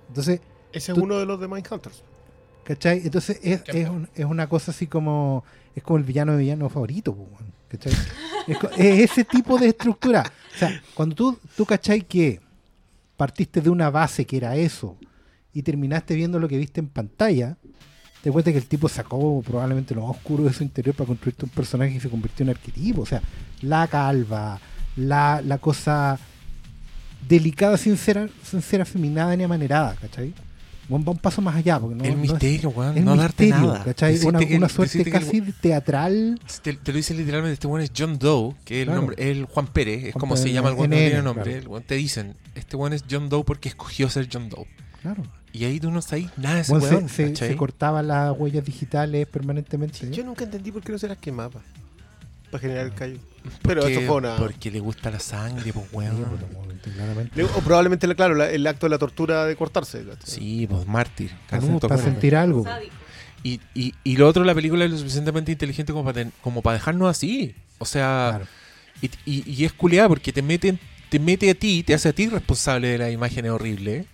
[0.09, 0.41] Entonces,
[0.73, 2.03] Ese es tú- uno de los de Mindhunters.
[2.63, 3.01] ¿Cachai?
[3.03, 5.43] Entonces es, es, un- es una cosa así como.
[5.75, 7.93] Es como el villano de villano favorito, weón, ¿cachai?
[8.77, 10.23] Es ese tipo de estructura.
[10.55, 12.41] O sea, cuando tú, tú cachai que
[13.17, 14.97] partiste de una base que era eso
[15.53, 17.57] y terminaste viendo lo que viste en pantalla,
[18.21, 21.45] te cuenta que el tipo sacó probablemente lo más oscuro de su interior para construirte
[21.45, 23.01] un personaje que se convirtió en arquetipo.
[23.01, 23.21] O sea,
[23.61, 24.59] la calva,
[24.95, 26.19] la, la cosa
[27.27, 30.33] delicada sin ser, sin ser afeminada ni amanerada, ¿cachai?
[30.89, 31.79] weón, va un paso más allá.
[31.79, 32.97] Porque no, el no es- misterio, weón.
[32.97, 33.83] es no darte misterio, nada.
[33.85, 34.11] ¿cachai?
[34.13, 36.39] Decirte Una, que- una suerte el- casi teatral.
[36.61, 39.45] Te, te lo dice literalmente, este weón es John Doe, que es el nombre, el
[39.45, 41.59] Juan Pérez, es Juan como Pérez, se llama el weón, no tiene nombre.
[41.61, 41.77] claro.
[41.77, 44.65] el te dicen, este weón es John Doe porque escogió ser John Doe.
[45.01, 45.23] Claro.
[45.53, 47.47] Y ahí tú no sabes nada de ese Weón, se- weón, se, ¿cachai?
[47.49, 50.09] se cortaban las huellas digitales permanentemente.
[50.11, 51.61] Yo nunca entendí por qué no se las quemaba.
[52.49, 53.17] Para generar el callo.
[53.63, 54.35] Pero eso fue una.
[54.37, 56.17] Porque le gusta la sangre, pues weón.
[56.17, 57.27] pues.
[57.35, 60.03] Le- O probablemente, la- claro, la- el acto de la tortura de cortarse.
[60.05, 60.19] ¿cachai?
[60.35, 61.31] Sí, pues mártir.
[61.49, 62.65] Para, Canuto, para sentir algo.
[63.43, 66.61] Y, y, y lo otro, la película es lo suficientemente inteligente como para, ten- como
[66.61, 67.55] para dejarnos así.
[67.79, 68.45] O sea, Claro.
[69.01, 70.79] y, y- y es culiada porque te meten,
[71.09, 74.05] te mete a ti, te hace a ti responsable de las imágenes horribles.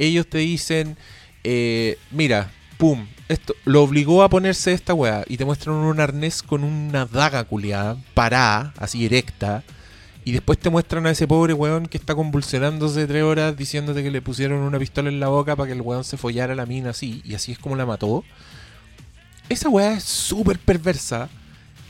[0.00, 0.96] Ellos te dicen,
[1.44, 5.24] eh, mira, pum, esto lo obligó a ponerse esta weá.
[5.28, 9.62] Y te muestran un arnés con una daga culiada, parada, así erecta.
[10.24, 14.10] Y después te muestran a ese pobre weón que está convulsionándose tres horas diciéndote que
[14.10, 16.90] le pusieron una pistola en la boca para que el weón se follara la mina
[16.90, 17.20] así.
[17.26, 18.24] Y así es como la mató.
[19.50, 21.28] Esa weá es súper perversa.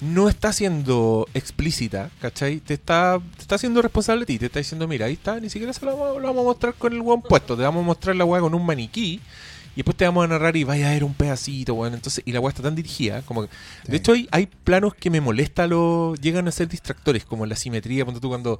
[0.01, 2.61] No está siendo explícita, ¿cachai?
[2.61, 4.39] Te está, te está haciendo responsable de ti.
[4.39, 6.75] Te está diciendo, mira, ahí está, ni siquiera se lo vamos, lo vamos a mostrar
[6.75, 7.57] con el weón puesto.
[7.57, 9.21] Te vamos a mostrar la weá con un maniquí.
[9.73, 11.95] Y después te vamos a narrar y vaya a ver un pedacito, weón.
[11.95, 13.49] Entonces, y la weá está tan dirigida, como que
[13.85, 13.91] Sí.
[13.93, 17.55] de hecho, hay, hay planos que me molesta, lo, llegan a ser distractores, como la
[17.55, 18.59] simetría, ponte tú cuando,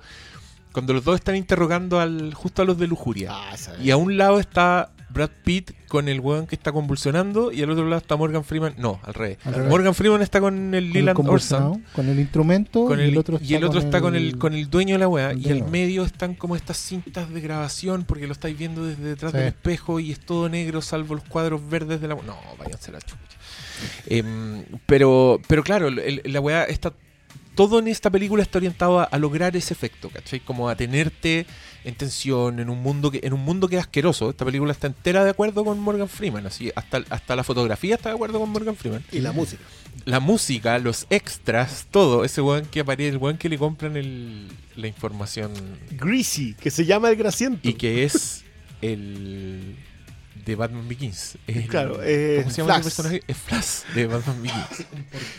[0.73, 3.31] cuando los dos están interrogando al justo a los de lujuria.
[3.33, 7.63] Ah, Y a un lado está Brad Pitt con el weón que está convulsionando y
[7.63, 8.75] al otro lado está Morgan Freeman.
[8.79, 9.39] No, al revés.
[9.45, 9.71] Al revés.
[9.71, 11.85] Morgan Freeman está con el Leland Orson.
[11.95, 12.85] Con el instrumento.
[12.87, 15.09] Con y el, otro y el otro está con el, con el dueño de la
[15.09, 15.35] weá.
[15.35, 19.33] Y al medio están como estas cintas de grabación porque lo estáis viendo desde detrás
[19.33, 19.39] Sí.
[19.39, 22.95] del espejo y es todo negro salvo los cuadros verdes de la No, váyanse a
[22.95, 23.17] la chucha.
[24.07, 26.93] Em, pero, pero claro, el- la weá está.
[27.61, 30.41] Todo en esta película está orientado a, a lograr ese efecto, ¿cachai?
[30.41, 31.45] Como a tenerte
[31.85, 34.31] en tensión, en un mundo que, en un mundo que es asqueroso.
[34.31, 38.09] Esta película está entera de acuerdo con Morgan Freeman, así, hasta, hasta la fotografía está
[38.09, 39.05] de acuerdo con Morgan Freeman.
[39.13, 39.63] Y la música.
[40.07, 44.49] La música, los extras, todo, ese weón que aparece, el weón que le compran el,
[44.77, 45.53] la información
[45.91, 47.69] Greasy, que se llama el grasiento.
[47.69, 48.43] y que es
[48.81, 49.77] el
[50.45, 51.37] de Batman Begins.
[51.47, 52.85] El- Claro, eh, ¿Cómo se llama Flash.
[52.85, 53.23] personaje?
[53.27, 54.87] Es Flash de Batman Begins.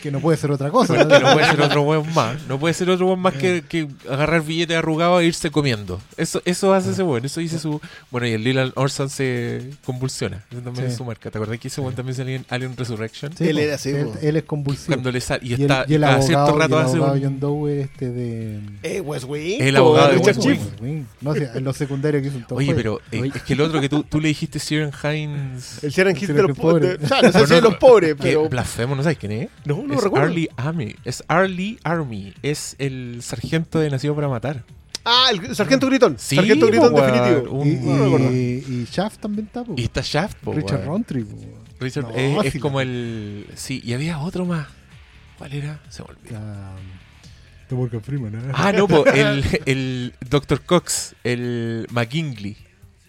[0.02, 0.94] Que no puede ser otra cosa.
[0.94, 2.36] Porque no puede ser otro weón más.
[2.48, 6.00] No puede ser otro weón más que, que agarrar billetes arrugados e irse comiendo.
[6.16, 7.24] Eso, eso hace ese weón.
[7.24, 7.80] Eso dice su.
[8.10, 10.44] Bueno, y el Leland Orson se convulsiona.
[10.50, 10.92] Eso también Sí.
[10.92, 11.30] es su marca.
[11.30, 13.36] ¿Te acordás que ese weón también salía en Alien Resurrection?
[13.36, 14.86] Sí, Él era así, Él, él es convulsivo.
[14.94, 15.44] Cuando le sale.
[15.44, 15.84] Y, y, el, está.
[15.88, 17.22] y el abogado, cierto y rato el hace abogado un.
[17.22, 18.60] John Doe este de...
[18.82, 19.60] Eh, West Wing.
[19.60, 20.60] El abogado de Richard West Schiff.
[20.80, 20.90] Wing.
[20.90, 21.04] Wing.
[21.20, 23.80] No sé, en los secundarios que hizo un Oye, pero eh, es que el otro
[23.80, 25.82] que tú, tú le dijiste Siren Hines.
[25.84, 26.98] El Sharon Hit Sí, de los pobres.
[27.02, 28.48] O sea, no sé si de los pobres, que pero.
[28.48, 29.48] blasfemo, no sabes quién es.
[29.64, 30.26] No, no es recuerdo.
[30.28, 30.94] Arlie Army.
[31.04, 32.34] Es Arlie Army.
[32.42, 34.64] Es el sargento de Nacido para Matar.
[35.04, 36.16] Ah, el Sargento Gritón.
[36.18, 37.50] Sí, Sargento Gritón definitivo.
[37.52, 38.32] Un- Y, no recuerdo.
[38.32, 39.74] y, y Shaft también está, po.
[39.76, 40.84] Y está Shaft, po, Richard.
[40.84, 41.36] Roundtree, po.
[41.80, 43.46] Richard- No, es, como el.
[43.56, 44.68] Sí, y había otro más.
[45.38, 45.80] ¿Cuál era?
[45.88, 46.38] Se me olvidó.
[47.68, 48.52] De Morgan Freeman, ¿eh?
[48.54, 50.60] Ah, no, po, el, el Dr.
[50.60, 52.56] Cox, el McKinley.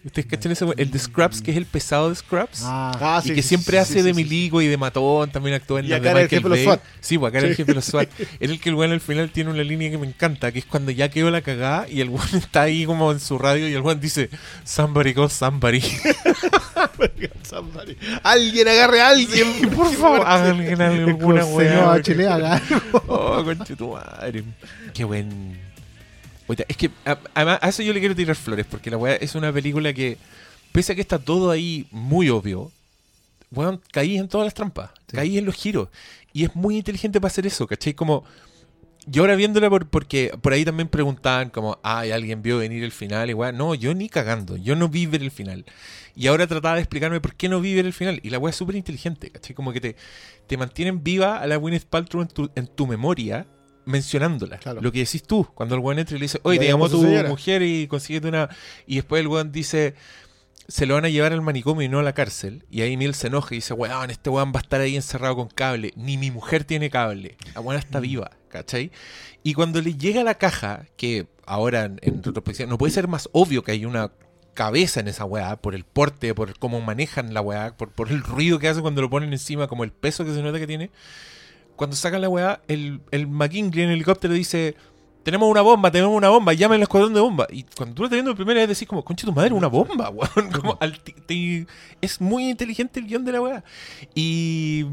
[0.04, 0.64] ¿Ustedes cachan ese?
[0.64, 0.74] weón?
[0.78, 2.60] El de Scraps, que es el pesado de Scraps.
[2.64, 4.24] Ah, Ah, y sí, que sí, siempre sí, hace sí, de sí, sí.
[4.24, 6.48] milico y de matón, también actúa en Y las acá de el Michael jefe de
[6.50, 6.64] los Bay.
[6.64, 6.80] SWAT.
[7.00, 8.08] Sí, pues acá era el jefe de los SWAT.
[8.40, 10.64] Era el que el weón al final tiene una línea que me encanta, que es
[10.66, 13.72] cuando ya quedó la cagada y el weón está ahí como en su radio y
[13.74, 14.28] el weón dice,
[14.64, 15.80] somebody call somebody.
[17.42, 17.96] Somebody.
[18.22, 19.70] Alguien agarre a alguien.
[19.70, 21.84] Por favor, háganle alguna el señor weá.
[21.86, 22.62] Bachelet haga
[23.06, 24.44] Oh, conche tu madre.
[24.92, 25.60] Qué buen.
[26.68, 29.34] Es que a- además a eso yo le quiero tirar flores, porque la weá es
[29.34, 30.18] una película que,
[30.72, 32.70] pese a que está todo ahí muy obvio,
[33.50, 35.88] weón, caí en todas las trampas, caí en los giros.
[36.32, 37.94] Y es muy inteligente para hacer eso, ¿cachai?
[37.94, 38.24] Como.
[39.06, 42.90] Yo ahora viéndola por, porque por ahí también preguntaban como, ay, alguien vio venir el
[42.90, 43.52] final, y weá.
[43.52, 45.64] No, yo ni cagando, yo no vi ver el final.
[46.16, 48.18] Y ahora trataba de explicarme por qué no vi ver el final.
[48.22, 49.54] Y la weá es súper inteligente, ¿cachai?
[49.54, 49.96] Como que te,
[50.46, 53.46] te mantienen viva a la Gwyneth Paltrow en tu, en tu memoria,
[53.84, 54.58] mencionándola.
[54.58, 54.80] Claro.
[54.80, 57.02] Lo que decís tú, cuando el weón entra y le dice, oye, te llamó tu
[57.02, 57.28] señora.
[57.28, 58.48] mujer y consíguete una...
[58.86, 59.94] Y después el weón dice,
[60.68, 62.64] se lo van a llevar al manicomio y no a la cárcel.
[62.70, 65.36] Y ahí Miel se enoja y dice, weón, este weón va a estar ahí encerrado
[65.36, 65.92] con cable.
[65.96, 67.36] Ni mi mujer tiene cable.
[67.54, 68.90] La weón está viva, ¿cachai?
[69.42, 73.62] Y cuando le llega la caja, que ahora en, retrospección no puede ser más obvio
[73.62, 74.12] que hay una
[74.54, 78.22] cabeza en esa weá, por el porte, por cómo manejan la weá, por, por el
[78.22, 80.90] ruido que hace cuando lo ponen encima, como el peso que se nota que tiene.
[81.76, 84.76] Cuando sacan la weá, el, el McKinley en el helicóptero dice,
[85.22, 87.46] tenemos una bomba, tenemos una bomba, llamen al escuadrón de bomba.
[87.50, 89.68] Y cuando tú lo estás viendo por primera vez decís como, concha tu madre, una
[89.68, 90.50] bomba, weón.
[90.52, 91.66] Como al ti- te-
[92.00, 93.64] es muy inteligente el guion de la weá.
[94.14, 94.84] Y,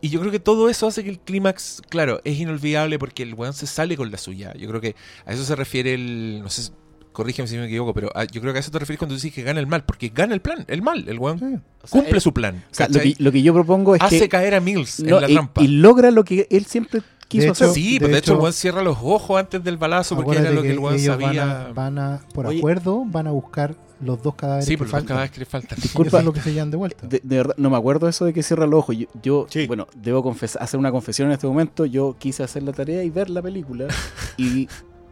[0.00, 3.34] y yo creo que todo eso hace que el clímax, claro, es inolvidable porque el
[3.34, 4.54] weón se sale con la suya.
[4.54, 4.94] Yo creo que
[5.26, 6.72] a eso se refiere el, no sé,
[7.14, 9.32] corrígeme si me equivoco, pero ah, yo creo que a eso te refieres cuando dices
[9.32, 11.44] que gana el mal, porque gana el plan, el mal, el weón Sí.
[11.46, 12.62] O sea, cumple él- su plan.
[12.70, 14.28] O sea, lo que, lo que yo propongo es Hace que.
[14.28, 15.62] caer a Mills no, en la y, trampa.
[15.62, 17.68] y logra lo que él siempre quiso De hacer.
[17.70, 20.38] sí, de pero de hecho, el hecho- weón cierra los ojos antes del balazo porque
[20.38, 21.66] era lo que el weón ellos van sabía.
[21.68, 22.58] a, van a- por Oye.
[22.58, 25.06] acuerdo, van a buscar los dos cadáveres sí, que por los faltan.
[25.08, 25.78] cada vez que le faltan.
[25.80, 26.20] Disculpa.
[26.20, 27.06] lo que se llevan de vuelta.
[27.06, 28.96] De, de verdad, no me acuerdo eso de que cierra los ojos.
[28.98, 29.66] Yo, yo, Sí.
[29.66, 31.86] bueno, debo confesar, hacer una confesión en este momento.
[31.86, 33.86] Yo quise hacer la tarea y ver la película
[34.36, 34.68] y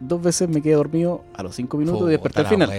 [0.07, 2.69] dos veces me quedé dormido a los cinco minutos y desperté al la final.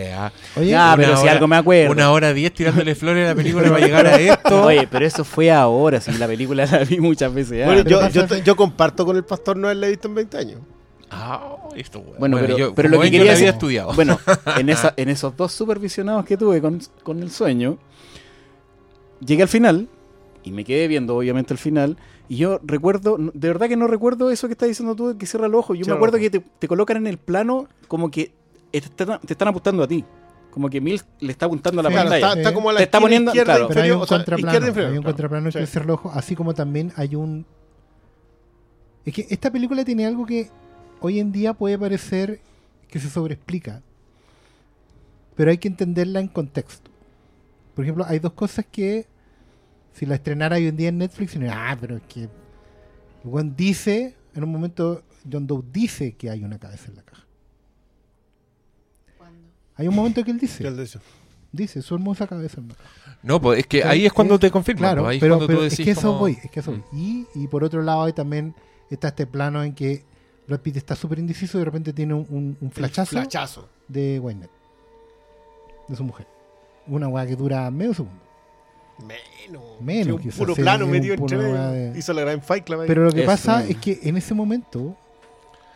[0.56, 1.92] Oye, Ya, pero si hora- algo me acuerdo.
[1.92, 4.64] Una hora diez tirándole flores a la película para llegar a esto.
[4.64, 7.64] Oye, pero eso fue ahora, si la película la vi muchas veces.
[7.66, 10.60] Bueno, yo, pasa- yo, yo comparto con el pastor no haberla visto en 20 años.
[11.10, 12.16] Ah, esto, weón.
[12.18, 13.92] Bueno, pero- yo, pero lo que quería la había decir- estudiado.
[13.94, 14.18] Bueno,
[14.58, 17.78] en, esa, en esos dos supervisionados que tuve con, con el sueño,
[19.24, 19.88] llegué al final
[20.42, 21.96] y me quedé viendo, obviamente, el final.
[22.28, 25.26] Y yo recuerdo, de verdad que no recuerdo eso que estás diciendo tú, de que
[25.26, 25.76] cierra los ojos.
[25.78, 28.32] Yo Cierra me acuerdo que te, te colocan en el plano como que
[28.70, 30.04] te están, te están apuntando a ti.
[30.50, 32.28] Como que Mills le está apuntando a la Sí, Claro, pantalla.
[32.28, 33.68] está, está como a la Te está poniendo- izquierda claro.
[33.68, 35.14] Pero hay inferior, un o sea, contraplano, izquierda inferior, hay un claro.
[35.16, 35.90] contraplano que Sí.
[35.90, 37.44] ojos, así como también hay un...
[39.04, 40.48] Es que esta película tiene algo que
[41.00, 42.40] hoy en día puede parecer
[42.88, 43.82] que se sobreexplica,
[45.36, 46.90] pero hay que entenderla en contexto.
[47.74, 49.06] Por ejemplo, hay dos cosas que
[49.94, 52.30] si la estrenara hoy en día en Netflix, diría, ah, pero es que el
[53.24, 57.22] weón dice, en un momento John Doe dice que hay una cabeza en la caja.
[59.76, 61.00] Hay un momento que él ¿Qué dice, es de eso?
[61.50, 63.18] dice, su hermosa cabeza en la caja.
[63.22, 64.80] No, pues es que Pero ahí es cuando es- te confirman.
[64.82, 66.50] Claro, pues, ahí es pero, cuando pero tú es decís que eso como- voy, es
[66.50, 66.82] que eso Mm.
[66.92, 67.00] voy.
[67.00, 68.54] Y, y por otro lado, hay también
[68.90, 70.04] está este plano en que
[70.46, 73.68] Brad Pitt está súper indeciso y de repente tiene un, un, un flachazo Flachazo.
[73.88, 74.48] de Wayne
[75.88, 76.26] de su mujer.
[76.86, 78.20] Una weá que dura medio segundo.
[78.98, 79.62] Menos.
[79.80, 82.84] Menos, Sí, un quizás, puro plano metido entre de- Hizo la gran Fight Club.
[82.86, 84.96] Pero lo que Eso pasa es que en ese momento,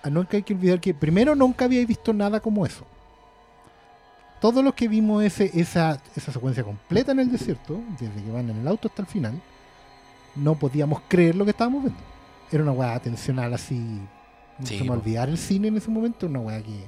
[0.02, 2.84] a nunca hay que olvidar que primero nunca había visto nada como eso.
[4.40, 8.48] Todos los que vimos ese, esa, esa secuencia completa en el desierto, desde que van
[8.50, 9.40] en el auto hasta el final,
[10.36, 12.00] no podíamos creer lo que estábamos viendo.
[12.52, 13.74] Era una weá tensional así.
[14.58, 16.84] No Sí, se me olvidar el cine en ese momento, una weá que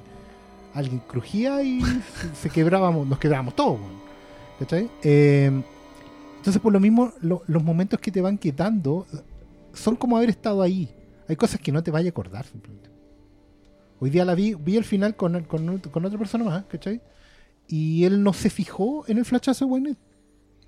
[0.73, 1.81] alguien crujía y
[2.21, 3.79] se, se quebrábamos, nos quebrábamos todos.
[3.79, 4.01] weón.
[4.59, 4.89] ¿Cachai?
[5.03, 5.61] Eh,
[6.41, 9.05] entonces, por lo mismo, lo- los momentos que te van quedando
[9.73, 10.89] son como haber estado ahí.
[11.27, 12.89] Hay cosas que no te vaya a acordar simplemente.
[13.99, 16.99] Hoy día la vi, vi el final con, con, con otra persona más, ¿cachai?
[17.67, 19.95] Y él no se fijó en el flachazo de Wayne.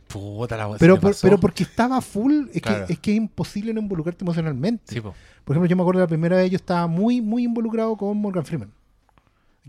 [0.07, 2.85] Puta la Pero, por- pero porque estaba full, es, Claro.
[2.85, 4.93] que, es que es imposible no involucrarte emocionalmente.
[4.93, 5.15] Sí, po.
[5.43, 8.45] Por ejemplo, yo me acuerdo la primera vez yo estaba muy, muy involucrado con Morgan
[8.45, 8.71] Freeman.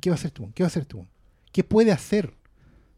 [0.00, 0.50] ¿Qué va a hacer tú?
[0.54, 1.06] ¿Qué va a hacer tú?
[1.50, 2.34] ¿Qué puede hacer?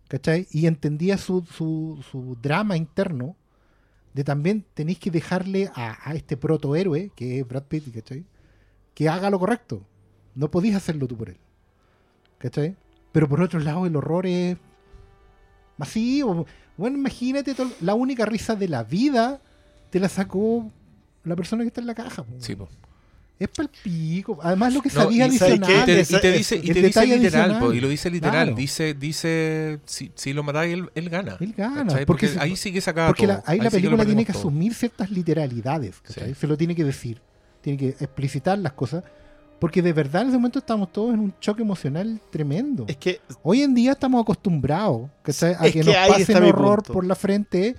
[0.08, 0.46] ¿Cachai?
[0.50, 3.36] Y entendía su, su, su drama interno
[4.14, 8.24] de también tenéis que dejarle a, a este protohéroe, que es Brad Pitt, ¿cachai?
[8.94, 9.82] Que haga lo correcto.
[10.34, 11.36] No podías hacerlo tú por él.
[12.38, 12.76] ¿Cachai?
[13.12, 14.56] Pero por otro lado, el horror es
[15.76, 16.46] masivo.
[16.76, 19.40] Bueno, imagínate, la única risa de la vida
[19.90, 20.70] te la sacó
[21.24, 22.24] la persona que está en la caja.
[22.38, 22.68] Sí, po.
[23.38, 24.38] Es pa'l pico.
[24.42, 25.84] Además, lo que No, sabía y ¿sabes adicional.
[25.84, 25.92] qué?
[25.92, 28.08] Y te, y te es- dice, y el te dice literal, po, y lo dice
[28.10, 28.46] literal.
[28.46, 28.56] Claro.
[28.56, 31.36] Dice, dice si, si lo matáis, él, él gana.
[31.40, 32.06] Él gana, ¿cachai?
[32.06, 33.36] porque Porque, se- ahí sí que saca Porque todo.
[33.36, 34.40] la- ahí la sí que película tiene que todo.
[34.40, 36.00] asumir ciertas literalidades.
[36.00, 36.28] ¿cachai?
[36.30, 36.40] Sí.
[36.40, 37.20] Se lo tiene que decir.
[37.60, 39.04] Tiene que explicitar las cosas.
[39.58, 42.84] Porque de verdad en ese momento estamos todos en un choque emocional tremendo.
[42.88, 45.54] Es que Hoy en día estamos acostumbrados ¿cachai?
[45.58, 47.74] a Es que, que nos ahí pasen está mi horror por la frente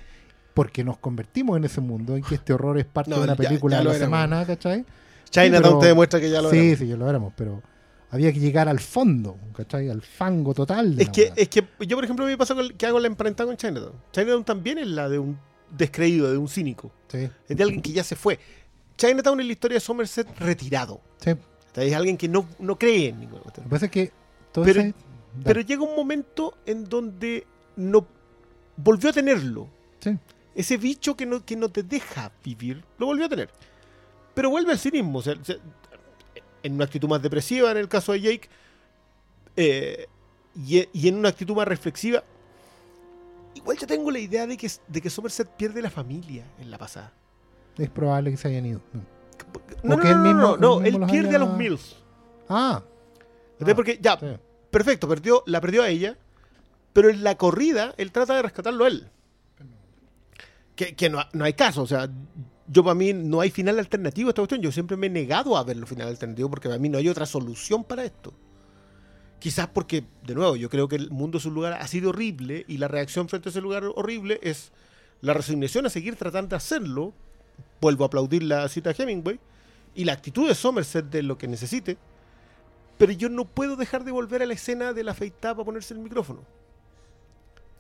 [0.54, 3.34] porque nos convertimos en ese mundo en que este horror es parte No, de una
[3.36, 4.86] ya- película ya de lo la semana, ¿cachai?
[5.30, 6.80] Chinatown pero- te demuestra que ya lo sí, éramos.
[6.80, 7.62] sí, ya lo éramos, pero
[8.12, 9.90] había que llegar al fondo, ¿cachai?
[9.90, 10.96] Al fango total.
[10.96, 13.48] de Es que, es que yo, por ejemplo, me pasa con- que hago la emparentada
[13.48, 13.94] con Chinatown.
[14.12, 15.38] Chinatown también es la de un
[15.72, 16.92] descreído, de un cínico.
[17.10, 18.40] Sí, Es de alguien que ya se fue.
[18.98, 21.02] Chinatown es la historia de Somerset retirado.
[21.20, 21.32] sí.
[21.76, 23.66] Es alguien que no, no cree en ninguna cuestión.
[23.66, 24.12] Lo que pasa es que
[24.52, 24.96] todo Pero- ese-
[25.44, 27.46] Pero llega un momento en donde
[27.76, 28.08] no
[28.78, 29.68] volvió a tenerlo.
[30.00, 30.18] Sí.
[30.56, 33.52] Ese bicho que no, que no te deja vivir, lo volvió a tener.
[34.38, 35.18] Pero vuelve al cinismo.
[35.18, 35.56] o sea, o sea,
[36.62, 38.48] en una actitud más depresiva, en el caso de Jake,
[39.56, 40.06] eh,
[40.56, 42.24] y, y en una actitud más reflexiva.
[43.56, 46.78] Igual yo tengo la idea de que, de que Somerset pierde la familia en la
[46.78, 47.12] pasada.
[47.80, 48.82] es probable que se hayan ido.
[49.82, 51.96] No, no, no, él no, mismo- no, él no, pierde a los Mills.
[52.48, 52.84] Ah.
[53.60, 54.28] Ah, Porque ya, sí.
[54.70, 56.16] perfecto, perdió, la perdió a ella,
[56.94, 59.10] pero en la corrida él trata de rescatarlo a él.
[60.76, 62.08] Que, que no, no hay caso, o sea,
[62.68, 64.62] yo para mí no hay final alternativo a esta cuestión.
[64.62, 67.08] Yo siempre me he negado a ver los final alternativo porque para mí no hay
[67.10, 68.34] otra solución para esto.
[69.40, 72.66] Quizás porque, de nuevo, yo creo que el mundo es un lugar ha sido horrible
[72.68, 74.72] y la reacción frente a ese lugar horrible es
[75.22, 77.14] la resignación a seguir tratando de hacerlo.
[77.80, 79.40] Vuelvo a aplaudir la cita de Hemingway
[79.96, 81.98] y la actitud de Somerset de lo que necesite.
[82.98, 85.94] pero yo no puedo dejar de volver a la escena de la afeitada para ponerse
[85.94, 86.44] el micrófono.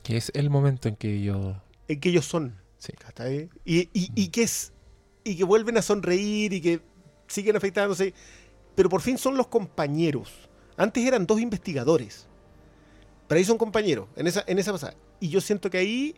[0.03, 1.61] Que es el momento en que yo.
[1.87, 2.55] En que ellos son.
[2.77, 2.93] Sí.
[3.65, 4.73] Y, y, y que es.
[5.27, 6.81] Y que vuelven a sonreír y que
[7.27, 8.13] siguen afeitándose.
[8.75, 10.31] Pero por fin son los compañeros.
[10.77, 12.27] Antes eran dos investigadores.
[13.27, 14.93] Pero ahí son compañeros, en esa, en esa pasada.
[15.19, 16.15] Y yo siento que ahí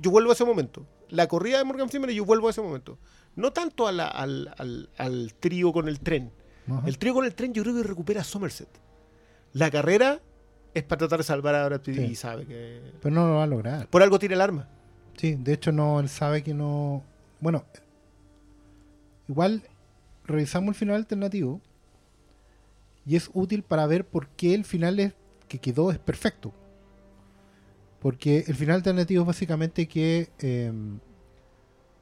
[0.00, 0.84] yo vuelvo a ese momento.
[1.08, 2.98] La corrida de Morgan Freeman y yo vuelvo a ese momento.
[3.36, 6.32] No tanto a la- al, al- al trío con el tren.
[6.66, 6.82] Ajá.
[6.86, 8.68] El trío con el tren yo creo que recupera a Somerset.
[9.52, 10.20] La carrera
[10.74, 12.02] es para tratar de salvar a Brad Pitt Sí.
[12.02, 12.82] y sabe que...
[13.00, 13.86] Pero no lo va a lograr.
[13.88, 14.68] Por algo tira el arma.
[15.16, 17.02] Sí, de hecho no, él sabe que no.
[17.40, 17.64] Bueno,
[19.28, 19.62] igual
[20.24, 21.60] revisamos el final alternativo
[23.06, 25.14] y es útil para ver por qué el final es,
[25.48, 26.52] que quedó es perfecto.
[28.00, 30.72] Porque el final alternativo es básicamente que eh,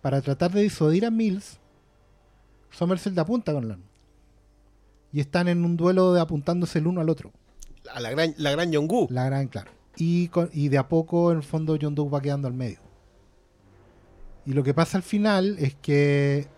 [0.02, 1.58] para tratar de disuadir a Mills,
[2.70, 3.78] Somerset le apunta con la
[5.12, 7.32] y están en un duelo de apuntándose el uno al otro.
[7.90, 9.06] A la gran, la gran Yongu.
[9.10, 9.70] La gran, claro.
[9.96, 12.80] Y, con- y de a poco, en el fondo, Doe va quedando al medio.
[14.44, 16.48] Y lo que pasa al final es que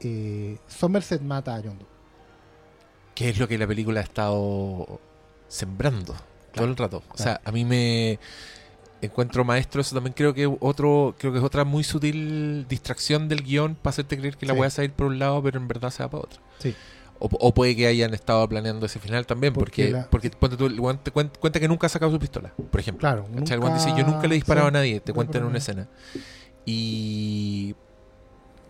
[0.00, 1.88] eh, Somerset mata a John Doe.
[3.14, 5.00] Que es lo que la película ha estado
[5.48, 6.14] sembrando
[6.54, 7.02] todo el rato.
[7.12, 8.18] O sea, a mí me
[9.00, 13.42] encuentro maestro, eso también creo que otro, creo que es otra muy sutil distracción del
[13.42, 14.58] guion para hacerte creer que la Sí.
[14.58, 16.40] voy a salir por un lado, pero en verdad se va para otro.
[16.58, 16.74] Sí.
[17.20, 20.56] O, o puede que hayan estado planeando ese final también, Porque porque, porque, la- ponte
[20.56, 23.00] tú, el weón te cuen- cuenta que nunca ha sacado su pistola, por ejemplo.
[23.00, 23.26] Claro.
[23.36, 23.58] ¿Cachai?
[23.60, 25.58] El dice, yo nunca le he disparado sí, a nadie, te nunca cuenta en una
[25.58, 25.88] escena.
[26.64, 27.74] Y...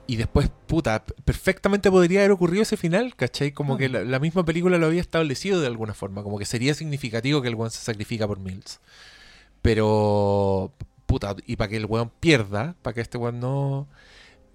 [0.08, 3.52] Y después, puta, perfectamente podría haber ocurrido ese final, ¿cachai?
[3.52, 6.72] Como que la, la misma película lo había establecido de alguna forma, como que sería
[6.74, 8.80] significativo que el weón se sacrifica por Mills.
[9.62, 10.72] Pero,
[11.06, 13.86] puta, y para que el weón pierda, para que este weón no...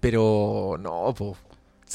[0.00, 1.38] Pero, no, pues...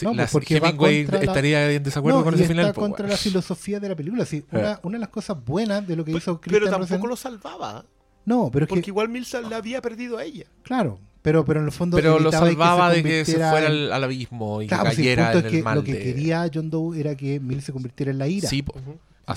[0.04, 2.74] No, pues, porque Hemingway la- estaría en desacuerdo No, con y ese está final.
[2.74, 4.26] po, contra la filosofía de la película.
[4.26, 7.10] Sí, una, una de las cosas buenas de lo que hizo Pero Christian tampoco Rosen-
[7.10, 7.86] lo salvaba.
[8.24, 10.46] No, pero es Porque que, igual Mills la había perdido a ella.
[10.64, 11.00] claro,
[11.30, 13.72] pero, pero en el fondo Pero lo que salvaba se de que se fuera en-
[13.72, 15.84] al, al abismo y Claro, que pues, el cayera en es el que mal lo
[15.84, 18.50] que de- quería John Doe era que Mills se convirtiera en la ira.
[18.50, 18.64] Sí.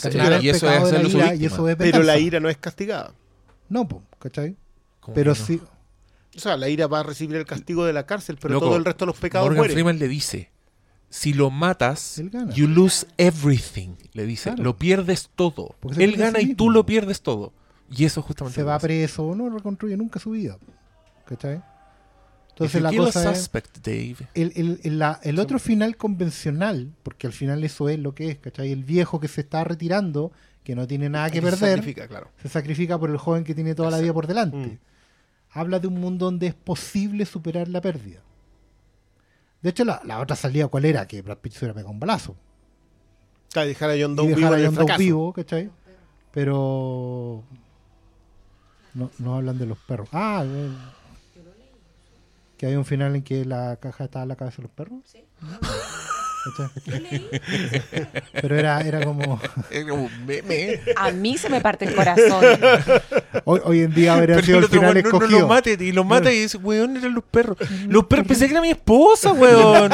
[0.04, 2.56] Era el y eso es hacerlo ira, y eso es Pero la ira no es
[2.56, 3.12] castigada.
[3.68, 4.56] No, po, ¿cachai?
[5.14, 5.44] Pero que no.
[5.46, 5.60] sí,
[6.34, 8.76] O sea, la ira va a recibir el castigo de la cárcel, pero Loco, todo
[8.76, 9.74] el resto de los pecados Morgan mueren.
[9.74, 10.50] Freeman le dice,
[11.10, 12.22] si lo matas,
[12.54, 13.96] you lose everything.
[14.14, 14.62] Le dice, Claro.
[14.62, 15.74] lo pierdes todo.
[15.98, 17.52] Él gana y tú lo pierdes todo.
[17.90, 20.56] Y eso justamente se va preso, no reconstruye nunca su vida.
[21.26, 21.62] ¿Cachai?
[22.52, 23.50] Entonces la cosa es...
[23.82, 24.16] Dave.
[24.34, 28.28] El, el- el- la- el otro final convencional, porque al final eso es lo que
[28.30, 28.70] es, ¿cachai?
[28.72, 32.08] El viejo que se está retirando, que no tiene nada que Aquí se perder, sacrifica,
[32.08, 32.30] claro.
[32.40, 34.56] se sacrifica por el joven que tiene toda la vida por delante.
[34.56, 34.78] Mm.
[35.54, 38.20] Habla de un mundo donde es posible superar la pérdida.
[39.60, 41.06] De hecho, la, la otra salida, ¿cuál era?
[41.06, 42.32] Que Brad Pitt se hubiera pegado un balazo.
[42.32, 42.36] O
[43.52, 45.70] sea, dejar a John Doe vivo dejar a John Doe vivo, ¿cachai?
[46.32, 47.42] Pero
[48.94, 50.08] no, no hablan de los perros.
[50.12, 50.70] Ah, eh,
[52.62, 55.00] que hay un final en que la caja estaba en la cabeza de los perros.
[56.44, 57.28] ¿Cachai?
[58.40, 59.40] Pero era, era como
[59.74, 60.78] un meme.
[60.96, 62.44] A mí se me parte el corazón.
[63.44, 65.40] hoy, hoy en día habría Pero sido el el otro final weón no, no escogido.
[65.40, 65.76] lo mate.
[65.80, 67.56] Y lo mata y dice, weón, eran los perros.
[67.88, 69.90] Los perros, pensé que era mi esposa, weón.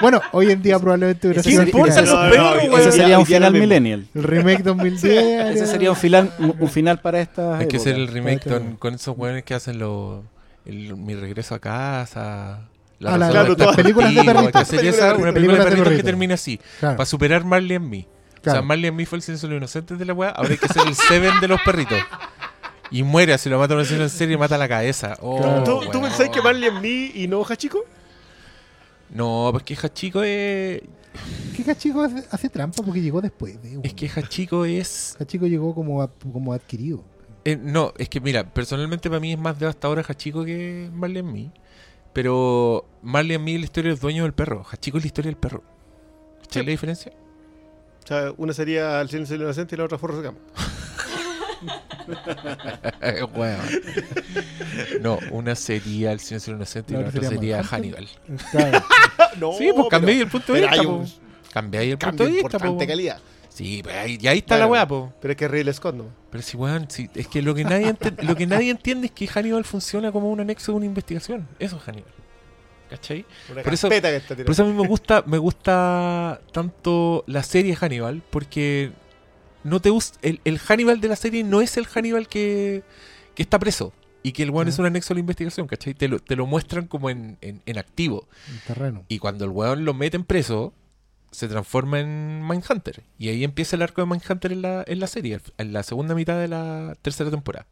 [0.00, 2.22] Bueno, hoy en día probablemente hubiera ¿Qué sido el importan final.
[2.24, 2.80] los perros, no, weón?
[2.88, 4.06] Ese sería un final millennial.
[4.16, 5.54] El remake 2010.
[5.56, 7.58] Ese sería un final, un final para esta.
[7.58, 8.64] Hay que hacer el remake Claro.
[8.64, 10.22] con, con esos weones que hacen los
[10.66, 12.56] el- mi regreso a casa.
[13.04, 14.60] Ah, la- claro, todas- estar películas de perritos.
[14.68, 16.58] que sería esa, una película de perritos que termina así.
[16.80, 18.06] Claro, Para superar Marley and Me.
[18.40, 20.30] O sea, Marley and Me fue el silencio de los inocentes de la weá.
[20.30, 21.98] Ahora hay que hacer el Seven de los perritos.
[22.90, 25.16] Y muere, si lo mata una escena en serie, mata la cabeza.
[25.20, 25.62] Oh, Claro.
[25.64, 26.02] ¿Tú, ¿Tú weón.
[26.10, 27.84] pensás que Marley en mí y no Hachiko?
[29.10, 30.82] No, porque Hachiko es.
[31.56, 32.82] ¿Qué Cachico hace, hace trampa?
[32.82, 33.60] Porque llegó después.
[33.62, 35.16] de- Es que Hachiko es.
[35.18, 37.02] Cachico llegó como, a- como adquirido.
[37.48, 41.32] Eh, no, es que mira, personalmente para mí es más devastadora Hachiko que Marley and
[41.32, 41.50] Me.
[42.12, 44.66] Pero Marley and Me es la historia del dueño del perro.
[44.70, 45.62] Hachiko es la historia del perro.
[46.42, 47.10] ¿Cachai la diferencia?
[48.04, 50.38] O sea, una sería El silencio del inocente y la otra Forrest Gump.
[53.34, 53.60] Weón.
[55.00, 57.62] no, una sería El silencio del inocente y La la otra sería.
[57.64, 58.08] Hannibal.
[58.50, 58.84] Claro.
[59.40, 60.82] no, sí, pues cambié el punto de vista.
[60.82, 60.88] po.
[60.90, 61.06] un
[61.50, 62.56] Cambié el punto de vista.
[62.58, 63.20] importante po.
[63.58, 64.64] Sí, pues ahí, y ahí está Claro.
[64.66, 65.12] la weá, po.
[65.20, 66.04] Pero es que Ridley Scott no.
[66.30, 69.26] Pero si, weón, si- es que lo que, nadie lo que nadie entiende es que
[69.26, 71.48] Hannibal funciona como un anexo de una investigación.
[71.58, 72.12] Eso es Hannibal.
[72.88, 73.26] ¿Cachai?
[73.52, 77.42] Una Por eso- que está Por eso a mí me gusta, me gusta tanto la
[77.42, 78.92] serie Hannibal, porque
[79.64, 80.18] no te gusta.
[80.22, 82.82] El, el Hannibal de la serie no es el Hannibal que,
[83.34, 83.92] que está preso.
[84.22, 85.94] Y que el weón es un anexo a la investigación, ¿cachai?
[85.94, 88.26] Te lo, te lo muestran como en, en, en activo.
[88.52, 89.04] El terreno.
[89.08, 90.72] Y cuando el weón lo meten preso,
[91.30, 93.02] se transforma en Mindhunter.
[93.18, 96.14] Y ahí empieza el arco de Mindhunter en la, en la serie, en la segunda
[96.14, 97.66] mitad de la tercera temporada.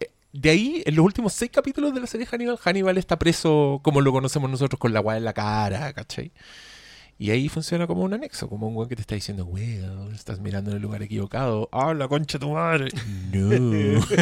[0.00, 3.80] Eh, De ahí, en los últimos seis capítulos de la serie Hannibal, Hannibal está preso
[3.82, 6.32] como lo conocemos nosotros, con la guay en la cara, ¿cachai?
[7.18, 10.40] Y ahí funciona como un anexo, como un weón que te está diciendo, weón, estás
[10.40, 11.68] mirando en el lugar equivocado.
[11.72, 12.88] ¡Ah, la concha de tu madre!
[13.32, 14.00] No.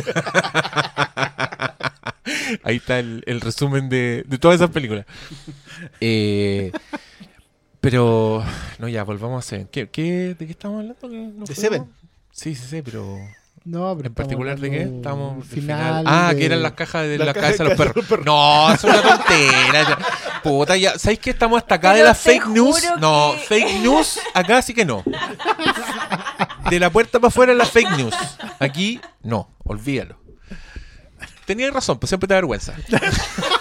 [2.64, 5.06] ahí está el, el resumen de, de todas esas películas.
[6.00, 6.72] Eh,
[7.80, 8.44] pero,
[8.78, 9.68] no, ya, volvamos a Seven.
[9.68, 11.08] ¿Qué, qué, ¿De qué estamos hablando?
[11.08, 11.54] ¿Que no De?
[11.54, 11.86] Seven.
[12.32, 13.18] Sí, sí, sí, pero...
[13.64, 14.82] No, pero ¿En particular de qué?
[14.82, 16.04] Estamos del final.
[16.06, 18.24] Ah, de- que eran las cajas de La la, caja de los casa perros.
[18.24, 19.98] No, es una tontera.
[20.42, 20.98] Puta, ya.
[20.98, 22.82] ¿Sabéis que estamos hasta acá de Pero la te fake news?
[22.98, 25.04] No, fake news, acá sí que no.
[26.70, 28.14] De la puerta para afuera la fake news.
[28.58, 30.18] Aquí, no, olvídalo.
[31.44, 32.74] Tenías razón, pues siempre te da vergüenza.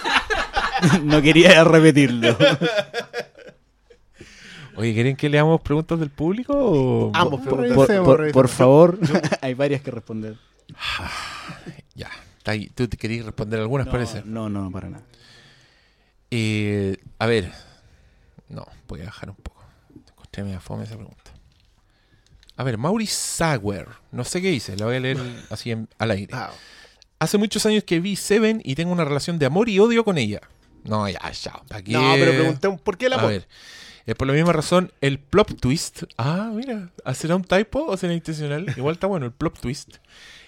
[1.02, 2.38] no quería repetirlo.
[4.80, 6.54] Oye, ¿quieren que leamos preguntas del público?
[6.56, 7.12] O...
[7.14, 7.74] Ambos Por- preguntas.
[7.76, 8.42] Por, Revisemos, por- revisemos.
[8.42, 8.98] por favor,
[9.42, 10.36] hay varias que responder.
[11.94, 12.68] Ya, está ahí.
[12.74, 14.22] tú te querías responder algunas, parece.
[14.24, 15.04] No, no, no, para nada.
[16.30, 17.52] Eh, a ver.
[18.48, 19.62] No, voy a bajar un poco.
[20.08, 21.18] Encontré media fome esa pregunta.
[22.56, 23.88] A ver, Mauri Sauer.
[24.12, 25.18] No sé qué dice, la voy a leer
[25.50, 26.32] así en- al aire.
[26.34, 26.50] Ah,
[27.18, 30.16] Hace muchos años que vi Seven y tengo una relación de amor y odio con
[30.16, 30.40] ella.
[30.84, 31.52] No, ya, ya.
[31.68, 31.92] ¿para qué?
[31.92, 33.30] No, pero pregunté por qué el A amor.
[33.30, 33.46] ver.
[34.06, 36.04] Es por la misma razón, el plot twist.
[36.16, 36.90] Ah, mira.
[37.14, 38.66] ¿Será un typo o será intencional?
[38.76, 39.96] Igual está bueno, el plot twist.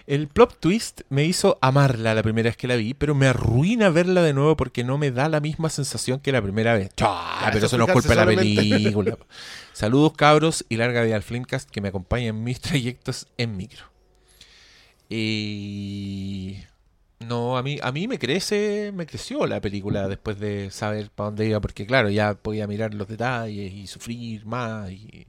[0.07, 3.89] El plot twist me hizo amarla la primera vez que la vi, pero me arruina
[3.89, 6.91] verla de nuevo porque no me da la misma sensación que la primera vez.
[6.97, 9.17] Chá, pero eso no es culpa de la película.
[9.73, 13.93] Saludos cabros y larga vida al Flimcast que me acompaña en mis trayectos en micro.
[15.09, 16.57] Y
[17.29, 21.31] no, a mí, a mí me crece, me creció la película después de saber para
[21.31, 25.27] dónde iba, porque claro, ya podía mirar los detalles y sufrir más y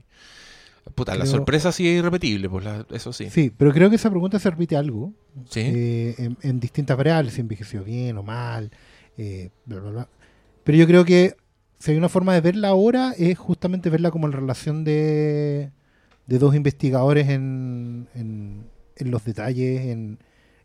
[0.94, 3.30] puta, la sorpresa sí es irrepetible, pues la- eso sí.
[3.30, 5.12] Sí, pero creo que esa pregunta se repite algo.
[5.48, 5.60] Sí.
[5.64, 8.70] eh, en, en distintas variables, si envejeció bien o mal,
[9.16, 10.08] eh, bla, bla, bla.
[10.62, 11.36] Pero yo creo que
[11.78, 15.70] si hay una forma de verla ahora es justamente verla como la relación de,
[16.26, 18.64] de dos investigadores en, en,
[18.96, 20.18] en los detalles, en,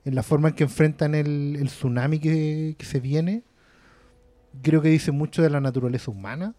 [0.05, 3.43] en la forma en que enfrentan el, el tsunami que, que se viene.
[4.61, 6.55] Creo que dice mucho de la naturaleza humana.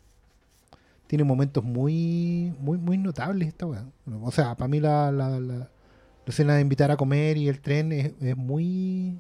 [1.06, 3.84] Tiene momentos muy muy muy notables esta weá.
[4.22, 5.70] O sea, para mí la, la, la-
[6.26, 9.18] la escena de invitar a comer y el tren es, es muy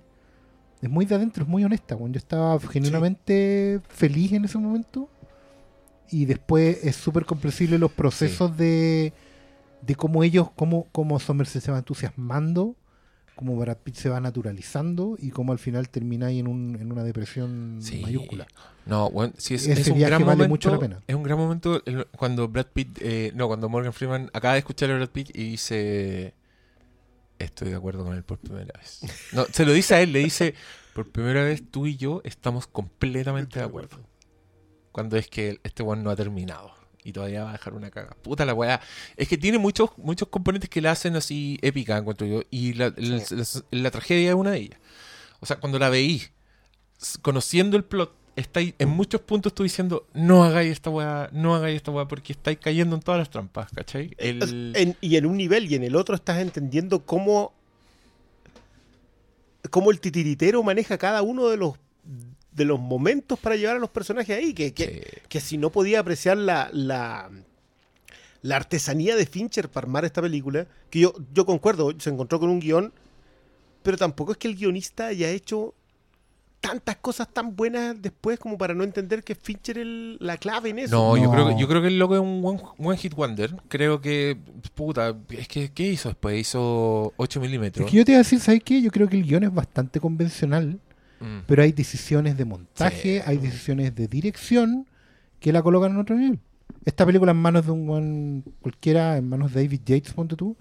[0.82, 1.96] es muy de adentro, es muy honesta.
[1.96, 2.12] weón.
[2.12, 5.08] Yo estaba genuinamente feliz en ese momento
[6.10, 9.12] y después es súper comprensible los procesos de,
[9.82, 12.76] de cómo ellos, cómo, cómo Somerset se va entusiasmando,
[13.40, 16.92] cómo Brad Pitt se va naturalizando y cómo al final termina ahí en, un, en
[16.92, 18.00] una depresión Sí.
[18.02, 18.46] mayúscula.
[18.84, 20.48] No, bueno, sí, es, Ese es un viaje gran vale momento.
[20.50, 21.00] mucho la pena.
[21.06, 21.82] Es un gran momento
[22.18, 25.52] cuando Brad Pitt, eh, no, cuando Morgan Freeman acaba de escuchar a Brad Pitt y
[25.52, 26.34] dice,
[27.38, 29.00] estoy de acuerdo con él por primera vez.
[29.32, 30.54] No, se lo dice a él, le dice,
[30.94, 33.96] por primera vez tú y yo estamos completamente de acuerdo.
[34.92, 36.72] Cuando es que este one no ha terminado
[37.04, 38.16] y todavía va a dejar una caga.
[38.22, 38.80] Puta la weá.
[39.16, 42.42] Es que tiene muchos muchos componentes que la hacen así épica, encuentro yo.
[42.50, 44.78] Y la, la- la- la tragedia es una de ellas.
[45.40, 46.22] O sea, cuando la veí,
[47.22, 51.76] conociendo el plot, estáis en muchos puntos tú diciendo, no hagáis esta weá, no hagáis
[51.76, 54.14] esta weá, porque estáis cayendo en todas las trampas, ¿cachai?
[54.18, 57.52] El- En- y en un nivel y en el otro estás entendiendo cómo,
[59.70, 61.74] cómo el titiritero maneja cada uno de los
[62.52, 64.52] de los momentos para llevar a los personajes ahí.
[64.54, 65.20] Que, que, Sí.
[65.28, 67.30] que si no podía apreciar la, la,
[68.42, 72.50] la artesanía de Fincher para armar esta película, que yo, yo concuerdo, se encontró con
[72.50, 72.92] un guion,
[73.82, 75.74] pero tampoco es que el guionista haya hecho
[76.60, 79.86] tantas cosas tan buenas después como para no entender que Fincher es
[80.20, 80.94] la clave en eso.
[80.94, 82.42] No, Yo, creo que, yo creo que el loco es un
[82.76, 83.56] one hit wonder.
[83.68, 84.36] Creo que,
[84.74, 86.38] puta, es que, ¿qué hizo después?
[86.38, 87.86] Hizo 8 milímetros.
[87.86, 88.82] Es que yo te iba a decir, ¿sabes qué?
[88.82, 90.78] Yo creo que el guion es bastante convencional,
[91.20, 91.40] Mm.
[91.46, 93.22] pero hay decisiones de montaje, Sí.
[93.26, 94.86] hay decisiones de dirección
[95.38, 96.38] que la colocan en otro nivel.
[96.84, 100.56] Esta película en manos de un buen cualquiera, en manos de David Yates, ponte tú,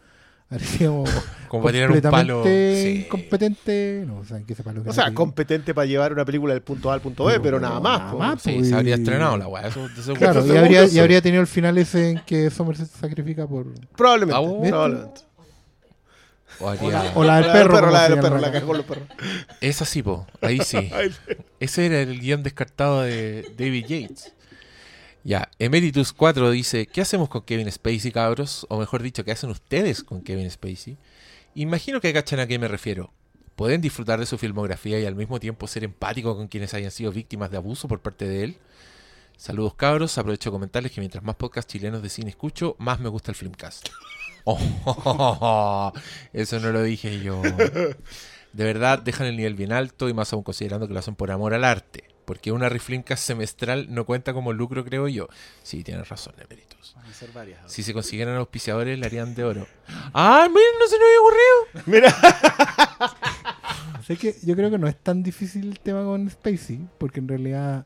[0.79, 1.03] Como
[1.67, 2.41] un palo.
[2.41, 3.05] completamente Sí.
[3.05, 4.03] incompetente.
[4.07, 6.53] No, o sea, ¿en qué ese palo que O sea, competente para llevar una película
[6.53, 7.99] del punto A al punto B, pero nada más.
[7.99, 8.17] Nada po.
[8.17, 8.41] más.
[8.41, 9.69] Sí, pues, se habría estrenado la weá.
[10.17, 13.67] Claro, y habría, y habría tenido el final ese en que Somerset se sacrifica por...
[13.95, 14.35] Probablemente.
[14.43, 15.21] Ah, probablemente.
[16.59, 17.89] O haría- O la del La perro.
[17.91, 19.07] la del perro, la cagó los perros.
[19.61, 20.25] Esa sí, po.
[20.41, 20.91] Ahí sí.
[21.59, 24.33] Ese era el guion descartado de David Yates.
[25.23, 28.65] Ya, Emeritus 4 dice, ¿qué hacemos con Kevin Spacey, cabros?
[28.69, 30.97] O mejor dicho, ¿qué hacen ustedes con Kevin Spacey?
[31.55, 33.11] Imagino que cachan a qué me refiero.
[33.57, 37.11] ¿Pueden disfrutar de su filmografía y al mismo tiempo ser empático con quienes hayan sido
[37.11, 38.57] víctimas de abuso por parte de él?
[39.35, 43.09] Saludos cabros, aprovecho de comentarles que mientras más podcasts chilenos de cine escucho, más me
[43.09, 43.89] gusta el Filmcast.
[44.45, 45.91] Oh,
[46.33, 47.41] eso no lo dije yo.
[47.41, 51.31] De verdad, dejan el nivel bien alto y más aún considerando que lo hacen por
[51.31, 52.03] amor al arte.
[52.25, 55.27] Porque una Reflimcast semestral no cuenta como lucro, creo yo.
[55.63, 56.93] Sí, tienes razón, Emeritus.
[56.95, 57.71] Van a ser varias.
[57.71, 59.67] Si se consiguieran auspiciadores, le harían de oro.
[60.13, 60.73] ¡Ah, miren!
[60.79, 61.83] No se nos había ocurrido.
[61.87, 62.15] Mira,
[64.05, 67.27] Sé que yo creo que no es tan difícil el tema con Spacey, porque en
[67.27, 67.85] realidad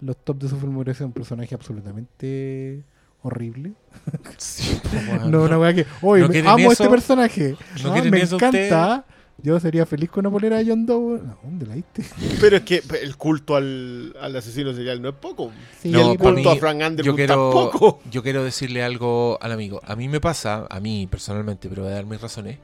[0.00, 2.84] los top de su filmografía es un personaje absolutamente
[3.26, 3.72] horrible.
[5.26, 6.84] No, una weá que, oye, ¿No me- quieren amo eso?
[6.84, 7.56] este personaje.
[7.82, 9.04] ¿No Ah, me encanta.
[9.42, 11.18] Yo sería feliz con una polera de John Doe.
[11.22, 12.04] No, ¿Dónde la diste?
[12.40, 15.52] pero es que el culto al, al asesino serial no es poco.
[15.82, 18.00] Sí, No, el culto mí- a Frank yo Underwood quiero, tampoco.
[18.10, 19.80] yo quiero decirle algo al amigo.
[19.84, 22.58] A mí me pasa, a mí personalmente, pero voy a dar mis razones,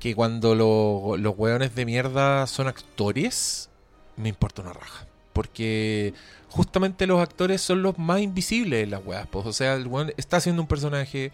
[0.00, 3.68] que cuando lo- los hueones de mierda son actores,
[4.16, 5.06] me importa una raja.
[5.34, 6.14] Porque
[6.58, 9.28] justamente los actores son los más invisibles en las weas.
[9.28, 9.46] pues.
[9.46, 11.30] O sea, el weón está haciendo un personaje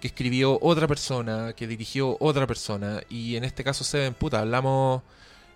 [0.00, 3.00] que escribió otra persona, que dirigió otra persona.
[3.08, 5.02] Y en este caso se ven, puta, hablamos...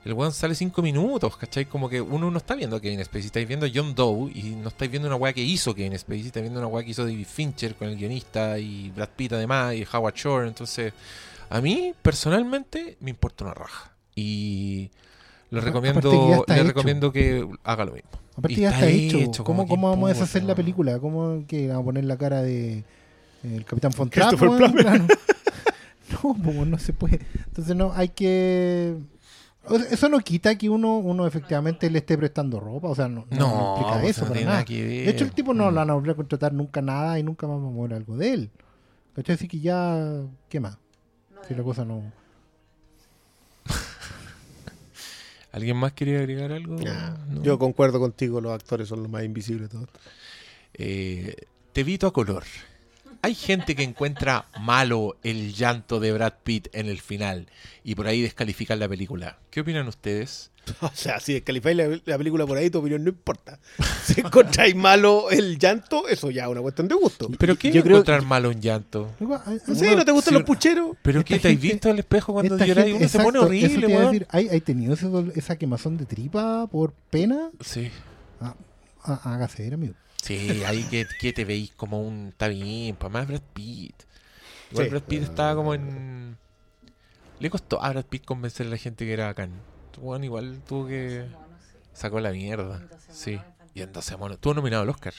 [0.06, 1.66] El weón sale cinco minutos, ¿cachai?
[1.66, 4.54] Como que uno no está viendo a Kevin Spacey, estáis viendo a John Doe y
[4.56, 7.04] no estáis viendo una weá que hizo Kevin Spacey, estáis viendo una weá que hizo
[7.04, 10.48] David Fincher con el guionista y Brad Pitt además y Howard Shore.
[10.48, 10.94] Entonces,
[11.50, 13.92] a mí personalmente me importa una raja.
[14.14, 14.90] Y
[15.50, 16.68] le Aparte recomiendo, que ya está le hecho.
[16.68, 18.19] recomiendo que haga lo mismo.
[18.36, 19.18] Aparte Y ya está hecho.
[19.18, 20.98] hecho, ¿Cómo, como cómo vamos a deshacer la película?
[20.98, 22.84] ¿Cómo que vamos a poner la cara de eh,
[23.42, 23.92] el Capitán.
[24.10, 24.36] Claro.
[26.22, 27.20] No, pues, no se puede.
[27.46, 28.96] Entonces no, hay que...
[29.64, 33.08] o sea, Eso no quita que uno, uno efectivamente le esté prestando ropa, o sea,
[33.08, 34.52] no, no, No, implica pues eso no para nada.
[34.54, 35.04] nada que ver.
[35.04, 35.74] De hecho, el tipo no Mm.
[35.74, 38.16] lo van a volver a contratar nunca nada y nunca más vamos a mover algo
[38.16, 38.50] de él.
[39.14, 39.36] ¿Cachai?
[39.36, 40.78] Así que ya, ¿qué más?
[41.46, 42.02] Si la cosa no...
[45.52, 46.76] ¿Alguien más quiere agregar algo?
[46.76, 47.42] Nah, No.
[47.42, 49.88] Yo concuerdo contigo, los actores son los más invisibles de todos.
[50.74, 51.34] Eh,
[51.72, 52.44] te vito a color.
[53.22, 57.48] Hay gente que encuentra malo el llanto de Brad Pitt en el final
[57.84, 59.38] y por ahí descalifican la película.
[59.50, 60.49] ¿Qué opinan ustedes?
[60.82, 63.58] O sea, si descalifáis la, la película por ahí, tu opinión no importa.
[64.04, 67.28] Si encontráis malo el llanto, eso ya es una cuestión de gusto.
[67.38, 69.10] ¿Pero qué yo creo- encontrar malo un llanto?
[69.46, 70.96] Hay- No sé, ¿no te gustan si- los pucheros?
[71.02, 72.94] ¿Pero qué te has visto al espejo cuando lloráis?
[72.94, 75.06] Uno se pone exacto, horrible, decir, ¿hay, hay tenido ese
[75.36, 77.50] esa quemazón de tripa por pena?
[77.60, 77.90] Sí.
[78.40, 78.54] Ah,
[79.04, 79.94] ah, hágase amigo.
[80.22, 82.28] Sí, ahí que, que te veis como un...
[82.28, 83.94] Está bien, para más Brad Pitt.
[84.70, 84.90] Igual Sí.
[84.90, 86.36] Brad Pitt estaba como en...
[87.38, 89.50] Le costó a Brad Pitt convencer a la gente que era bacán.
[89.98, 91.26] Bueno, igual tuvo que...
[91.92, 92.86] Sacó la mierda.
[93.10, 93.38] Sí.
[93.74, 94.36] Y en 12 monos.
[94.36, 95.12] Estuvo nominado al Oscar.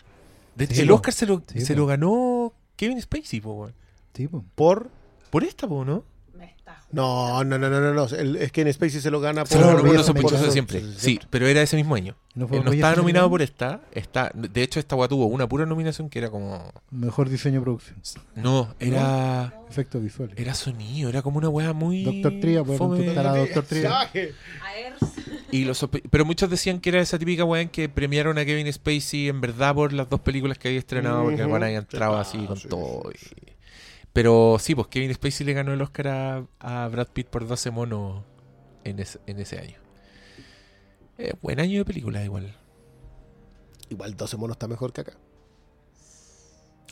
[0.55, 0.91] De hecho, Sí, el.
[0.91, 1.79] Oscar se lo, Sí, se po.
[1.81, 3.73] lo ganó Kevin Spacey, po, weón.
[4.13, 4.43] Sí, po.
[4.55, 4.89] Por.
[5.29, 6.03] Por esta, po, ¿no?
[6.91, 7.93] No, no, no, no, no.
[7.93, 8.05] no.
[8.05, 9.57] El, es que en Spacey se lo gana por.
[9.57, 10.81] Se lo los sospechosos de siempre.
[10.97, 12.15] Sí, pero era ese mismo año.
[12.33, 13.81] ¿No Orgullo estaba nominado por esta.
[13.91, 16.71] Está, de hecho, esta weá tuvo una pura nominación que era como.
[16.89, 17.97] Mejor diseño de producción.
[18.35, 19.53] No, era.
[19.69, 20.37] Efectos visuales.
[20.37, 22.03] Era sonido, era como una weá muy.
[22.03, 24.09] Doctor Tria, Doctor Tria.
[25.51, 28.71] Y los pero muchos decían que era esa típica weá en que premiaron a Kevin
[28.71, 32.37] Spacey en verdad por las dos películas que había estrenado, porque el entrado Ah, así
[32.45, 33.03] con sí, todo.
[33.19, 33.50] sí, y-
[34.13, 37.71] Pero sí, pues Kevin Spacey le ganó el Oscar a, a Brad Pitt por 12
[37.71, 38.23] monos
[38.83, 39.77] en, ese- en ese año.
[41.17, 42.57] Eh, buen año de película igual.
[43.89, 45.13] Igual 12 monos está mejor que acá.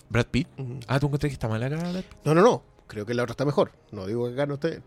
[0.09, 0.47] Brad Pitt.
[0.87, 2.05] Ah, ¿tú encontrás que está mal acá, Brad Pitt?
[2.23, 2.63] No, no, no.
[2.87, 3.71] Creo que la otra está mejor.
[3.91, 4.83] No digo que esté bien.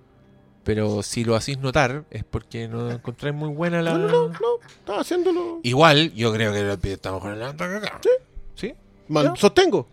[0.65, 3.93] Pero si lo hacéis notar es porque no encontráis muy buena la...
[3.93, 4.67] No, no, no, no.
[4.67, 5.61] Estaba haciéndolo.
[5.63, 8.01] Igual, yo creo que Brad Pitt está mejor en la otra que acá.
[8.03, 8.11] Sí.
[8.55, 8.75] ¿Sí?
[9.37, 9.89] Sostengo.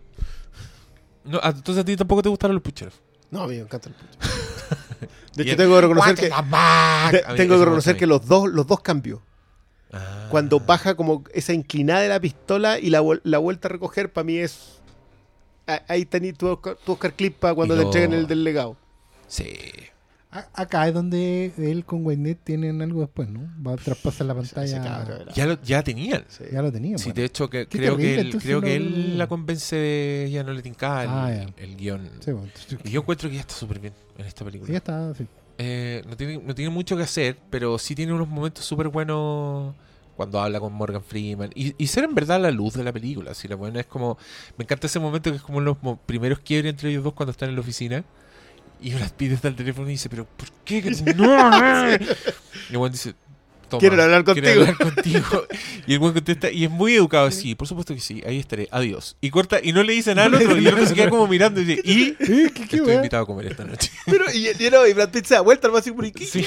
[1.24, 2.94] No, entonces a ti tampoco te gustaron los pucheros.
[3.30, 4.18] No, a mí me encanta el pucho.
[5.36, 6.28] De hecho, tengo que reconocer que.
[7.12, 9.20] De- tengo que reconocer que los dos, los dos cambios.
[9.92, 10.26] Ah.
[10.30, 14.24] Cuando baja como esa inclinada de la pistola y la, la vuelta a recoger, para
[14.24, 14.80] mí es.
[15.88, 18.76] Ahí tenés tu, Oscar- tu Oscar Clip para cuando te entreguen el del legado.
[19.28, 19.70] Sí.
[20.30, 23.40] Acá es donde él con Waynet tienen algo después, ¿no?
[23.66, 24.80] Va a traspasar la pantalla.
[24.82, 26.24] cabrón Ya, lo, ya tenían.
[26.28, 26.44] sí.
[26.52, 26.98] Ya lo tenía.
[26.98, 27.14] Sí, bueno.
[27.16, 31.02] de hecho, que creo que él, creo que la convence de ya no le tincaba
[31.02, 31.08] el,
[31.48, 32.08] Ah, el guion.
[32.20, 34.70] Sí, bueno, entonces- Y yo encuentro que ya está súper bien en esta película.
[34.70, 35.26] ya está, sí.
[35.58, 39.74] Eh, no, tiene, no tiene mucho que hacer, pero sí tiene unos momentos súper buenos
[40.16, 41.50] cuando habla con Morgan Freeman.
[41.56, 43.34] Y, y ser en verdad la luz de la película.
[43.34, 44.16] Si la buena es como.
[44.56, 47.32] Me encanta ese momento que es como los mo- primeros quiebres entre ellos dos cuando
[47.32, 48.04] están en la oficina.
[48.82, 50.82] Y Brad Pitt está al teléfono y dice, pero ¿por qué?
[50.82, 51.90] que- ¡No!
[52.70, 53.14] y buen dice,
[53.70, 55.46] Toma, Quieren hablar quiero hablar contigo.
[55.86, 58.68] y el buen contesta, y es muy educado, sí, por supuesto que sí, ahí estaré,
[58.70, 59.16] adiós.
[59.20, 61.26] Y corta, y no le dice nada al otro, y el otro se queda como
[61.26, 63.90] mirando y dice, y ¿Qué, qué, qué estoy invitado a comer esta noche.
[64.06, 66.26] Pero, y, y, no, y Brad Pitt se da vuelta al más y ¿y qué?
[66.26, 66.44] Sí.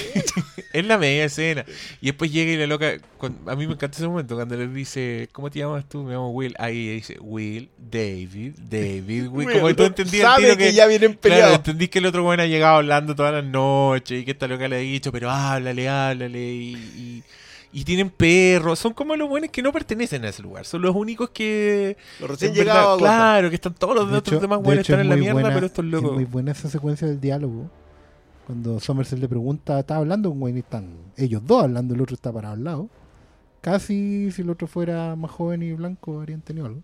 [0.73, 1.65] Es la media escena.
[2.01, 2.97] Y después llega y la loca.
[3.17, 6.03] con- a mí me encanta ese momento cuando le dice, ¿cómo te llamas tú?
[6.03, 6.55] Me llamo Will.
[6.57, 9.51] Ahí dice, Will, David, David, Will.
[9.51, 11.55] Como que tú entendías Sabe que, ya vienen Claro, peleados.
[11.57, 14.67] entendí que el otro weón ha llegado hablando todas las noches y que esta loca
[14.67, 16.39] le ha dicho, pero háblale, háblale.
[16.39, 17.12] Y, y,
[17.71, 18.79] y tienen perros.
[18.79, 20.65] Son como los buenos que no pertenecen a ese lugar.
[20.65, 21.97] Son los únicos que.
[22.21, 22.97] Los recién llegados.
[22.99, 25.33] Claro, que están todos los De otros hecho- demás de buenos están en la mierda,
[25.33, 26.13] buena- pero estos Es locos.
[26.13, 27.69] muy buena esa secuencia del diálogo.
[28.47, 32.13] Cuando Somerset le pregunta, está hablando con Wayne y están ellos dos hablando, el otro
[32.15, 32.89] está parado al lado.
[33.61, 36.81] Casi si el otro fuera más joven y blanco habrían tenido algo.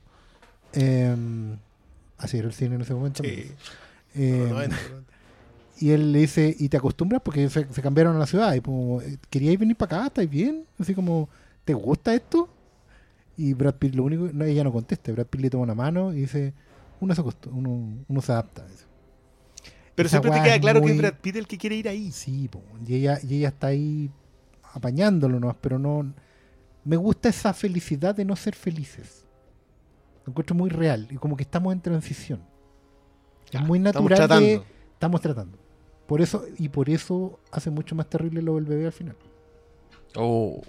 [0.74, 1.14] Eh,
[2.18, 3.24] así era el cine en ese momento.
[3.24, 3.52] Sí.
[4.16, 5.14] Eh, Los 90, los 90.
[5.80, 7.22] Y él le dice, ¿y te acostumbras?
[7.24, 8.54] Porque se, se cambiaron a la ciudad.
[8.54, 10.08] Y como, ¿queríais venir para acá?
[10.08, 10.66] ¿Estáis bien?
[10.78, 11.30] Así como,
[11.64, 12.50] ¿te gusta esto?
[13.38, 15.14] Y Brad Pitt lo único, no, ella no contesta.
[15.14, 16.54] Brad Pitt le toma una mano y dice,
[17.00, 18.66] uno se, uno, uno se adapta.
[18.68, 18.84] dice.
[19.96, 22.12] Pero Esa siempre te queda claro que es Brad Pitt el que quiere ir ahí.
[22.12, 24.12] Sí, po, y ella, y ella está ahí
[24.74, 26.14] apañándolo nomás, pero no...
[26.84, 29.26] Me gusta esa felicidad de no ser felices.
[30.26, 32.42] Lo encuentro muy real y como que estamos en transición.
[33.52, 34.66] Ya, es muy natural tratando.
[34.94, 35.59] Estamos tratando.
[36.10, 39.16] Por eso, y por eso hace mucho más terrible lo del bebé al final.
[40.16, 40.62] Oh.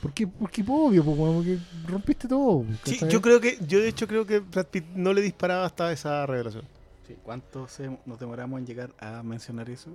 [0.00, 1.58] Porque, porque obvio, porque
[1.88, 2.64] rompiste todo.
[2.84, 5.90] Sí, yo creo que, yo de hecho creo que Brad Pitt no le disparaba hasta
[5.92, 6.64] esa revelación.
[7.06, 9.90] Sí, ¿Cuánto se- nos demoramos en llegar a mencionar eso?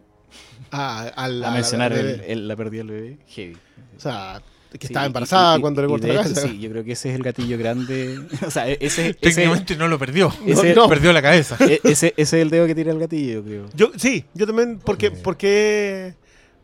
[0.72, 3.18] Ah, al, A mencionar al el- el- la pérdida del bebé.
[3.28, 3.58] Heavy.
[3.96, 4.42] O sea,
[4.78, 6.42] que Sí, estaba y- embarazada y- cuando le y corta de la cabeza.
[6.48, 8.20] Sí, yo creo que ese es el gatillo grande.
[8.46, 10.32] o sea, e- ese, ese, Técnicamente no lo perdió.
[10.46, 10.90] ese- No, no.
[10.90, 11.58] Perdió la cabeza.
[11.62, 13.66] e- ese, ese es el dedo que tira el gatillo, yo creo.
[13.74, 16.14] Yo, sí, yo también, porque, porque,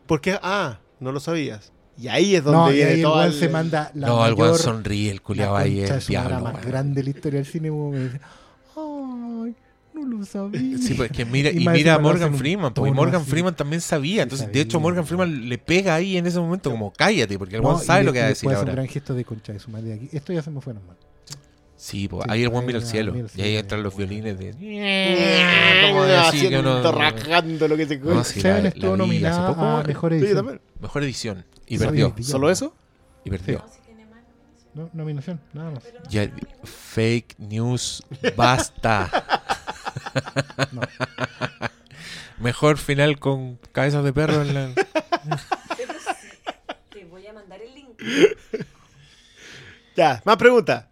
[0.06, 1.72] porque, ah, no lo sabías.
[1.98, 4.32] Y ahí es donde No, y ahí el todo el- se manda la no, el
[4.36, 6.40] mayor, weón sonríe, el culiado ahí es diablo.
[6.40, 7.70] más grande de la historia del cine.
[7.70, 8.20] weón, que dice,
[8.76, 9.54] Ay,
[10.04, 10.78] no lo sabía.
[10.78, 13.30] Sí, pues que mira, Y mira a Morgan Freeman, porque Morgan así.
[13.30, 14.16] Freeman también sabía.
[14.16, 14.78] Sí, Entonces, de hecho.
[14.80, 18.06] Morgan Freeman le pega ahí en ese momento como cállate, porque el No, sabe de-
[18.06, 18.72] lo que va a decir hace un ahora.
[18.72, 20.08] gran gesto de concha de su madre aquí.
[20.12, 20.96] Esto ya se me fue manos.
[21.78, 23.12] Sí, pues Sí, ahí el ahí mira al cielo.
[23.12, 24.50] mira Y ahí entran los violines de.
[24.52, 29.82] Como decir que haciendo, uno- rajando lo que se No, sí, Seven estuvo nominada a
[29.82, 30.60] mejor edición.
[30.80, 31.44] Mejor edición.
[31.66, 32.14] Y Sí, perdió.
[32.22, 32.74] ¿Solo eso?
[33.24, 33.62] Y perdió.
[34.74, 35.82] No, nominación, nada más.
[36.10, 36.30] Ya,
[36.64, 38.02] fake news,
[38.36, 39.10] basta.
[40.72, 40.80] No.
[42.38, 44.74] Mejor final con cabezas de perro en la.
[46.90, 48.00] Te voy a mandar el link.
[49.96, 50.86] Ya, más preguntas.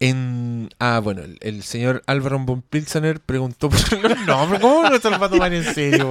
[0.00, 4.60] En, ah, bueno, el, el señor Álvaro von Pilsener preguntó por los nombres.
[4.60, 6.10] ¿Cómo no se lo va a tomar en serio?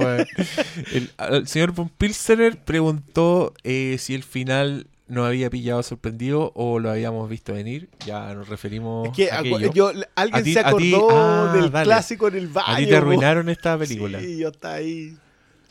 [0.92, 6.78] El, el señor von Pilsener preguntó eh, si el final nos había pillado sorprendido o
[6.78, 7.88] lo habíamos visto venir.
[8.06, 9.72] Ya nos referimos Es que a acu- aquello.
[9.72, 11.84] yo, alguien A ti- se ti- acordó ah, del dale.
[11.84, 12.66] clásico en el baño.
[12.68, 14.20] A ti te arruinaron esta película.
[14.20, 15.16] Sí, yo estaba ahí.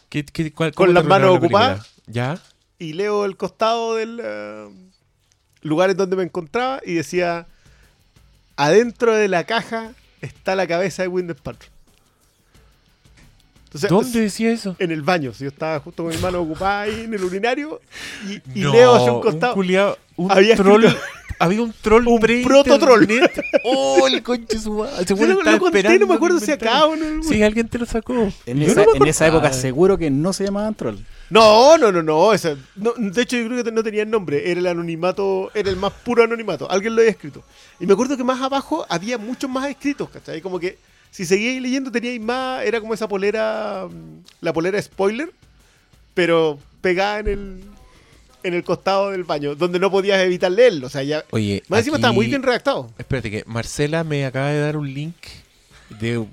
[0.09, 1.93] ¿Qué- qué- cuál- Con las manos la ocupadas.
[2.07, 2.39] ¿Ya?
[2.79, 4.67] Y leo el costado del eh,
[5.61, 7.47] lugar en donde me encontraba y decía:
[8.55, 9.91] Adentro de la caja
[10.21, 11.71] está la cabeza de Windows Paltrow.
[13.67, 14.75] Entonces, ¿Dónde decía eso?
[14.79, 15.33] En el baño.
[15.33, 17.81] Si yo estaba justo con mi mano ocupada ahí en el urinario
[18.27, 19.55] y, y No, leo hacia un costado.
[19.55, 20.85] culiao- un Había troll.
[20.85, 21.05] escrito-
[21.39, 23.07] Había un troll Un prototroll.
[23.63, 25.03] Oh, el conche su madre.
[25.05, 27.21] Yo lo, lo conté, no me acuerdo si acá o no.
[27.23, 28.13] Sí, alguien te lo sacó.
[28.45, 30.95] En, esa, no me en esa época seguro que no se llamaban troll.
[31.29, 34.49] No, no, no, no, esa- no, De hecho, yo creo que no tenía nombre.
[34.49, 36.71] Era el anonimato, era el más puro anonimato.
[36.71, 37.43] Alguien lo había escrito.
[37.81, 40.41] Y me acuerdo que más abajo había muchos más escritos, ¿cachai?
[40.41, 40.77] Como que
[41.11, 42.63] si seguíais leyendo teníais más.
[42.65, 43.87] Era como esa polera.
[43.89, 45.31] mm, La polera spoiler,
[46.13, 47.63] pero pegada en el.
[48.43, 50.87] En el costado del baño, donde no podías evitar leerlo.
[50.87, 51.25] O sea, ya.
[51.31, 52.89] Oye, Más encima estaba muy bien redactado.
[52.97, 55.15] Espérate, que Marcela me acaba de dar un link
[55.99, 56.23] de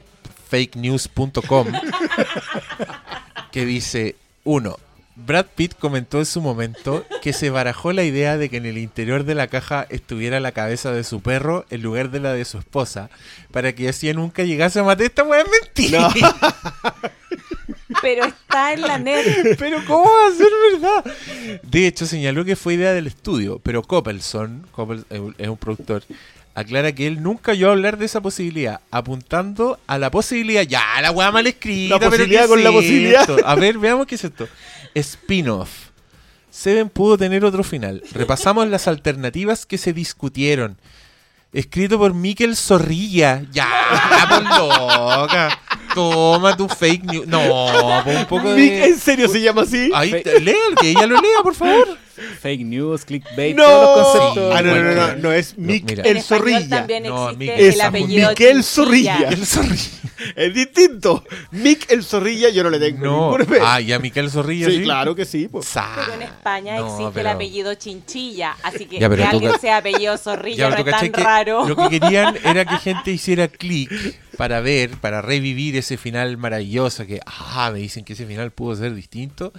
[0.49, 1.67] fakenews.com
[3.51, 4.77] que dice: uno,
[5.17, 8.79] Brad Pitt comentó en su momento que se barajó la idea de que en el
[8.79, 12.45] interior de la caja estuviera la cabeza de su perro en lugar de la de
[12.45, 13.11] su esposa,
[13.53, 16.09] para que así nunca llegase a matar esta weá es mentira.
[18.03, 19.57] Pero está en la net.
[19.59, 21.61] Pero ¿cómo va a ser verdad?
[21.63, 25.57] De hecho, señaló que fue idea del estudio, pero Coppelson, Coppel- es un- es un
[25.57, 26.03] productor,
[26.55, 31.13] aclara que él nunca oyó hablar de esa posibilidad, apuntando a la posibilidad, ya, la
[31.13, 33.21] weá mal escrita, La pero posibilidad ¿qué con es la posibilidad.
[33.21, 33.37] esto?
[33.47, 34.49] A ver, veamos qué es esto.
[34.95, 35.71] Spin-off.
[36.51, 38.03] Seven pudo tener otro final.
[38.13, 40.79] Repasamos las alternativas que se discutieron.
[41.53, 43.43] Escrito por Miquel Zorrilla.
[43.53, 43.69] Ya,
[44.29, 45.61] por loca.
[45.95, 47.27] Toma tu fake news.
[47.27, 48.87] No, un poco de.
[48.87, 49.91] ¿En serio se llama así?
[49.95, 50.11] Ahí,
[50.41, 51.97] lea, que ella lo lea, por favor.
[52.41, 53.65] Fake news, clickbait, ¡No!
[53.65, 54.55] todos los conceptos.
[54.57, 56.69] Ah, no, no, no, no, es Mick el Zorrilla.
[56.69, 58.65] también No, existe Miguel- el.
[58.65, 59.31] Zorrilla.
[60.37, 61.25] Es distinto.
[61.51, 63.59] Mick el Zorrilla, yo no le tengo fe.
[63.63, 64.83] Ah, y a Miquel Zorrilla sí, sí.
[64.85, 65.49] claro que sí.
[65.49, 65.67] pues.
[65.75, 70.15] Pero en España No, existe pero- el apellido Chinchilla, así que que alguien sea apellido
[70.15, 71.69] Ya, Zorrilla no es tan que raro.
[71.69, 73.91] Lo que querían era que gente hiciera clic
[74.37, 78.77] para ver, para revivir ese final maravilloso que, ah, me dicen que ese final pudo
[78.77, 79.53] ser distinto.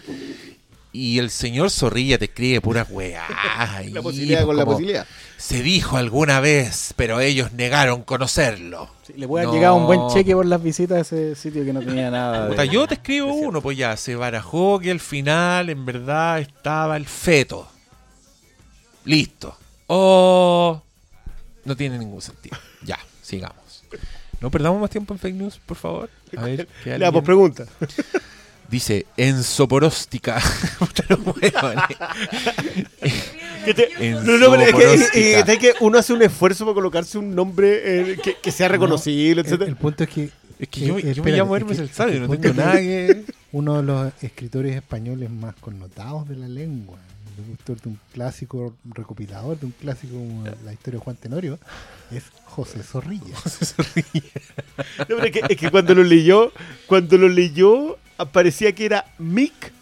[0.98, 3.26] Y el señor Zorrilla te escribe puras weas.
[3.58, 5.06] ahí, La posibilidad pues, con la posibilidad.
[5.38, 8.90] Se dijo alguna vez, pero ellos negaron conocerlo.
[9.06, 9.50] Sí, le puede No.
[9.50, 12.48] haber llegado un buen cheque por las visitas a ese sitio que no tenía nada.
[12.48, 16.96] de- yo te escribo uno, pues ya, se barajó que al final en verdad estaba
[16.96, 17.68] el feto.
[19.04, 19.56] Listo.
[19.88, 20.82] Oh,
[21.66, 22.58] no tiene ningún sentido.
[22.84, 23.84] Ya, sigamos.
[24.42, 26.10] No perdamos más tiempo en fake news, por favor.
[26.38, 27.66] A ver, que Le alguien- damos pregunta.
[28.70, 30.42] Dice ensoporóstica.
[34.24, 34.52] No, no,
[35.82, 39.70] uno hace un esfuerzo para colocarse un nombre eh, que, que sea reconocible, El, etcétera.
[39.70, 40.30] el punto es que
[40.60, 42.28] Es que yo, Eh, yo me espérate, llamo es Hermes que- el Sabio, es que
[42.28, 43.24] no el tengo nada que.
[43.52, 46.98] uno de los escritores españoles más connotados de la lengua,
[47.38, 51.60] el autor de un clásico recopilador, de un clásico como la historia de Juan Tenorio,
[52.12, 53.36] es José Zorrilla.
[55.00, 56.52] No, pero es, que, es que cuando lo leyó,
[56.88, 57.98] cuando lo leyó,
[58.32, 59.74] parecía que era Mick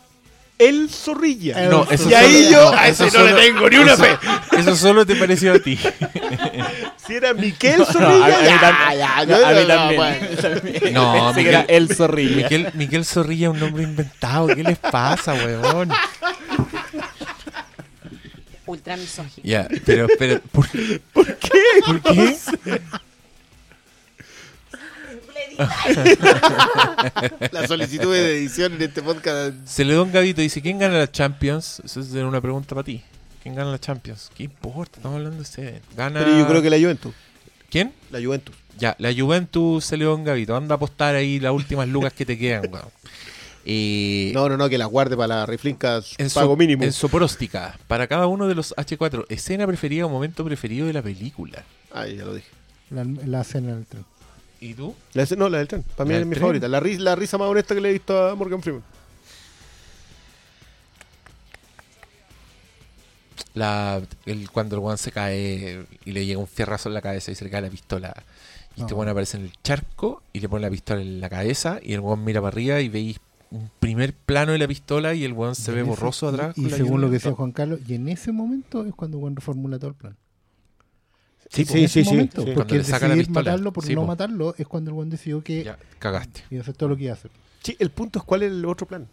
[0.59, 1.67] el Zorrilla.
[1.69, 3.77] No, eso y ahí solo- yo, no, a eso ese no le solo- tengo ni
[3.77, 4.17] una eso- fe.
[4.59, 5.79] Eso solo te pareció a ti.
[7.05, 9.35] Si era Miquel Zorrilla, no,
[11.27, 11.65] a mí también.
[11.67, 12.35] el zorrilla.
[12.43, 14.47] Miquel, Miquel Zorrilla es un nombre inventado.
[14.47, 15.89] ¿Qué les pasa, huevón?
[18.65, 19.43] Ultra misógino.
[19.45, 20.65] Ya, pero, pero, ¿por,
[21.11, 21.51] ¿Por qué?
[21.85, 22.37] ¿por qué?
[27.51, 29.53] La solicitud de edición en este podcast.
[29.65, 31.81] Celedón Gavito dice: ¿Quién gana la Champions?
[31.83, 33.01] Esa es una pregunta para ti.
[33.41, 34.31] ¿Quién gana la Champions?
[34.35, 34.97] ¿Qué importa?
[34.97, 35.81] Estamos hablando de Seven.
[35.97, 36.19] Gana.
[36.23, 37.13] Pero yo creo que la Juventus.
[37.69, 37.93] ¿Quién?
[38.11, 38.55] La Juventus.
[38.77, 40.55] Ya, la Juventus Celedón Gavito.
[40.55, 42.85] Anda a apostar ahí las últimas lucas que te quedan, weón.
[43.65, 46.83] Eh, No, no, no, que la guarde para la riflinca en pago so- mínimo.
[46.83, 51.01] En Soporóstica, para cada uno de los H4, escena preferida o momento preferido de la
[51.01, 51.63] película.
[51.93, 52.47] Ay, ya lo dije.
[52.89, 54.05] La, la cena del tren.
[54.65, 54.95] ¿Y tú?
[55.13, 55.83] La, no, la del tren.
[55.95, 56.41] Para mí ¿La es mi tren?
[56.41, 56.67] favorita.
[56.69, 58.83] La, ris- la risa más honesta que le he visto a Morgan Freeman.
[63.53, 67.31] La, el, cuando el weón se cae y le llega un fierrazo en la cabeza
[67.31, 68.13] y se le cae la pistola.
[68.75, 71.79] Y este weón aparece en el charco y le pone la pistola en la cabeza
[71.83, 73.19] y el weón mira para arriba y veis
[73.51, 76.57] un primer plano de la pistola y el weón se Y ve ese- borroso atrás.
[76.57, 79.35] Y, la según lo que decía Juan Carlos, y en ese momento es cuando Juan
[79.35, 80.15] reformula todo el plan.
[81.53, 82.45] Sí, Sí, En ese sí, momento, sí.
[82.45, 83.51] Cuando Porque le el saca la decidir pistola.
[83.51, 84.07] matarlo por Sí, no po.
[84.07, 86.41] matarlo es cuando el Juan decidió que Ya, cagaste.
[86.57, 87.29] a hacer todo lo que iba a hacer.
[87.61, 89.07] Sí, el punto es cuál es el otro plan.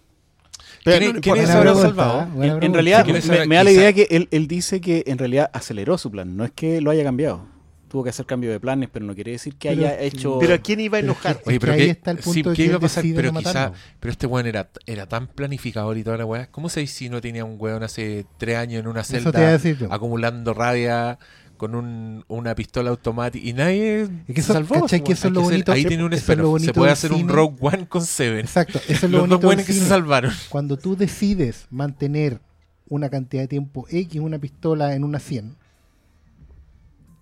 [0.85, 2.43] ¿Quién- no quién habrá salvado?
[2.43, 2.47] ¿eh?
[2.49, 5.19] En, en realidad, ¿Quiénes me, me da la idea que él, él dice que en
[5.19, 6.37] realidad aceleró su plan.
[6.37, 7.45] No es que lo haya cambiado.
[7.89, 10.39] Tuvo que hacer cambio de planes, pero no quiere decir que Pero- haya hecho.
[10.39, 11.37] Pero a quién iba a Pero enojar.
[11.43, 13.05] que- Oye, pero ahí ¿qué, está el punto sí, de ¿qué que iba a pasar?
[13.15, 16.47] Pero no quizá, pero este weón era, era tan planificador y toda la weá.
[16.51, 19.55] ¿Cómo sabéis si no tenía un weón hace tres años en una Eso te iba
[19.55, 21.19] a celda acumulando rabia
[21.61, 24.81] con un, una pistola automática y nadie Es que se eso- salvó?
[24.81, 25.01] ¿cachai?
[25.01, 26.59] pues, Que eso hay es lo bonito- ahí tiene un es lo.
[26.59, 27.29] Se puede hacer un.
[27.29, 28.41] Rogue One con Seven.
[28.41, 30.33] Exacto, eso es lo Los bonito que se salvaron.
[30.49, 32.41] Cuando tú decides mantener
[32.89, 35.55] una cantidad de tiempo X, una pistola en una 100,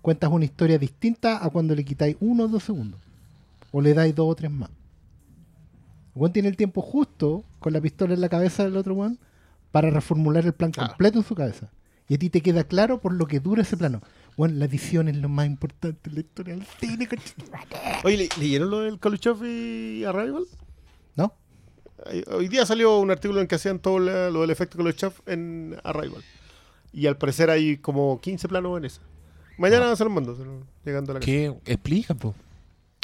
[0.01, 2.99] cuentas una historia distinta a cuando le quitáis uno o dos segundos.
[3.71, 4.69] O le dais dos o tres más.
[6.15, 9.19] Weón tiene el tiempo justo con la pistola en la cabeza del otro weón
[9.71, 11.69] para reformular el plan completo en su cabeza.
[12.07, 14.01] Y a ti te queda claro por lo que dura ese plano.
[14.39, 17.09] Bueno, la edición es lo más importante en la historia del cine.
[18.05, 20.45] Oye, ¿le- ¿leyeron lo del Khrushchev y Arrival?
[21.17, 21.33] ¿No?
[22.31, 25.75] Hoy día salió un artículo en que hacían todo la- lo del efecto Khrushchev en
[25.83, 26.23] Arrival.
[26.93, 29.01] Y al parecer hay como 15 planos en esa.
[29.57, 31.25] Mañana se los mando, se los- llegando a la casa.
[31.29, 31.53] ¿Qué?
[31.65, 32.33] Explica, po.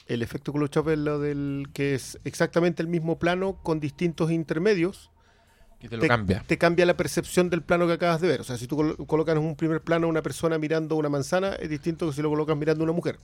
[0.08, 5.12] El efecto Khrushchev es lo del que es exactamente el mismo plano con distintos intermedios.
[5.80, 6.44] Te lo te, cambia.
[6.48, 8.42] te cambia la percepción del plano que acabas de ver.
[8.42, 11.10] O sea, si tú colo- colocas en un primer plano a una persona mirando una
[11.10, 13.18] manzana, es distinto que si lo colocas mirando una mujer.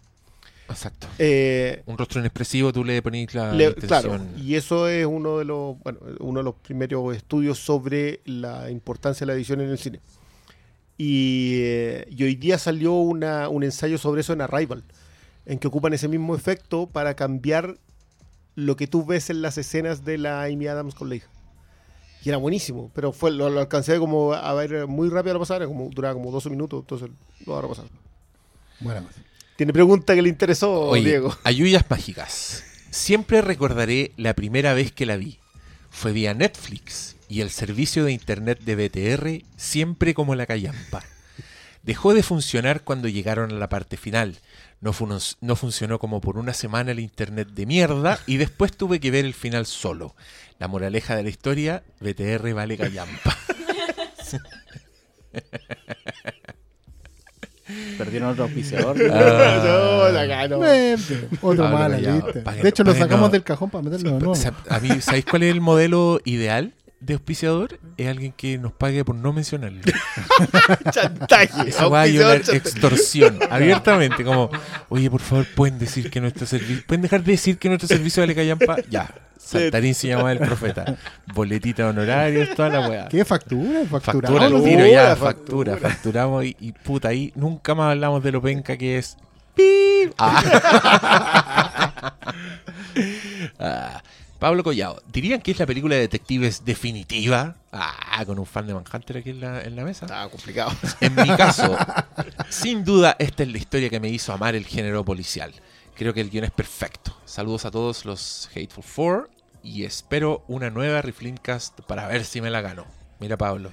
[0.69, 1.07] Exacto.
[1.19, 5.45] Eh, Un rostro inexpresivo, tú le pones la Le- claro, y eso es uno de
[5.45, 9.77] los bueno, uno de los primeros estudios sobre la importancia de la edición en el
[9.77, 9.99] cine.
[10.97, 14.83] Y, eh, y hoy día salió una- un ensayo sobre eso en Arrival,
[15.45, 17.77] en que ocupan ese mismo efecto para cambiar
[18.55, 21.27] lo que tú ves en las escenas de la Amy Adams con la hija.
[22.23, 25.39] Y era buenísimo, pero fue lo, lo alcancé como a ver muy rápido a la
[25.39, 27.09] pasada, era como, duraba como 12 minutos, entonces
[27.45, 27.85] lo voy a repasar.
[28.79, 29.21] Buena cosa.
[29.55, 31.35] Tiene pregunta que le interesó, Oye, Diego.
[31.43, 32.63] Ayuyas Mágicas.
[32.89, 35.39] Siempre recordaré la primera vez que la vi.
[35.89, 41.03] Fue vía Netflix y el servicio de internet de BTR siempre como la callampa.
[41.83, 44.37] Dejó de funcionar cuando llegaron a la parte final.
[44.81, 48.99] No, fun- no funcionó como por una semana el internet de mierda y después tuve
[48.99, 50.15] que ver el final solo.
[50.59, 53.37] La moraleja de la historia, BTR vale callampa.
[57.97, 58.97] Perdieron otro auspiciador.
[59.11, 59.61] Ah.
[59.63, 60.11] No,
[61.41, 61.71] Otro la
[62.43, 64.35] pa' que- De hecho, lo sacamos no- del cajón para meterlo de nuevo.
[64.69, 67.79] A mí, ¿sabéis cuál es el modelo ideal de auspiciador?
[67.97, 69.81] Es alguien que nos pague por no mencionarlo.
[70.91, 71.71] Chantaje.
[71.71, 72.57] Weá auspiciador violar chantaje.
[72.57, 74.49] extorsión, abiertamente, como,
[74.89, 78.21] oye, por favor, pueden decir que nuestro servicio, pueden dejar de decir que nuestro servicio
[78.23, 79.09] vale callampa, ya.
[79.37, 80.97] Saltarín se llamaba el profeta.
[81.33, 83.07] Boletita de honorarios, toda la weá.
[83.09, 83.81] ¿Qué factura?
[83.89, 84.45] Factura Factura.
[84.45, 85.73] al tiro ya, factura.
[85.73, 89.17] factura, facturamos y, y puta, ahí nunca más hablamos de lo penca que es.
[89.55, 90.13] ¡Pip!
[90.19, 92.13] Ah.
[93.59, 94.01] Ah.
[94.41, 97.57] Pablo Collado, ¿dirían que es la película de detectives definitiva?
[97.71, 100.05] Ah, con un fan de Manhunter aquí en la, en la mesa.
[100.07, 100.71] Estaba complicado.
[100.99, 101.77] En mi caso,
[102.49, 105.53] sin duda, esta es la historia que me hizo amar el género policial.
[105.95, 107.15] Creo que el guion es perfecto.
[107.23, 109.29] Saludos a todos los Hateful Four
[109.61, 112.87] y espero una nueva Riflincast para ver si me la gano.
[113.19, 113.69] Mira, Pablo,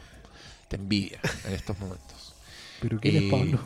[0.68, 2.34] te envidia en estos momentos.
[2.82, 3.58] ¿Pero quién es Eh, Pablo?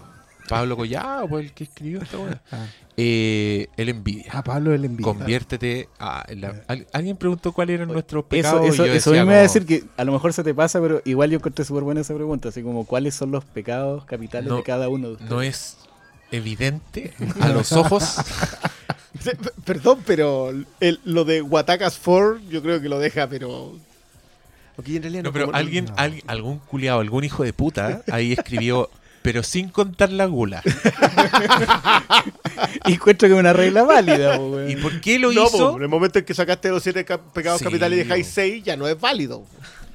[0.52, 2.40] Pablo Collado, pues el que escribió esta weá.
[2.52, 2.66] Ah,
[2.96, 4.26] Eh, el envidia.
[4.32, 5.04] ah, Pablo el envidia.
[5.04, 6.24] Conviértete a.
[6.28, 8.62] en la- al- alguien preguntó cuáles eran nuestros pecados.
[8.66, 10.52] Eso, eso, eso mismo me iba a como, decir que a lo mejor se te
[10.54, 12.50] pasa, pero igual yo encontré súper buena esa pregunta.
[12.50, 15.30] Así como, ¿cuáles son los pecados capitales No, de cada uno de ustedes?
[15.30, 15.78] No es
[16.30, 18.16] evidente a los ojos.
[19.64, 20.50] Perdón, pero
[20.80, 23.72] el- lo de Watakas 4 yo creo que lo deja, pero...
[24.78, 25.94] Aquí en realidad No, pero como- alguien, no.
[25.96, 28.90] alguien- algún culiado, algún hijo de puta, ahí escribió,
[29.22, 30.62] pero sin contar la gula.
[32.86, 34.70] Y encuentro que es una regla válida, po, weón.
[34.70, 35.70] ¿Y por qué lo No, hizo?
[35.72, 38.26] po, en el momento en que sacaste los siete ca- pecados Sí, capitales y dejáis.
[38.28, 39.44] 6, ya no es válido.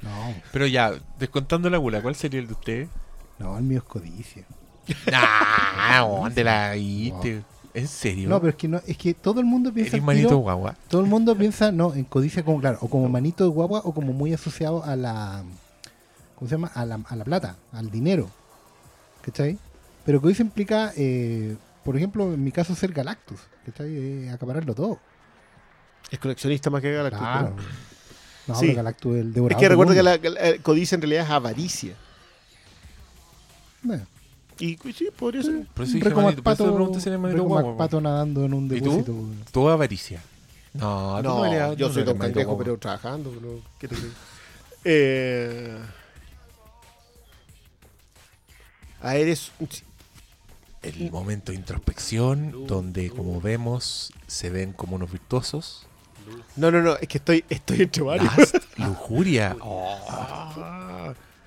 [0.02, 2.86] No, Pero ya, descontando la gula, ¿cuál sería el de usted?
[3.38, 4.44] no, el mío es codicia.
[5.10, 7.42] Nah, ¿dónde la viste?
[7.74, 8.28] ¿En serio?
[8.28, 10.38] No, pero es que no, es que todo el mundo piensa ¿Eres al manito tiro-
[10.38, 10.74] guagua?
[10.88, 13.92] todo el mundo piensa no en codicia como claro, o como manito de guagua o
[13.94, 15.42] como muy asociado a la
[16.34, 16.70] ¿cómo se llama?
[16.74, 18.30] a la, a la plata, al dinero.
[19.30, 19.58] ¿Cachai?
[20.06, 23.88] Pero codicia implica eh, por ejemplo, en mi caso ser Galactus, ¿cachai?
[23.94, 24.98] Eh, acapararlo todo.
[26.10, 27.20] Es coleccionista más que Galactus.
[27.20, 27.50] Claro.
[27.50, 27.56] ¿no?
[28.46, 28.66] No, Sí.
[28.68, 29.60] pero Galactus es el Es devorador.
[29.60, 31.94] que de recuerda que la, que la- codicia en realidad es avaricia.
[33.82, 34.06] Bueno,
[34.60, 35.66] Y pues, sí, podría ser.
[35.74, 37.08] Por eso dije manito, si
[37.44, 37.70] guagua.
[37.70, 38.90] Macpato nadando en un ¿Y tú?
[38.90, 39.12] depósito.
[39.12, 39.44] weón.
[39.52, 40.20] Tu avaricia.
[40.74, 43.30] No, tú No, eres- yo soy Don Cangrejo, pero trabajando.
[43.30, 44.12] pero ¿qué te crees?
[44.84, 45.78] Eh,
[49.02, 49.52] ah, eres...
[50.80, 55.88] El momento de introspección, donde como vemos, se ven como unos virtuosos.
[56.56, 58.36] No, no, no, es que estoy, estoy entre varios.
[58.36, 59.56] Last, lujuria.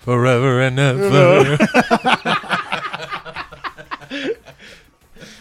[0.04, 1.60] Forever and ever.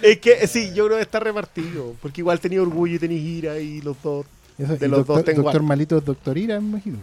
[0.03, 1.95] Es que sí, yo creo que está repartido.
[2.01, 4.27] Porque igual tenía orgullo y tenía ira y los dos.
[4.59, 5.63] Eso, De los doctor, dos tengo doctor.
[5.63, 6.99] Malito es Doctor Ira, me imagino.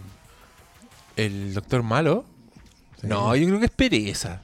[1.16, 2.24] El doctor malo.
[3.00, 3.06] Sí.
[3.06, 4.42] No, yo creo que es pereza.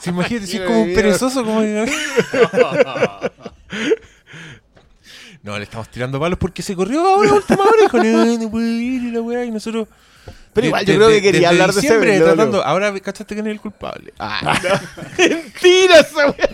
[0.00, 1.44] ¿Se imagínate si es como un perezoso?
[1.44, 1.60] Como...
[5.42, 7.82] no, le estamos tirando palos porque se corrió ahora última hora.
[7.82, 9.88] Dijo, no, no puedo ir y la weá y nosotros...
[10.52, 12.22] Pero igual yo creo que quería hablar de Seven.
[12.22, 14.12] tratando, Ahora cachaste que no es el culpable.
[14.18, 14.58] Ah,
[15.18, 16.50] Mentira esa wea.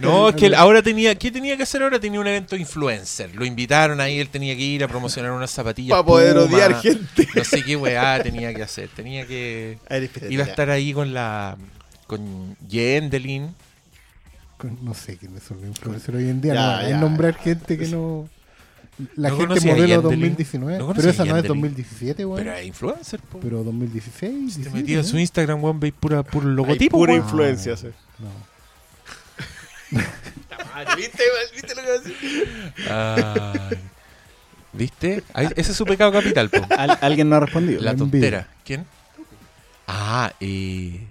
[0.00, 1.14] No, es que él ahora tenía...
[1.14, 1.98] ¿Qué tenía que hacer ahora?
[2.00, 3.34] Tenía un evento influencer.
[3.34, 6.80] Lo invitaron ahí, él tenía que ir a promocionar unas zapatillas Para poder Puma, odiar
[6.80, 7.28] gente.
[7.34, 8.88] No sé qué weá tenía que hacer.
[8.94, 9.78] Tenía que...
[9.88, 11.56] A ver, espérate, Iba a estar ahí con la...
[12.06, 13.54] Con Yendelin.
[14.58, 16.54] Con- No sé quiénes son los influencers hoy en día.
[16.54, 16.88] Ya, no, ya.
[16.90, 18.28] es nombrar gente que no.
[19.16, 20.02] La No gente a modelo Yendelin.
[20.02, 20.78] 2019.
[20.78, 21.62] No pero esa a no es Yendelin.
[21.62, 22.36] 2017, weón.
[22.38, 23.40] Pero Pero, es influencer, po.
[23.40, 24.20] 2016.
[24.20, 24.28] Te
[24.60, 25.18] 17, metí en su.
[25.18, 26.98] Instagram, weón, veis pura, puro Hay logotipo.
[26.98, 27.24] pura weón.
[27.24, 27.76] influencia.
[27.76, 27.88] sí.
[28.18, 28.53] No.
[30.96, 31.22] ¿Viste?
[31.54, 33.82] ¿Viste lo que va a decir?
[34.72, 35.22] ¿Viste?
[35.32, 36.66] Ahí- ese es su pecado capital, po.
[36.76, 37.80] Al- alguien no ha respondido.
[37.80, 38.10] La envidia.
[38.10, 38.48] tontera.
[38.64, 38.86] ¿Quién?
[39.86, 41.06] Ah, eh...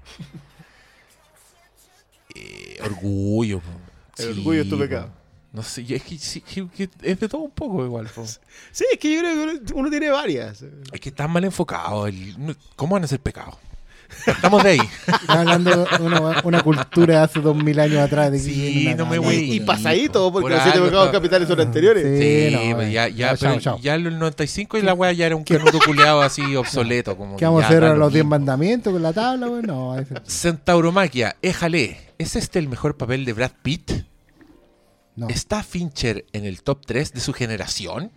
[2.35, 3.69] eh, orgullo, po.
[4.17, 4.81] El Sí, orgullo es tu po.
[4.83, 5.09] pecado.
[5.53, 8.25] No sé, y es que, sí, que- que es de todo un poco igual, po.
[8.71, 10.63] Sí, es que yo creo que uno- uno tiene varias.
[10.91, 12.09] Es que están mal enfocados.
[12.09, 13.55] el- no- ¿Cómo van a ser pecados?
[14.25, 14.79] Estamos de ahí.
[15.27, 18.31] Hablando de una, una cultura de hace 2000 años atrás.
[18.31, 19.53] De Sí, no me güey.
[19.53, 22.03] Y pasadito, porque Por los siete está- capitales son anteriores.
[22.19, 23.79] Sí, Sí, no, pues ya, ya, Chao, pero chao.
[23.81, 27.17] ya en el 95 y la weá ya era un canuto culeado así obsoleto.
[27.17, 28.29] Como ¿Qué que vamos a hacer a los 10 mismo.
[28.31, 29.65] mandamientos con la tabla, weón?
[29.65, 31.97] No, ese- Centauromaquia, éjale.
[32.17, 33.91] ¿Es este el mejor papel de Brad Pitt?
[35.15, 35.27] no.
[35.29, 38.11] ¿Está Fincher en el top 3 de su generación?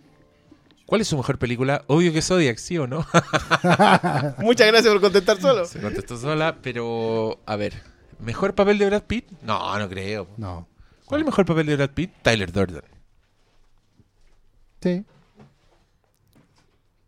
[0.87, 1.83] ¿Cuál es su mejor película?
[1.87, 2.99] Obvio que Zodiac, ¿sí o no?
[4.39, 5.65] Muchas gracias por contestar solo.
[5.65, 7.83] Se contestó sola, pero a ver,
[8.19, 9.29] ¿mejor papel de Brad Pitt?
[9.43, 10.27] No, no creo.
[10.37, 10.65] No.
[11.05, 12.11] ¿Cuál es el mejor papel de Brad Pitt?
[12.21, 12.81] Tyler Durden.
[14.81, 15.03] Sí.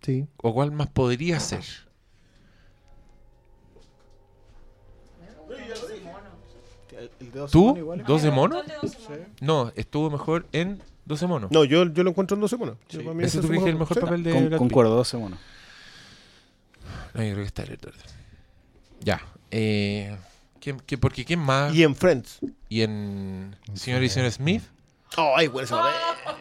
[0.02, 0.28] Sí.
[0.38, 1.64] ¿O cuál más podría ser?
[7.20, 7.62] El de 12 ¿Tú?
[7.68, 8.66] monos igual es- ¿12 monos?
[9.40, 11.52] No, estuvo mejor en 12 monos.
[11.52, 12.78] No, yo, yo lo encuentro en 12 monos.
[12.88, 13.00] Sí.
[13.22, 14.02] ¿Ese tú crees que es el mejor Sí.
[14.02, 15.40] papel de Con- concuerdo, 12 monos.
[17.14, 18.02] No, yo creo que es Tyler Durden.
[19.02, 19.22] Ya.
[19.52, 20.16] Eh,
[20.62, 21.74] ¿quién, qué- porque ¿quién más?
[21.74, 22.40] Y en Friends.
[22.70, 24.62] Y en Señor y Señor Smith.
[25.18, 25.92] Ay, bueno, ese papel.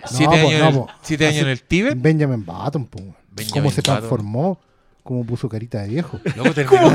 [0.05, 0.95] Siete pues, años, no, en, el, pues.
[1.03, 1.95] siete años en el Tíbet.
[2.01, 2.99] Benjamin Button, po.
[3.31, 4.61] Benjamin ¿Cómo se transformó?
[5.03, 6.21] ¿Cómo puso carita de viejo?
[6.37, 6.91] Luego terminó,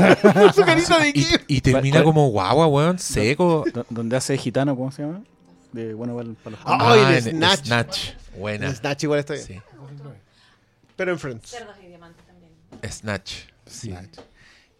[0.54, 1.40] Su carita de y, qué?
[1.48, 3.64] y termina ¿Cuál- como guagua, weón, seco.
[3.90, 5.22] Donde hace gitano, ¿cómo se llama?
[5.74, 7.64] De bueno para, para los Ah, Ay, el en Snatch.
[7.66, 7.98] Snatch.
[8.38, 8.66] Buena.
[8.68, 9.46] En Snatch igual está bien.
[9.46, 9.60] Sí.
[10.96, 11.50] Pero en Friends.
[11.50, 12.52] Cerdos y diamantes también.
[12.90, 13.32] Snatch.
[13.66, 13.90] Sí.
[13.90, 14.18] Snatch.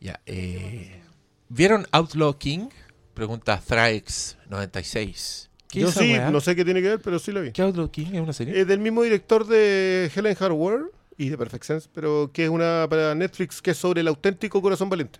[0.00, 1.00] Ya, eh,
[1.48, 2.68] ¿Vieron Outlaw King?
[3.14, 5.48] Pregunta Thrax96.
[5.68, 6.30] ¿Qué Yo sí, weá?
[6.30, 7.50] no sé qué tiene que ver, pero sí lo vi.
[7.52, 8.60] ¿Qué Outlaw King es una serie?
[8.60, 10.82] Es del mismo director de Helen Hardware
[11.16, 14.62] y de Perfect Sense, pero que es una para Netflix que es sobre el auténtico
[14.62, 15.18] corazón valiente.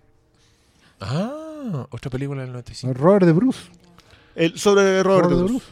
[1.01, 2.95] Ah, otra película del 95.
[2.95, 3.61] Robert de Bruce.
[4.37, 5.67] El, sobre Robert, Robert de Bruce.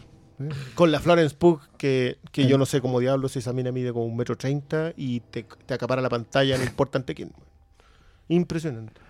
[0.74, 4.06] Con la Florence Pugh, que, que yo no sé cómo diablos esa mina mide como
[4.06, 7.32] un metro treinta y te, te acapara la pantalla, no importa ante quién.
[8.28, 9.00] Impresionante.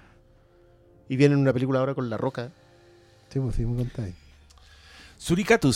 [1.09, 2.51] Y viene en una película ahora con La Roca.
[3.31, 4.15] Sí, pues sí, me contáis.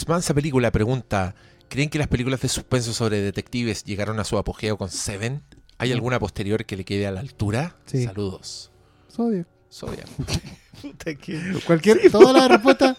[0.08, 1.34] Mansa película, pregunta:
[1.68, 5.42] ¿Creen que las películas de suspenso sobre detectives llegaron a su apogeo con Seven?
[5.78, 7.76] ¿Hay alguna posterior que le quede a la altura?
[7.86, 8.04] Sí.
[8.04, 8.70] Saludos.
[9.10, 9.46] Zodiac.
[9.72, 10.06] Zodiac.
[10.82, 12.96] Puta que- Cualquier, toda la respuesta.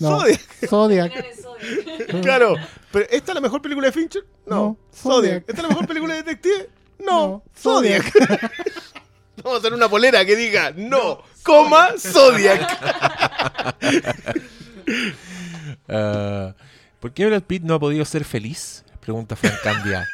[0.00, 0.20] No.
[0.20, 0.40] Zodiac.
[0.68, 1.12] Zodiac.
[2.22, 2.54] Claro,
[2.90, 4.24] pero ¿esta es la mejor película de Fincher?
[4.46, 4.56] No.
[4.56, 5.12] No, Zodiac.
[5.12, 5.44] Zodiac.
[5.48, 6.70] ¿Esta es la mejor película de detective?
[6.98, 7.04] No.
[7.04, 8.12] No, Zodiac.
[9.44, 12.66] Vamos a hacer una polera que diga no, coma, Zodiac.
[15.88, 16.54] Ah,
[17.00, 18.84] ¿Por qué Brad Pitt no ha podido ser feliz?
[19.00, 20.06] Pregunta Frank Candia.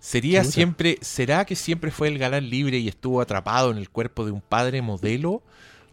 [0.00, 4.24] ¿Sería siempre, ¿Será que siempre fue el galán libre y estuvo atrapado en el cuerpo
[4.24, 5.42] de un padre modelo?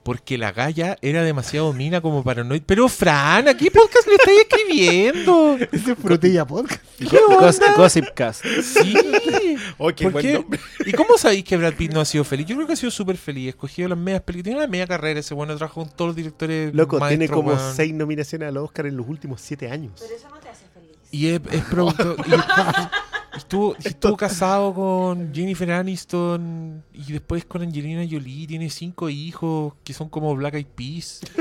[0.06, 2.53] Porque la galla era demasiado mina como para no...
[2.64, 5.57] Pero Fran, ¿a qué podcast le estáis escribiendo?
[5.72, 6.84] Ese es frutilla podcast.
[7.02, 8.45] Gossip, Gossip Cast.
[8.45, 8.94] Sí.
[9.80, 10.34] Oh, qué ¿Por buen qué?
[10.34, 10.60] nombre.
[10.86, 12.45] ¿Y cómo sabéis que Brad Pitt no ha sido feliz?
[12.45, 13.49] Yo creo que ha sido súper feliz.
[13.49, 14.44] Escogido las medias películas.
[14.44, 15.56] Tiene una media carrera ese bueno.
[15.56, 16.73] Trabajó con todos los directores.
[16.76, 17.76] Loco, tiene como weón.
[17.76, 19.94] seis nominaciones al Oscar en los últimos siete años.
[19.99, 20.91] Pero eso no te hace feliz.
[21.10, 22.15] Y es, es productor.
[23.84, 26.84] estuvo, casado con Jennifer Aniston.
[26.94, 28.48] Y después con Angelina Jolie.
[28.48, 31.22] Tiene cinco hijos que son como Black Eyed Peas.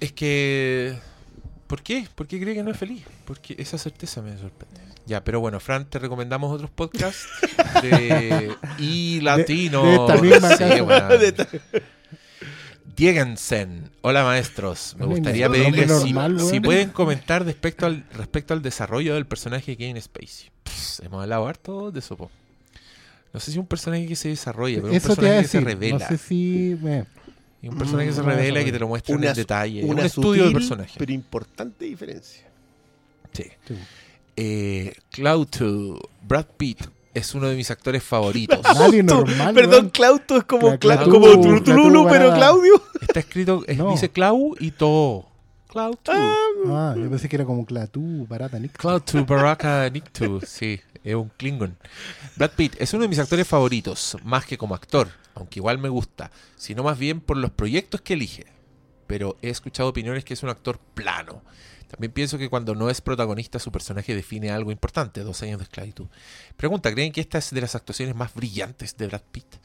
[0.00, 0.98] Es que.
[1.66, 2.06] ¿Por qué?
[2.14, 3.04] ¿Por qué cree que no es feliz?
[3.24, 4.80] Porque esa certeza me sorprende.
[5.06, 7.26] Ya, pero bueno, Fran, te recomendamos otros podcasts
[7.82, 9.82] de y latino.
[9.84, 11.48] de esta misma Sí, casa.
[12.96, 13.90] Diegensen.
[14.02, 16.62] Hola maestros, me gustaría pedirles si, normal, si weón.
[16.62, 20.50] pueden comentar respecto al respecto al desarrollo del personaje de Kevin Spacey.
[20.64, 22.16] Pss, hemos hablado harto de eso.
[22.16, 22.30] po.
[23.32, 25.98] No sé si un personaje que se desarrolla, pero un Eso personaje que se revela.
[25.98, 26.76] No sé si.
[27.62, 29.84] Y un personaje que se revela y que te lo muestra en detalle.
[29.84, 30.94] una un estudio de sutil, personaje.
[30.98, 32.44] Pero importante diferencia.
[33.32, 33.44] Sí.
[33.66, 33.74] sí.
[34.36, 38.60] Eh, Cloud 2, Brad Pitt es uno de mis actores favoritos.
[38.78, 39.54] Nadie normal.
[39.54, 39.90] Perdón.
[39.90, 41.26] Clauto es como, Cla- Clatu- como
[41.62, 42.82] Clatu pero Claudio.
[43.00, 43.90] Está escrito, es- No.
[43.90, 45.28] dice Cloud y To.
[45.68, 46.14] Cloud 2.
[46.68, 48.76] Ah, yo pensé que era como Clatú, Barata, Nick.
[48.76, 50.40] Cloud 2, Baraka Nikto.
[50.46, 51.76] Sí, es un Klingon.
[52.36, 55.88] Brad Pitt es uno de mis actores favoritos, más que como actor, aunque igual me
[55.88, 58.44] gusta, sino más bien por los proyectos que elige.
[59.06, 61.42] Pero he escuchado opiniones que es un actor plano.
[61.92, 65.64] También pienso que cuando no es protagonista su personaje define algo importante, dos años de
[65.64, 66.06] esclavitud.
[66.56, 69.56] Pregunta, ¿creen que esta es de las actuaciones más brillantes de Brad Pitt?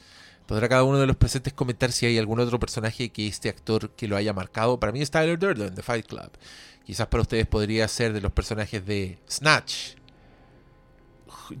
[0.46, 3.92] ¿Podrá cada uno de los presentes comentar si hay algún otro personaje que este actor
[3.92, 4.78] que lo haya marcado?
[4.78, 6.30] Para mí es Tyler Durden, de Fight Club.
[6.84, 9.94] Quizás para ustedes podría ser de los personajes de Snatch,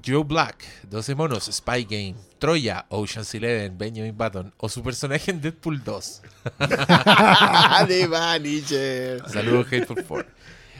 [0.06, 5.40] Joe Black, 12 monos, Spy Game, Troya, Ocean's Eleven, Benjamin Button o su personaje en
[5.40, 6.22] Deadpool 2.
[7.88, 9.22] de Vanisher.
[9.30, 10.26] Saludos, Hateful Four.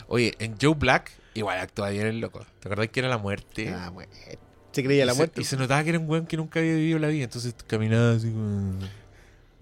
[0.08, 2.44] Oye, en Joe Black, igual actúa bien el loco.
[2.60, 3.68] ¿Te acordás que era la muerte?
[3.70, 4.10] Ah, bueno.
[4.72, 5.40] Se creía la Y se- muerte.
[5.40, 8.12] Y se notaba que era un weón que nunca había vivido la vida, entonces caminaba
[8.12, 8.74] así como...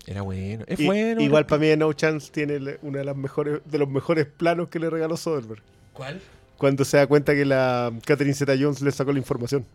[0.06, 0.64] Era bueno.
[0.68, 1.20] Es Y- bueno.
[1.20, 4.78] igual para mí No Chance tiene uno de, las mejores, de los mejores planos que
[4.78, 5.62] le regaló Soderbergh.
[5.92, 6.20] ¿Cuál?
[6.58, 9.66] Cuando se da cuenta que la Catherine Zeta-Jones le sacó la información.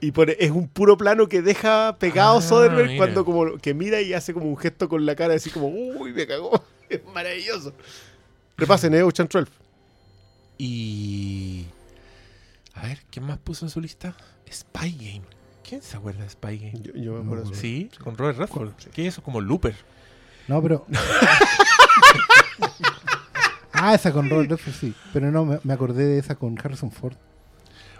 [0.00, 2.98] Y pone, es un puro plano que deja pegado Ah, Soderbergh mira.
[2.98, 6.12] cuando como que mira y hace como un gesto con la cara así como, uy,
[6.12, 6.64] me cagó.
[6.88, 7.72] Es maravilloso.
[8.56, 9.50] Repasen, eh, Ocean 12.
[10.58, 11.66] Y.
[12.74, 14.14] A ver, ¿quién más puso en su lista?
[14.50, 15.22] Spy Game.
[15.68, 16.80] ¿Quién se acuerda de Spy Game?
[16.82, 17.60] Yo, yo me acuerdo de eso.
[17.60, 18.70] Sí, con Robert Redford.
[18.92, 19.22] ¿Qué es eso?
[19.22, 19.74] Como Looper.
[20.48, 20.86] No, pero.
[23.72, 24.94] ah, esa con Robert Redford, sí.
[25.12, 27.14] Pero no, me, me acordé de esa con Harrison Ford.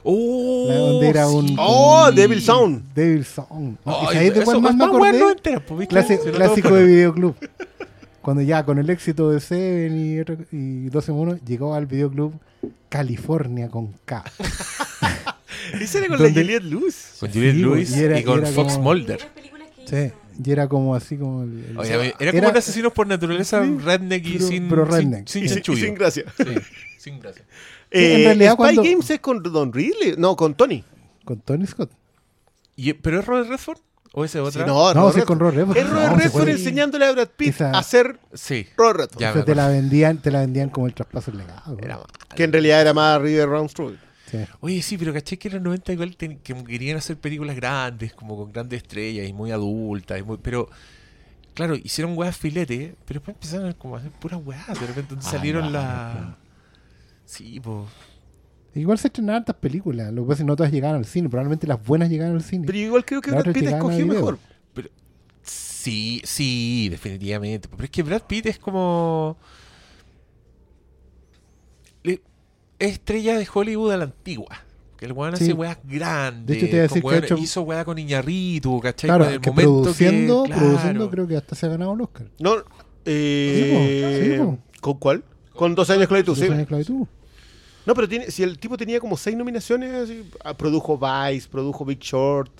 [0.05, 0.67] ¡Oh!
[0.69, 1.57] La donde era un- sí.
[1.59, 2.93] ¡Oh, Devil Sound!
[2.95, 3.77] Devil Song.
[3.85, 4.99] No, Ay, ¿sabes de eso cuál más me acordé?
[4.99, 6.25] bueno entera, pues, clásico
[6.69, 6.75] tomo.
[6.77, 7.37] de videoclub.
[8.23, 12.33] Cuando ya con el éxito de Seven y, otro- y 12 monos, llegó al videoclub
[12.89, 14.25] California con K.
[15.81, 16.31] Ese era con ¿Dónde?
[16.33, 17.17] la Juliette Luz.
[17.21, 19.21] Con Juliette Sí, Lewis y era- y con era Fox como- Mulder.
[19.87, 20.13] Sí,
[20.45, 23.07] y era como así como el, el- Oye, a ver, era como un asesino por
[23.07, 25.29] naturaleza Sí, redneck y pero- sin, pero sin- redneck.
[25.29, 25.85] sin, Y, sin- y chanchullo.
[25.87, 26.25] sin gracia.
[26.37, 26.45] Sí,
[26.99, 27.45] sin gracia.
[27.91, 30.15] Sí, en Eh, realidad Spy cuando- Games es con Don Ridley.
[30.19, 30.85] No, con Tony.
[31.25, 31.91] con Tony Scott.
[32.77, 33.79] Y- ¿Pero es Robert Redford?
[34.15, 34.67] ¿O ese Sí, otra?
[34.67, 35.55] no, No, Robert sí, es con Redford.
[35.57, 35.77] Robert Redford.
[35.87, 38.67] Es Robert No, Redford enseñándole a Brad Pitt Esa- a ser Sí.
[38.77, 39.21] Robert Redford.
[39.21, 39.31] Ya.
[39.31, 41.79] O sea, me te la vendían, te la vendían como el traspaso legado.
[41.81, 42.07] Era mal.
[42.37, 43.99] Que en realidad era más River Round Struggle.
[44.31, 44.39] Sí.
[44.61, 48.13] Oye, sí, pero caché que en los 90 igual ten- que querían hacer películas grandes,
[48.15, 50.19] como con grandes estrellas y muy adultas.
[50.19, 50.69] Y muy, pero,
[51.55, 54.69] claro, hicieron weas filete, pero después empezaron como a hacer puras weas.
[54.81, 56.17] De repente Ah, salieron ya, las...
[57.25, 57.89] Sí, pues...
[58.75, 60.13] Igual se estrenaron hartas películas.
[60.13, 61.29] Lo que pasa es que no todas llegaron al cine.
[61.29, 62.65] Probablemente las buenas llegaron al cine.
[62.67, 64.39] Pero yo igual creo que Brad Pitt escogió mejor.
[65.43, 67.69] Sí, sí, definitivamente.
[67.69, 69.37] Pero es que Brad Pitt es como...
[72.79, 74.49] estrella de Hollywood a la antigua.
[74.97, 75.45] Que el weón Sí.
[75.45, 76.47] hace weas grandes.
[76.47, 79.09] De hecho, te iba a decir que hecho- hizo wea con Iñarritu, ¿cachai?
[79.09, 81.11] claro, Con el que momento produciendo, que, produciendo claro.
[81.11, 82.27] creo que hasta se ha ganado el Oscar.
[82.41, 82.55] No,
[83.05, 85.25] eh, Sí, po, sí, ¿Con cuál?
[85.55, 86.45] Con 12 años de esclavitud, Dos sí.
[86.45, 87.07] años de esclavitud.
[87.87, 90.11] No, pero tiene, si el tipo tenía como seis nominaciones,
[90.45, 92.53] ah, produjo Vice, produjo Big Short.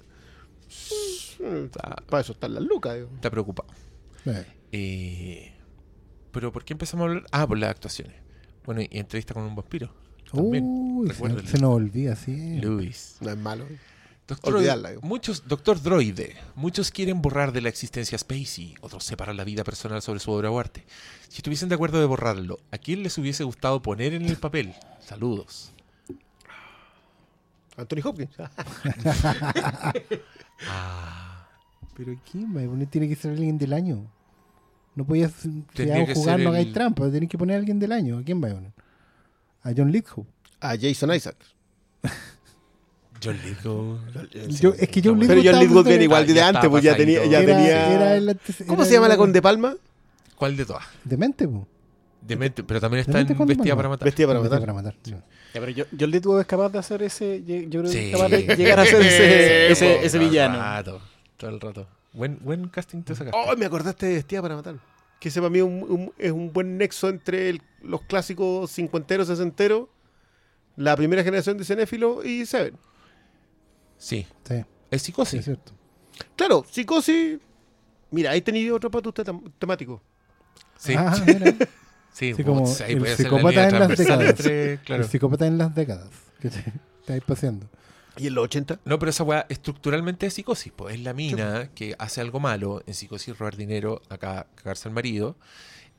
[2.09, 3.09] Para eso están las lucas, digo.
[3.15, 3.69] Está preocupado.
[4.27, 5.53] Eh, Eh,
[6.31, 7.27] pero ¿por qué empezamos a hablar?
[7.31, 8.17] Ah, por las actuaciones.
[8.65, 9.93] Bueno, y entrevista con un vampiro.
[10.33, 10.65] También.
[10.67, 12.59] Uy, se, nos olvida, sí.
[12.61, 13.17] Luis.
[13.21, 13.67] No es malo.
[14.27, 15.03] Doctor, Olvidarla, digo.
[15.03, 16.37] muchos, Doctor Droide.
[16.55, 20.31] Muchos quieren borrar de la existencia a Spacey, otros separan la vida personal sobre su
[20.31, 20.87] obra o arte.
[21.33, 24.75] Si estuviesen de acuerdo de borrarlo, ¿a quién les hubiese gustado poner en el papel?
[25.01, 25.73] Saludos.
[27.79, 28.31] Anthony Hopkins.
[30.69, 31.49] Ah,
[31.97, 32.55] Pero ¿quién?
[32.57, 32.87] va a poner?
[32.87, 34.07] Tiene que ser alguien del año.
[34.95, 35.33] No podías
[35.75, 37.11] que jugar, no hagáis el- trampa.
[37.11, 38.19] Tenés que poner a alguien del año.
[38.19, 38.71] ¿A quién va a poner?
[39.63, 40.25] A John Lithgow.
[40.61, 41.37] A Jason Isaac.
[43.25, 43.99] John Lithgow.
[44.61, 46.95] Yo- es que John Pero Lithgow Pero John Lithgow viene igual de antes, pues ya
[46.97, 47.25] tenía.
[47.25, 47.93] Ya era, tenía...
[47.95, 49.75] era el antes- ¿Cómo era se llama la con De Palma?
[50.43, 50.85] ¿Cuál de todas?
[51.05, 51.69] Demente, po.
[52.21, 54.05] Demente, pero también está Demente en Vestida para matar.
[54.07, 54.59] Vestida para matar.
[54.59, 54.95] para matar.
[55.05, 55.13] sí.
[55.13, 55.21] Ya,
[55.61, 57.45] pero yo, John Lithgow es capaz de hacer ese.
[57.45, 57.99] Yo yo creo que Sí.
[57.99, 60.59] es capaz de llegar a ser ese, ese, Sí, ese todo el villano.
[60.59, 61.01] rato,
[61.37, 61.87] todo el rato.
[62.13, 63.39] Buen, buen casting te sacaste.
[63.39, 64.75] Oh, me acordaste de Vestida para matar.
[65.21, 68.69] Que ese para mí es un, un- es un buen nexo entre el- los clásicos
[68.73, 69.89] cincuenteros, sesenteros,
[70.75, 72.75] la primera generación de cinéfilo y Seven.
[73.97, 74.55] Sí, Sí,
[74.91, 75.39] es sí, psicosis.
[75.39, 75.73] es cierto.
[76.35, 77.39] Claro, psicosis.
[78.11, 79.25] Mira, ahí tenido otro pato usted
[79.59, 80.03] temático.
[80.83, 81.55] Sí, Ah, mira.
[82.13, 84.41] sí, sí, como el puede ser la psicópata en las transversal décadas.
[84.47, 85.03] entre- claro.
[85.05, 86.09] El psicópata en las décadas.
[86.41, 86.63] Que te,
[87.07, 87.67] te vais paseando.
[88.19, 88.81] ¿Y en los 80?
[88.85, 90.73] No, pero esa weá estructuralmente es psicosis.
[90.75, 94.95] Pues es la mina que hace algo malo en psicosis, robar dinero, acá cagarse al
[94.95, 95.37] marido.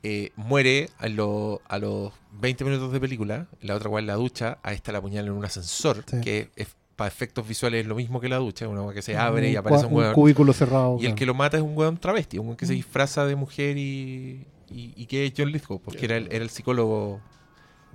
[0.06, 3.48] eh, muere a, lo- a los 20 minutos de película.
[3.62, 4.58] La otra weá en la ducha.
[4.62, 6.04] A esta la apuñala en un ascensor.
[6.06, 6.20] Sí.
[6.22, 8.68] Que es, para efectos visuales es lo mismo que la ducha.
[8.68, 10.14] Una weá que se abre y Un aparece un weón.
[10.14, 10.98] cubículo cerrado.
[11.00, 12.38] Y el que lo mata es un weón travesti.
[12.38, 12.76] Un weón que se Mm.
[12.76, 15.80] disfraza de mujer y, y, y que es John Lithgow.
[15.82, 17.22] Porque era el, era el psicólogo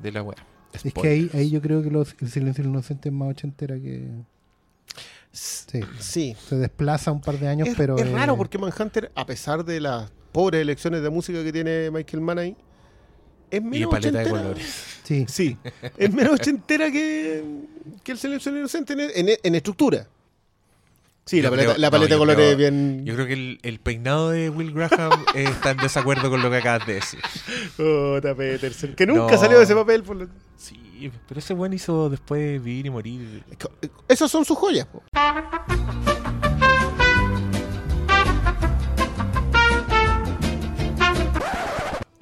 [0.03, 0.37] de la weá.
[0.73, 3.77] Es que ahí, ahí yo creo que los, el silencio del inocente es más ochentera
[3.77, 4.09] que.
[5.33, 5.81] Sí.
[5.99, 6.37] Sí.
[6.49, 7.97] Se desplaza un par de años, es, pero.
[7.97, 11.91] es eh, raro porque Manhunter, a pesar de las pobres elecciones de música que tiene
[11.91, 12.57] Michael Mann ahí,
[13.51, 14.43] es menos paleta de ochentera.
[14.43, 14.85] colores.
[15.05, 15.25] Sí.
[15.29, 15.57] Sí,
[15.97, 17.43] es menos ochentera que,
[18.03, 20.07] que el silencio del inocente en, en- en estructura.
[21.29, 23.05] Sí, Yo la paleta, creo- la no, paleta yo de colores creo- bien.
[23.05, 26.51] Yo creo que el, el peinado de Will Graham eh, está en desacuerdo con lo
[26.51, 27.21] que acabas de decir.
[27.77, 29.39] Puta, Peterson, que nunca No.
[29.39, 30.03] salió de ese papel.
[30.03, 33.43] por lo- Sí, pero ese buen hizo después vivir y morir.
[34.09, 34.87] Esas son sus joyas.
[34.87, 35.03] po.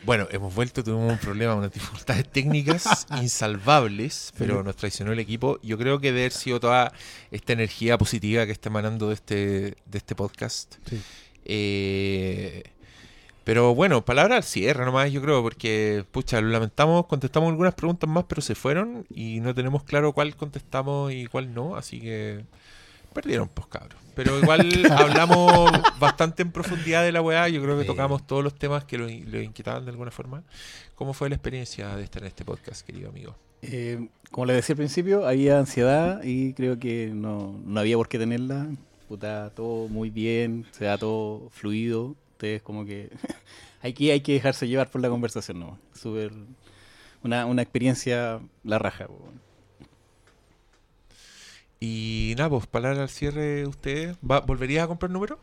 [0.07, 5.59] Bueno, hemos vuelto, tuvimos un problema, unas dificultades técnicas insalvables, pero nos traicionó el equipo.
[5.63, 6.93] Yo creo que debe haber sido toda
[7.33, 9.35] esta energía positiva que está emanando de este,
[9.85, 10.77] de este podcast.
[10.89, 11.03] Sí.
[11.45, 12.63] Eh,
[13.43, 18.09] pero bueno, palabra al cierre nomás, yo creo, porque, pucha, lo lamentamos, contestamos algunas preguntas
[18.09, 22.45] más, pero se fueron y no tenemos claro cuál contestamos y cuál no, así que
[23.17, 23.99] Perdieron, pues cabros.
[24.17, 24.67] Pero igual
[24.97, 25.71] hablamos
[26.01, 27.49] bastante en profundidad de la weá.
[27.49, 30.43] Yo creo que tocamos todos los temas que lo, lo inquietaban de alguna forma.
[30.95, 33.37] ¿Cómo fue la experiencia de estar en este podcast, querido amigo?
[33.61, 38.09] Eh, como les decía al principio, había ansiedad y creo que no, no había por
[38.09, 38.69] qué tenerla.
[39.07, 42.17] Puta, todo muy bien, se da todo fluido.
[42.33, 43.11] Ustedes como que
[43.83, 45.79] aquí hay que dejarse llevar por la conversación, ¿no?
[45.93, 46.33] Súper
[47.23, 49.07] una, una experiencia la raja.
[49.07, 49.29] po.
[51.81, 54.17] Y nada, pues, palabra al cierre de ustedes.
[54.29, 55.39] ¿Va- ¿Volverías a comprar número?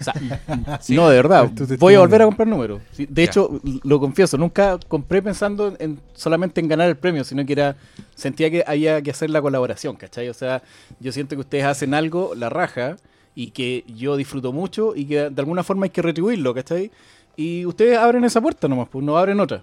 [0.00, 0.12] O sea,
[0.80, 0.94] Sí.
[0.96, 2.80] no, de verdad, voy a volver a comprar números.
[2.96, 3.22] De Ya.
[3.24, 7.76] hecho, lo confieso, nunca compré pensando en solamente en ganar el premio, sino que era
[8.14, 10.28] sentía que había que hacer la colaboración, ¿cachai?
[10.28, 10.62] O sea,
[11.00, 12.96] yo siento que ustedes hacen algo, la raja,
[13.34, 16.90] y que yo disfruto mucho y que de alguna forma hay que retribuirlo, ¿cachai?
[17.36, 19.62] Y ustedes abren esa puerta nomás, pues no abren otra.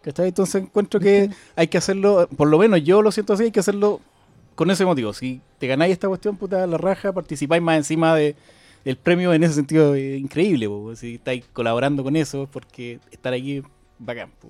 [0.00, 0.28] ¿Cachai?
[0.28, 3.58] Entonces encuentro que hay que hacerlo, por lo menos yo lo siento así, hay que
[3.60, 4.00] hacerlo
[4.56, 5.12] con ese motivo.
[5.12, 8.34] Si te ganáis esta cuestión, puta, la raja, participáis más encima de,
[8.84, 10.66] del premio en ese sentido eh, increíble.
[10.68, 10.96] po.
[10.96, 13.64] Si estáis colaborando con eso, es porque estar aquí es
[14.00, 14.30] bacán.
[14.40, 14.48] po.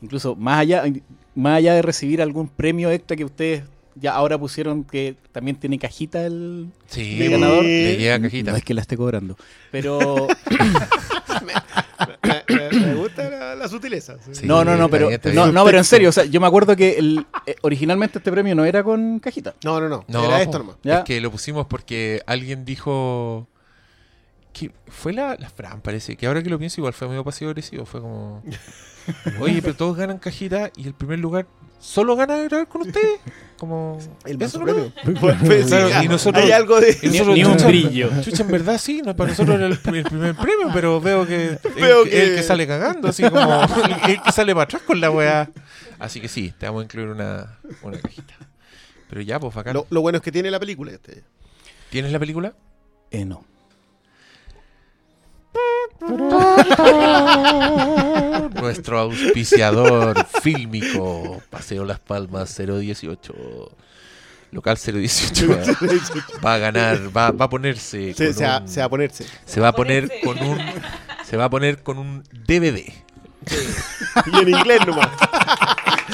[0.00, 0.84] Incluso más allá,
[1.34, 3.64] más allá de recibir algún premio extra que ustedes
[3.96, 7.64] ya ahora pusieron que también tiene cajita el, Sí, el ganador.
[7.64, 8.52] le llega cajita.
[8.52, 9.36] No es que la esté cobrando.
[9.72, 10.28] Pero
[11.44, 14.16] me, me- me gusta la, la sutileza.
[14.24, 14.34] sí.
[14.34, 14.46] Sí.
[14.46, 16.98] no, no, no, pero no, no, pero en serio, o sea, yo me acuerdo que
[16.98, 19.54] el, eh, originalmente este premio no era con cajita.
[19.64, 20.04] No, no, no.
[20.08, 20.76] No, Era esto nomás.
[20.82, 20.98] ¿Ya?
[20.98, 23.48] Es que lo pusimos porque alguien dijo.
[24.52, 26.16] que Fue la, la Fran, parece.
[26.16, 27.84] Que ahora que lo pienso, igual fue medio pasivo agresivo.
[27.84, 28.42] Fue como.
[29.40, 31.46] Oye, pero todos ganan cajita y el primer lugar
[31.78, 33.20] solo gana grabar con ustedes.
[33.58, 33.98] Como.
[34.24, 34.92] El eso premio.
[35.20, 36.96] Pues, pues, sí, Claro, ah, y nosotros- hay algo de.
[37.02, 38.10] Y nosotros, ni un chucha, brillo.
[38.22, 41.46] Chucha, en verdad sí, no, para nosotros era el, el primer premio, pero veo que
[41.48, 44.62] el, Veo que- que- el que sale cagando, así como el, el que sale para
[44.64, 45.50] atrás con la weá.
[45.98, 48.34] Así que sí, te vamos a incluir una, una cajita.
[49.10, 49.74] Pero ya, pues bacán.
[49.74, 50.92] Lo, lo bueno es que tiene la película.
[50.92, 51.24] Este.
[51.90, 52.52] ¿Tienes la película?
[53.10, 53.44] Eh, no.
[58.60, 63.34] Nuestro auspiciador fílmico, Paseo Las Palmas 018.
[64.50, 65.46] Local 018
[66.44, 68.14] va a ganar, va, va a ponerse.
[68.14, 69.26] Se, con se va, un- se va a ponerse.
[69.44, 70.58] se va a poner con un
[71.24, 72.78] se va a poner con un DVD.
[74.26, 75.10] Y en inglés nomás.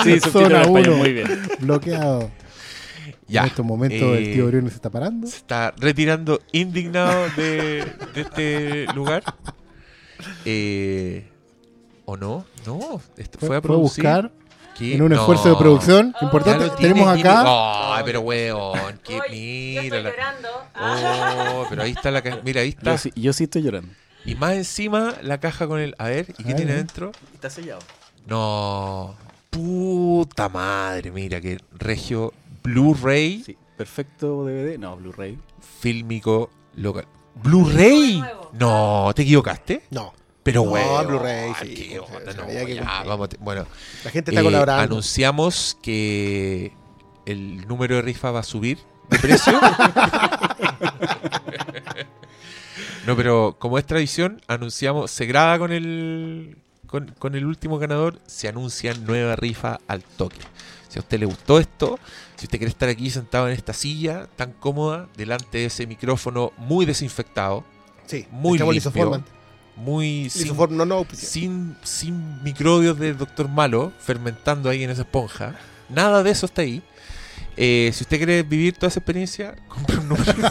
[0.03, 0.97] Sí, Zona español, uno.
[0.97, 1.43] muy bien.
[1.61, 2.31] Bloqueado.
[3.29, 3.43] Ya.
[3.43, 5.27] En estos momentos eh, el tío Briones se está parando.
[5.29, 7.85] se está retirando indignado de,
[8.15, 9.23] de este lugar.
[10.45, 11.29] Eh,
[12.07, 12.45] ¿O no?
[12.67, 14.05] No, esto fue, Fue, a producir.
[14.05, 14.31] buscar
[14.77, 14.95] ¿Qué?
[14.95, 15.17] en un No.
[15.21, 16.69] esfuerzo de producción Oh, importante.
[16.77, 17.97] Tiene Tenemos acá.
[17.97, 19.97] Ay, pero weón, qué Oye, yo mira.
[19.99, 20.49] estoy la- llorando.
[21.55, 22.41] Oh, pero ahí está la caja.
[22.45, 22.93] Mira, ahí está.
[22.93, 23.91] Yo sí, yo sí estoy llorando.
[24.27, 25.95] Y más encima la caja con el.
[25.99, 27.13] A ver, ¿y qué A tiene adentro?
[27.35, 27.81] Está sellado.
[28.27, 29.15] No.
[29.51, 32.33] Puta madre, mira que regio
[32.65, 34.79] Blu-ray Sí, perfecto DVD.
[34.79, 35.39] No, Blu-ray.
[35.81, 37.07] fílmico local.
[37.35, 38.23] ¿Blu-ray?
[38.53, 39.83] No, ¿te equivocaste?
[39.91, 40.13] No.
[40.43, 41.07] Pero No, weón.
[41.07, 42.83] Blu-ray, sí, qué onda, se no, ya, cumplir.
[42.85, 43.67] vamos bueno,
[44.05, 44.83] La gente está eh, colaborando.
[44.83, 46.73] anunciamos que
[47.27, 48.79] el número de rifa va a subir
[49.09, 49.59] de precio.
[53.07, 58.21] no, pero como es tradición, anunciamos, se graba con el con, con el último ganador,
[58.27, 60.39] se anuncia nueva rifa al toque.
[60.89, 61.99] Si a usted le gustó esto,
[62.45, 66.53] si usted quiere estar aquí sentado en esta silla tan cómoda, delante de ese micrófono
[66.59, 67.65] muy desinfectado,
[68.05, 69.25] Sí, muy limpio,
[69.77, 71.27] muy sin, Lisoform no, no, auspicia.
[71.27, 75.55] sin, sin microbios del doctor malo fermentando ahí en esa esponja.
[75.89, 76.83] Nada de eso está ahí.
[77.57, 80.35] Eh, si usted quiere vivir toda esa experiencia, compre un número.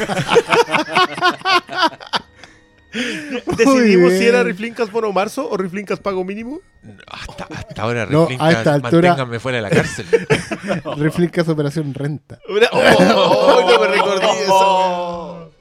[3.57, 4.43] Decidimos si era.
[4.43, 6.59] Riflincas Bono Marzo o Riflincas Pago Mínimo.
[7.07, 10.05] hasta, hasta ahora, No, a Riflincas, esta altura- manténganme fuera de la cárcel.
[10.97, 12.39] Reflincas Operación Renta.
[12.49, 13.15] Una- ¡Oh!
[13.15, 15.51] oh, no me recordé eso.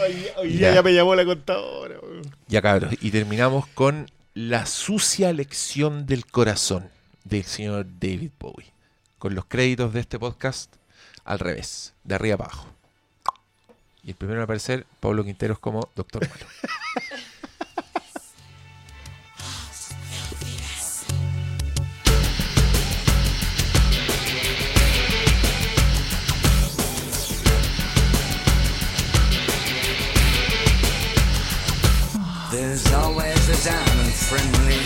[0.00, 0.74] Hoy, hoy día Ya.
[0.76, 1.96] ya me llamó la contadora.
[2.02, 2.22] weón.
[2.46, 6.88] ya cabros, y terminamos con la sucia lección del corazón
[7.24, 8.72] del señor David Bowie.
[9.18, 10.72] Con los créditos de este podcast
[11.24, 12.68] al revés, de arriba para abajo.
[14.08, 16.40] Y el primero en aparecer, Pablo Quinteros como Doctor Malo.
[32.50, 34.78] There's always a diamond friendly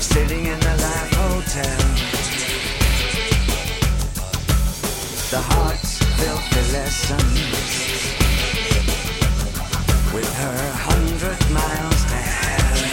[0.00, 1.93] sitting in the Life Hotel.
[5.34, 7.38] the heart's filthy lessons.
[10.14, 12.86] With her hundred miles to heaven.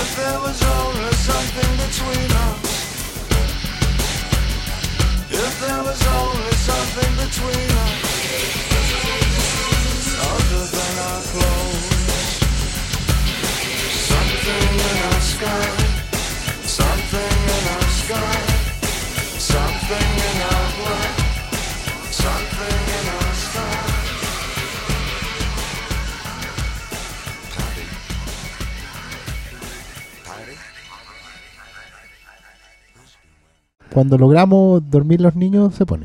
[0.00, 2.64] If there was only something between us.
[5.44, 8.04] If there was only something between us.
[10.32, 11.88] Other than our clothes.
[14.08, 15.85] Something in our sky.
[33.96, 36.04] Cuando logramos dormir los niños se ponen.